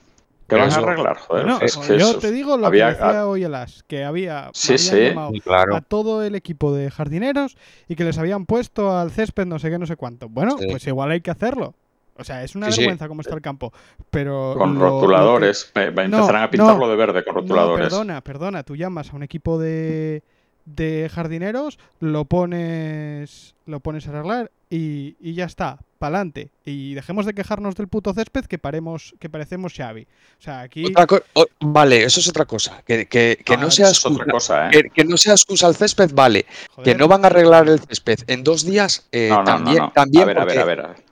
[0.47, 1.45] Que van a eso- arreglar, joder.
[1.45, 4.03] No, es que yo eso- te digo lo había- que decía hoy el As, que
[4.03, 4.99] había, Sí, habían sí.
[5.09, 5.75] llamado Claro.
[5.75, 7.55] a todo el equipo de jardineros
[7.87, 10.27] y que les habían puesto al césped no sé qué, no sé cuánto.
[10.29, 10.65] Bueno, Sí.
[10.69, 11.73] pues igual hay que hacerlo.
[12.21, 12.79] O sea, es una Sí, sí.
[12.81, 13.73] vergüenza cómo está el campo.
[14.09, 15.71] Pero Con lo- lo que- rotuladores.
[15.75, 17.85] me- No, empezarán a pintarlo no, de verde con rotuladores.
[17.85, 18.63] No, perdona, perdona.
[18.63, 20.23] Tú llamas a un equipo de,
[20.65, 26.51] de jardineros, lo pones, lo pones a arreglar y, y ya está, pa'lante.
[26.65, 30.03] Y dejemos de quejarnos del puto césped que paremos, que parecemos Xavi.
[30.03, 32.81] O sea, aquí Otra o- vale, eso es otra cosa.
[32.85, 34.53] Que, que- que no Ah, sea eso es otra excusa.
[34.53, 34.71] cosa, ¿eh?
[34.71, 36.45] Que, que no sea excusa el césped, vale.
[36.83, 39.85] Que no van a arreglar el césped en dos días, eh, No, no, también, no,
[39.87, 39.91] no.
[39.93, 41.10] también a ver, porque, a ver, a ver.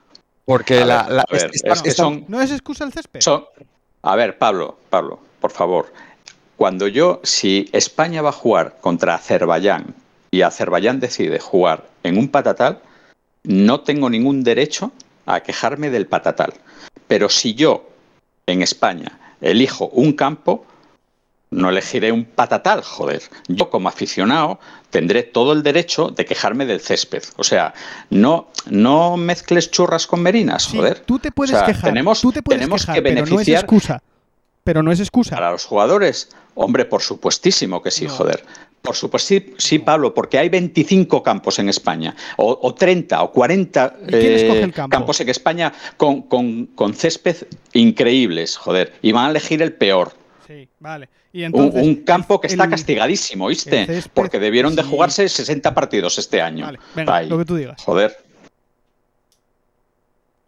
[0.50, 2.82] Porque la, ver, la- a ver, es- está- es que está- son- no es excusa
[2.84, 3.20] el césped.
[3.20, 3.44] Son-
[4.02, 5.92] A ver, Pablo, Pablo, por favor.
[6.56, 9.94] Cuando yo, si España va a jugar contra Azerbaiyán
[10.32, 12.80] y Azerbaiyán decide jugar en un patatal,
[13.44, 14.90] no tengo ningún derecho
[15.26, 16.52] a quejarme del patatal.
[17.06, 17.88] Pero si yo,
[18.46, 20.66] en España, elijo un campo,
[21.50, 23.22] no elegiré un patatal, joder.
[23.48, 24.60] Yo como aficionado
[24.90, 27.22] tendré todo el derecho de quejarme del césped.
[27.36, 27.74] O sea,
[28.10, 31.00] no, no mezcles churras con merinas, Sí, joder.
[31.00, 33.22] tú te puedes O sea, quejar, tenemos- tú te puedes tenemos quejar, que pero no
[33.24, 34.02] es beneficiar- excusa.
[34.62, 35.34] Pero no es excusa.
[35.34, 38.10] Para los jugadores, hombre, por supuestísimo que sí, No.
[38.12, 38.44] joder.
[38.82, 43.30] Por supuesto, sí, sí, Pablo, porque hay 25 campos en España, o, o 30 o
[43.32, 44.90] 40 ¿Y quién escoge eh, el campo?
[44.96, 47.36] campos en España con, con- con césped
[47.72, 50.12] increíbles, joder, y van a elegir el peor.
[50.50, 51.08] Sí, vale.
[51.32, 53.86] Y Un, entonces, un campo que está el- castigadísimo, ¿oíste?
[53.86, 54.88] césped, Porque debieron de sí.
[54.90, 56.66] jugarse 60 partidos este año.
[56.66, 57.80] Vale, venga, lo que tú digas.
[57.84, 58.16] Joder.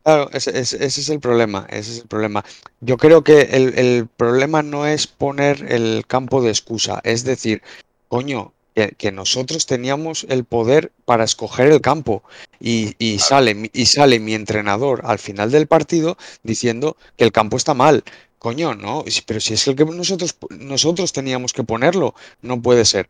[0.02, 2.44] Claro, ese, ese- ese es el problema, ese es el problema.
[2.80, 7.62] Yo creo que el, el problema no es poner el campo de excusa, es decir,
[8.08, 12.24] coño, que, que nosotros teníamos el poder para escoger el campo
[12.58, 17.30] y, y sale, mi- y sale mi entrenador al final del partido diciendo que el
[17.30, 18.02] campo está mal.
[18.42, 23.08] Coño, no, pero si es el que nosotros, nosotros teníamos que ponerlo, no puede ser.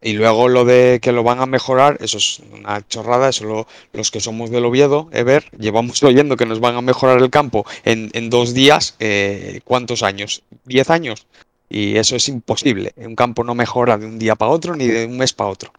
[0.00, 3.66] Y luego lo de que lo van a mejorar, eso es una chorrada, eso lo,
[3.92, 7.66] los que somos del Oviedo, Ever, llevamos oyendo que nos van a mejorar el campo
[7.84, 10.42] en, en dos días, eh, ¿cuántos años?
[10.64, 11.26] ¿Diez años?
[11.68, 12.94] Y eso es imposible.
[12.96, 15.70] Un campo no mejora de un día para otro ni de un mes para otro.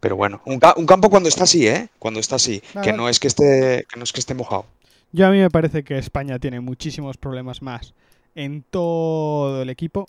[0.00, 1.88] Pero bueno, un, un campo cuando está así, ¿eh?
[2.00, 4.66] Cuando está así, que no es que esté, que no es que esté mojado.
[5.12, 7.94] Yo a mí me parece que España tiene muchísimos problemas más
[8.38, 10.08] en todo el equipo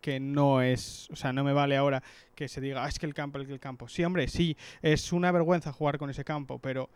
[0.00, 2.02] que no es, o sea, no me vale ahora
[2.34, 3.86] que se diga, "Ah, es que el campo, es que el campo.
[3.86, 6.88] Sí, hombre, sí, es una vergüenza jugar con ese campo, pero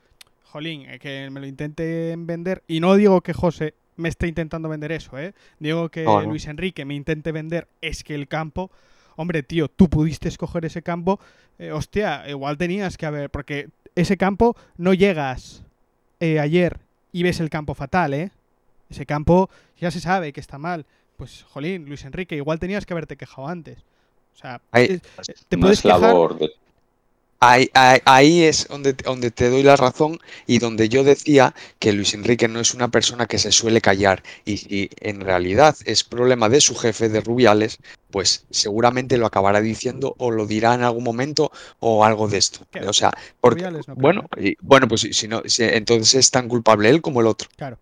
[0.44, 4.70] jolín, eh, que me lo intenten vender y no digo que José me esté intentando
[4.70, 5.34] vender eso, ¿eh?
[5.58, 6.22] Digo que no.
[6.22, 8.70] Luis Enrique me intente vender es que el campo,
[9.16, 11.20] hombre, tío, tú pudiste escoger ese campo,
[11.58, 15.62] eh, hostia, igual tenías que haber, porque ese campo no llegas
[16.20, 16.78] eh, ayer
[17.12, 18.30] y ves el campo fatal, ¿eh?
[18.88, 19.50] Ese campo
[19.84, 20.86] ya se sabe que está mal.
[21.18, 23.78] Pues, jolín, Luis Enrique, igual tenías que haberte quejado antes.
[24.34, 26.00] O sea, Ahí- es- te puedes es quejar.
[26.00, 26.50] labor de
[27.40, 31.92] Ahí, ahí- ahí es donde, donde te doy la razón y donde yo decía que
[31.92, 36.04] Luis Enrique no es una persona que se suele callar y si en realidad es
[36.04, 37.76] problema de su jefe de Rubiales,
[38.10, 42.60] pues seguramente lo acabará diciendo o lo dirá en algún momento o algo de esto.
[42.70, 42.80] ¿Qué?
[42.86, 43.12] O sea,
[43.42, 46.88] porque, Rubiales no bueno, y- bueno, pues si, si no, si- entonces es tan culpable
[46.88, 47.50] él como el otro.
[47.56, 47.76] Claro.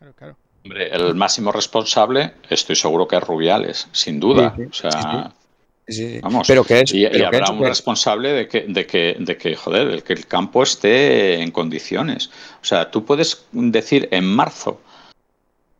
[0.00, 0.36] Claro, claro.
[0.64, 4.54] Hombre, el máximo responsable, estoy seguro que es Rubiales, sin duda.
[4.56, 5.32] Sí, sí, o sea,
[5.88, 8.86] sí, Vamos, pero que es, y, y pero que habrá un responsable de que, de
[8.86, 12.30] que, de que, joder, el que el campo esté en condiciones.
[12.62, 14.80] O sea, tú puedes decir en marzo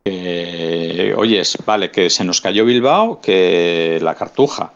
[0.03, 4.73] que, oyes, vale, que se nos cayó Bilbao, que la cartuja.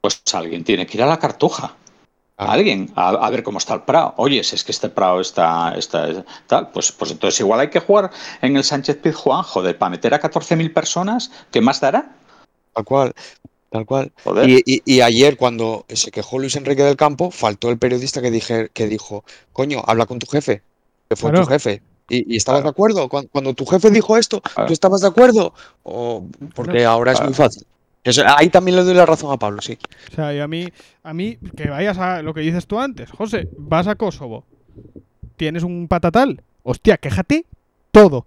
[0.00, 1.74] Pues alguien tiene que ir a la cartuja.
[2.38, 4.14] Alguien, a, a ver cómo está el Prado.
[4.16, 7.80] Oye, si es que este Prado está, está tal, pues, pues entonces igual hay que
[7.80, 8.10] jugar
[8.40, 12.14] en el Sánchez Pizjuán, joder, para meter a 14.000 personas, ¿qué más dará?
[12.74, 13.12] tal cual,
[13.70, 14.12] tal cual.
[14.22, 14.48] Joder.
[14.48, 18.30] Y, y- y ayer cuando se quejó Luis Enrique del Campo, faltó el periodista que,
[18.30, 20.62] dije, que dijo, coño, habla con tu jefe,
[21.08, 21.44] que fue Claro.
[21.44, 21.82] tu jefe.
[22.08, 22.70] ¿Y, y estabas Claro.
[22.70, 23.08] de acuerdo?
[23.08, 25.54] Cuando, cuando tu jefe dijo esto, ¿tú estabas de acuerdo?
[25.82, 26.24] O
[26.54, 27.66] porque ahora es muy fácil.
[28.36, 29.78] Ahí también le doy la razón a Pablo, sí.
[30.12, 30.68] O sea, y a mí,
[31.02, 34.44] a mí, que vayas a lo que dices tú antes, José, vas a Kosovo,
[35.36, 37.46] tienes un patatal, hostia, quéjate
[37.90, 38.26] todo.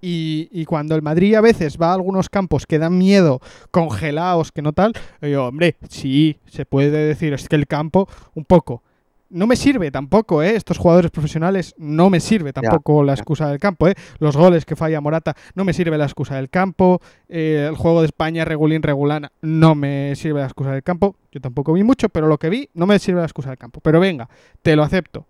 [0.00, 3.40] Y, y cuando el Madrid a veces va a algunos campos que dan miedo,
[3.72, 8.44] congelados, que no tal, yo, hombre, sí, se puede decir, es que el campo, un
[8.44, 8.82] poco.
[9.30, 10.56] No me sirve tampoco, ¿eh?
[10.56, 13.20] Estos jugadores profesionales no me sirve tampoco la ya.
[13.20, 13.94] excusa del campo, ¿eh?
[14.18, 17.00] Los goles que falla Morata no me sirve la excusa del campo.
[17.28, 21.14] eh, el juego de España regulín regulana no me sirve la excusa del campo.
[21.30, 23.80] Yo tampoco vi mucho, pero lo que vi no me sirve la excusa del campo.
[23.82, 24.28] Pero venga,
[24.62, 25.26] te lo acepto.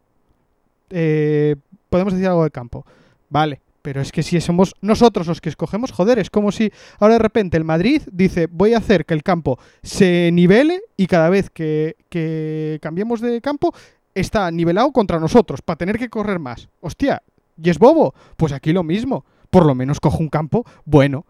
[0.90, 1.56] Eh,
[1.90, 2.84] Podemos decir algo del campo.
[3.30, 7.14] Vale, pero es que si somos nosotros los que escogemos, joder, es como si ahora
[7.14, 11.28] de repente el Madrid dice voy a hacer que el campo se nivele y cada
[11.28, 11.96] vez que,
[12.80, 13.74] cambiemos de campo
[14.14, 16.68] está nivelado contra nosotros para tener que correr más.
[16.80, 17.22] Hostia,
[17.62, 18.14] ¿y es bobo?
[18.36, 19.24] Pues aquí lo mismo.
[19.50, 21.24] Por lo menos cojo un campo bueno.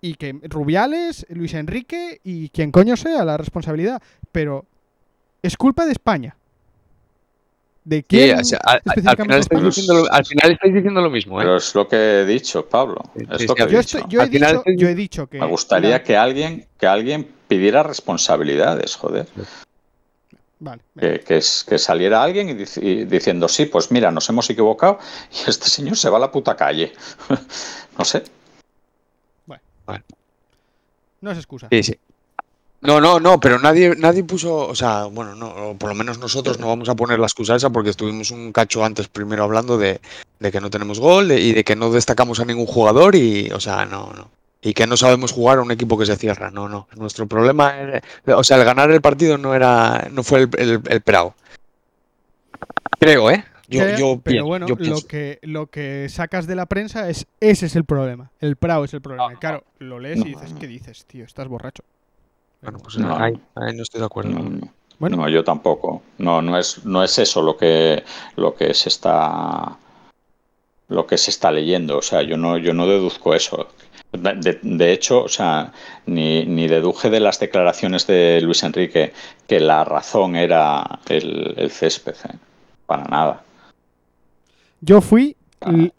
[0.00, 4.02] Y que Rubiales, Luis Enrique y quien coño sea la responsabilidad.
[4.32, 4.66] Pero
[5.42, 6.36] es culpa de España.
[7.84, 8.38] ¿De Sí, quién?
[8.40, 8.80] o sea, al,
[9.20, 11.44] final estáis diciendo lo, al final estáis diciendo lo mismo, ¿eh?
[11.44, 13.02] Pero es lo que he dicho, Pablo.
[13.14, 13.98] Sí, Es sí, lo sí, que he yo, dicho.
[13.98, 15.38] estoy- yo he Al final dicho, estoy- yo he dicho que.
[15.38, 19.26] Me gustaría que alguien, que alguien pidiera responsabilidades, joder.
[20.60, 20.80] Vale.
[20.98, 24.48] Que, que es- que saliera alguien y, dic- y diciendo, sí, pues mira, nos hemos
[24.48, 24.98] equivocado
[25.46, 26.90] y este señor se va a la puta calle.
[27.98, 28.22] no sé.
[31.20, 31.68] no es excusa.
[31.70, 31.98] Sí, sí.
[32.84, 36.18] No, no, no, pero nadie, nadie puso, o sea, bueno, no, o por lo menos
[36.18, 39.78] nosotros no vamos a poner la excusa esa porque estuvimos un cacho antes primero hablando
[39.78, 40.02] de,
[40.38, 43.50] de que no tenemos gol de- y de que no destacamos a ningún jugador y,
[43.52, 44.30] o sea, no, no.
[44.60, 46.86] Y que no sabemos jugar a un equipo que se cierra, no, no.
[46.96, 48.02] Nuestro problema, era-
[48.36, 51.34] o sea, el ganar el partido no era, no fue el, el, el Prado.
[53.00, 53.44] Creo, ¿eh?
[53.66, 57.76] Yo, pero bueno, yo lo que, lo que sacas de la prensa es ese es
[57.76, 58.30] el problema.
[58.40, 59.32] El Prado es el problema.
[59.32, 60.58] Y claro, lo lees No, y dices, no.
[60.58, 61.24] ¿qué dices, tío?
[61.24, 61.82] Estás borracho.
[62.64, 63.16] Bueno, pues No.
[63.16, 64.30] ahí, ahí no estoy de acuerdo.
[64.30, 64.68] No, no.
[64.98, 65.18] Bueno.
[65.18, 66.02] No, yo tampoco.
[66.18, 68.02] No, no es, no es eso lo que,
[68.36, 69.76] lo que se está
[70.88, 71.98] lo que se está leyendo.
[71.98, 73.68] O sea, yo no, yo no deduzco eso.
[74.12, 75.72] De, hecho, o sea,
[76.06, 79.12] ni, ni deduje de las declaraciones de Luis Enrique
[79.48, 82.14] que la razón era el, el césped.
[82.30, 82.36] ¿eh?
[82.86, 83.42] Para nada.
[84.80, 85.36] Yo fui,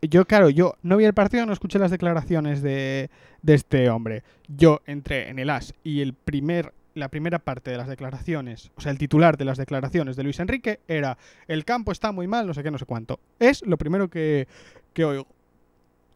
[0.01, 3.09] yo claro, yo no vi el partido, no escuché las declaraciones de,
[3.41, 4.23] de este hombre.
[4.47, 8.81] Yo entré en el AS y el primer, la primera parte de las declaraciones, o
[8.81, 11.17] sea, el titular de las declaraciones de Luis Enrique era
[11.47, 13.19] el campo está muy mal, no sé qué, no sé cuánto.
[13.39, 14.47] Es lo primero que,
[14.93, 15.27] que oigo.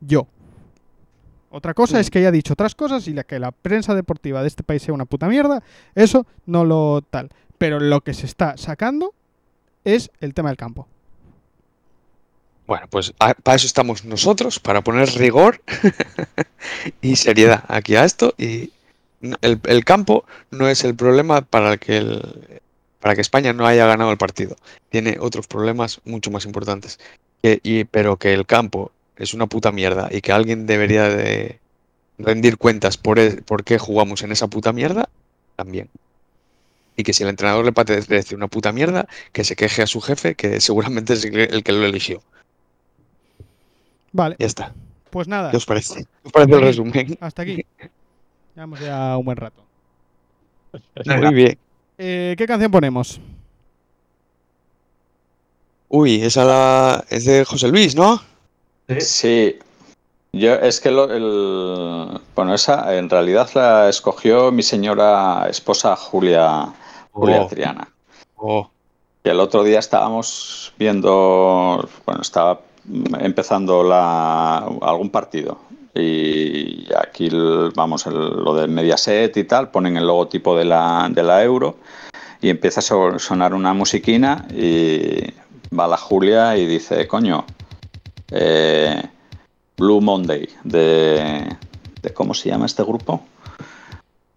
[0.01, 0.27] Yo.
[1.51, 4.47] Otra cosa es que haya dicho otras cosas y la que la prensa deportiva de
[4.47, 5.63] este país sea una puta mierda,
[5.95, 7.29] eso no lo tal.
[7.57, 9.13] Pero lo que se está sacando
[9.83, 10.87] es el tema del campo.
[12.69, 15.59] Bueno, pues para eso estamos nosotros, para poner rigor
[17.01, 18.35] y seriedad aquí a esto.
[18.37, 18.71] Y
[19.41, 22.21] el, campo no es el problema para el que
[22.99, 24.55] para que España no haya ganado el partido.
[24.89, 26.99] Tiene otros problemas mucho más importantes.
[27.41, 31.57] Y, pero que el campo es una puta mierda y que alguien debería de
[32.19, 35.09] rendir cuentas por, e- por qué jugamos en esa puta mierda,
[35.55, 35.89] también.
[36.95, 40.01] Y que si el entrenador le parece una puta mierda, que se queje a su
[40.01, 42.21] jefe, que seguramente es el que lo eligió.
[44.11, 44.73] Vale, Ya está.
[45.09, 45.51] pues nada.
[45.51, 46.03] ¿Qué os parece?
[46.03, 47.17] ¿Qué os parece el resumen?
[47.21, 47.65] Hasta aquí.
[48.55, 49.61] Llevamos ya un buen rato.
[51.05, 51.57] Muy bien.
[51.97, 53.19] Eh, ¿Qué canción ponemos?
[55.89, 57.05] Uy, esa la...
[57.09, 58.21] es de José Luis, ¿no?
[58.87, 59.01] Sí.
[59.01, 59.59] Sí.
[60.31, 66.71] Yo, es que lo- el, bueno, esa en realidad la escogió mi señora esposa Julia,
[67.11, 67.47] Julia Oh.
[67.47, 67.87] Triana.
[68.35, 68.69] Oh,
[69.23, 72.61] Y el otro día estábamos viendo, bueno, estaba
[73.19, 75.59] empezando la, algún partido.
[75.95, 78.13] Y aquí, el- vamos, el-
[78.43, 81.77] lo del Mediaset y tal, ponen el logotipo de la, de la Euro
[82.41, 85.33] y empieza a so- sonar una musiquina y
[85.77, 87.45] va la Julia y dice, coño,
[88.31, 89.01] eh,
[89.77, 91.55] Blue Monday, de,
[92.01, 93.23] de, ¿cómo se llama este grupo?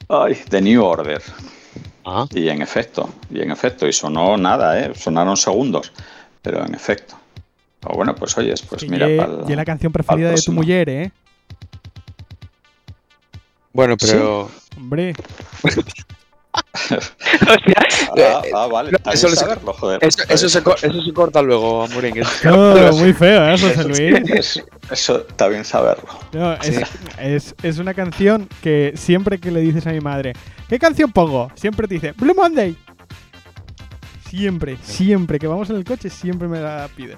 [0.09, 1.23] Ay, de New Order.
[2.05, 4.93] ah, Y en efecto, y en efecto, y sonó nada, ¿eh?
[4.95, 5.93] sonaron segundos,
[6.43, 7.15] pero en efecto.
[7.85, 11.13] O bueno, pues oyes, pues mira, pa'l- ye la canción preferida de tu mujer, ¿eh?
[13.73, 14.51] bueno, pero...
[14.77, 15.15] Hombre,
[18.15, 19.99] Ah, ah, vale, No, eso le- saberlo, joder.
[20.05, 22.15] Eso, eso se, co- eso se corta luego, Amorín.
[22.53, 24.31] oh, muy feo, ¿eh, José Luis?
[24.31, 24.61] Eso,
[24.91, 26.09] eso está bien saberlo.
[26.33, 26.83] No, es,
[27.19, 30.35] es- es una canción que siempre que le dices a mi madre,
[30.69, 31.51] ¿qué canción pongo?
[31.55, 32.77] Siempre te dice, Blue Monday.
[34.29, 37.17] Siempre, siempre que vamos en el coche, siempre me la pide.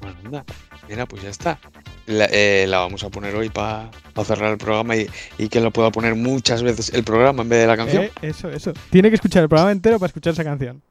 [0.00, 0.44] Bueno, anda.
[0.88, 1.58] Mira, pues ya está.
[2.06, 3.90] La, eh, la vamos a poner hoy para
[4.24, 5.06] cerrar el programa y,
[5.36, 8.04] y que lo pueda poner muchas veces el programa en vez de la canción.
[8.04, 8.72] Eh, eso, eso.
[8.90, 10.82] Tiene que escuchar el programa entero para escuchar esa canción.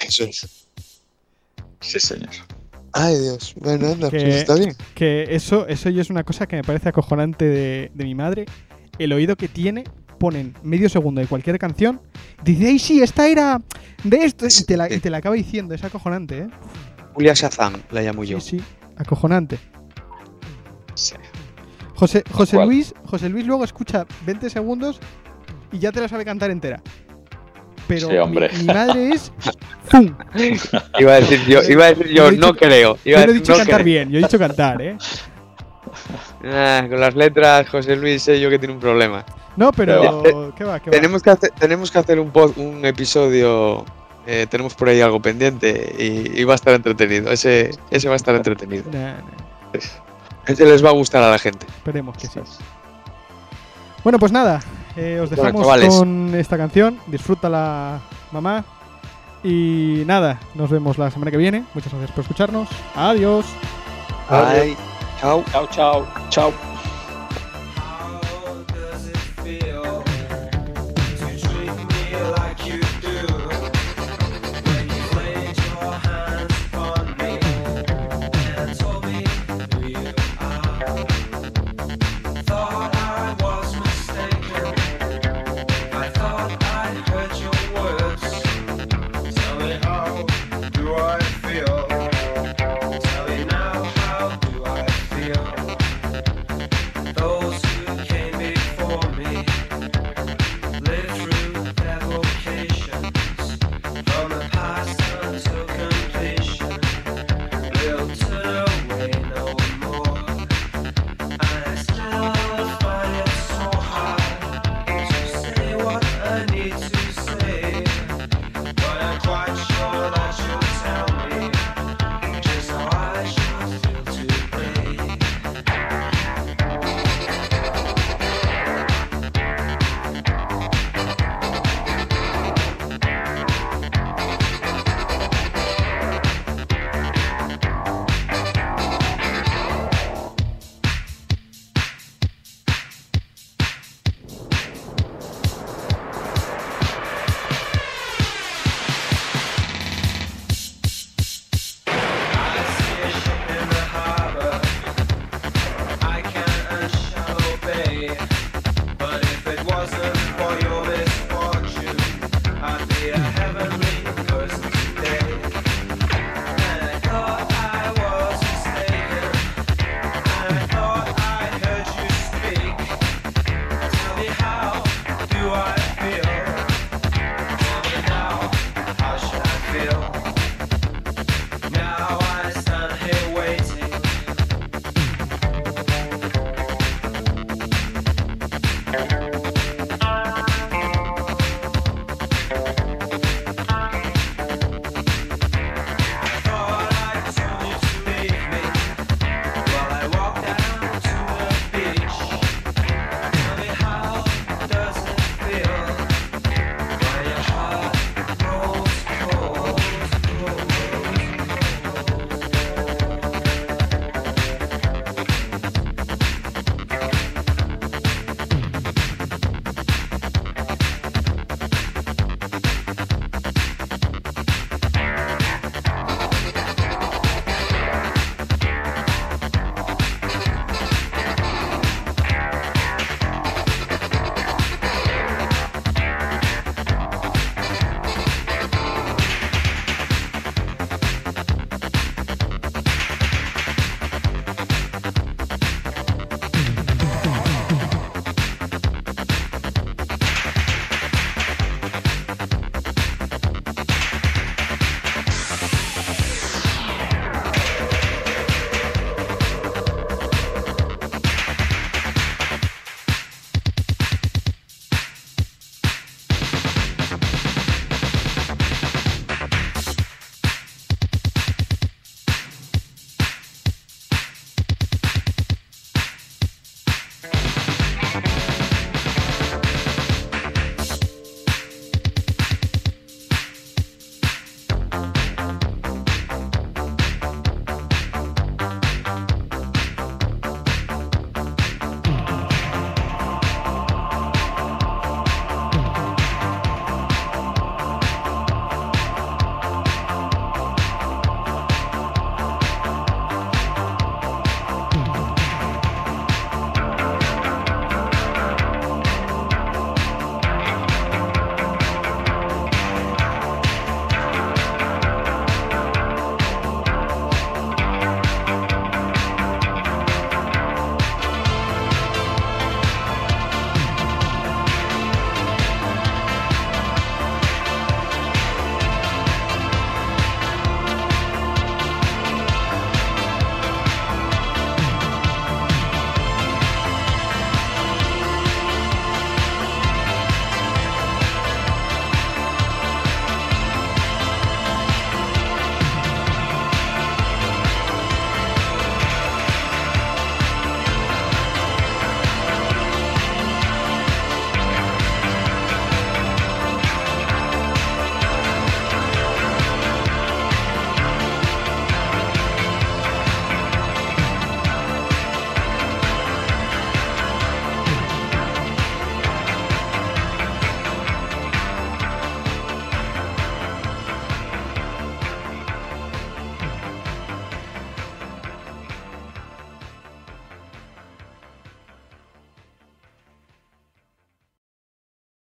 [0.00, 0.66] Eso es.
[1.80, 2.30] Sí, señor.
[2.92, 3.54] Ay, Dios.
[3.56, 4.74] Bueno, anda, Que- pues está bien.
[4.94, 8.46] Que eso, eso ya es una cosa que me parece acojonante de, de mi madre.
[8.98, 9.84] El oído que tiene,
[10.18, 12.00] ponen medio segundo de cualquier canción.
[12.44, 13.60] Dice, ay, sí, esta era
[14.04, 14.46] de esto.
[14.46, 15.74] Y te la, y te la acaba diciendo.
[15.74, 16.48] Es acojonante, ¿eh?
[17.16, 18.38] Julia Shazam, la llamo yo.
[18.40, 18.64] Sí, sí.
[18.98, 19.58] Acojonante.
[20.94, 21.14] Sí.
[21.94, 22.68] José, José ¿Cuál?
[22.68, 25.00] Luis, José Luis luego escucha 20 segundos
[25.72, 26.80] y ya te la sabe cantar entera.
[27.88, 28.50] Pero Sí, hombre.
[28.52, 29.32] Mi, mi madre es
[29.90, 30.14] ¡Zum!
[30.98, 32.98] Iba a decir yo, iba a decir Yo yo, he dicho- no creo.
[33.04, 33.84] Iba Yo no he dicho no cantar creo.
[33.84, 34.98] bien, yo he dicho cantar, ¿eh?
[36.44, 39.24] Ah, con las letras, José Luis, sé yo que tiene un problema.
[39.56, 40.22] No, pero.
[40.22, 40.80] Pero- ¿Qué va?
[40.80, 40.96] ¿Qué va?
[40.96, 43.84] Tenemos que hacer, tenemos que hacer un, pod- un episodio.
[44.26, 47.30] Eh, tenemos por ahí algo pendiente y, y va a estar entretenido.
[47.30, 48.84] Ese, ese va a estar entretenido.
[48.92, 49.80] Nah, nah,
[50.46, 51.66] Ese les va a gustar a la gente.
[51.66, 52.40] esperemos que sí.
[54.04, 54.60] Bueno, pues nada.
[54.96, 55.66] eh, os dejamos
[55.98, 56.98] con esta canción.
[57.06, 58.00] Disfrútala,
[58.32, 58.64] mamá.
[59.44, 61.64] Y nada, nos vemos la semana que viene.
[61.74, 62.68] Muchas gracias por escucharnos.
[62.94, 63.46] Adiós.
[65.20, 65.44] Chao.
[65.50, 66.65] Chao, chao, chao.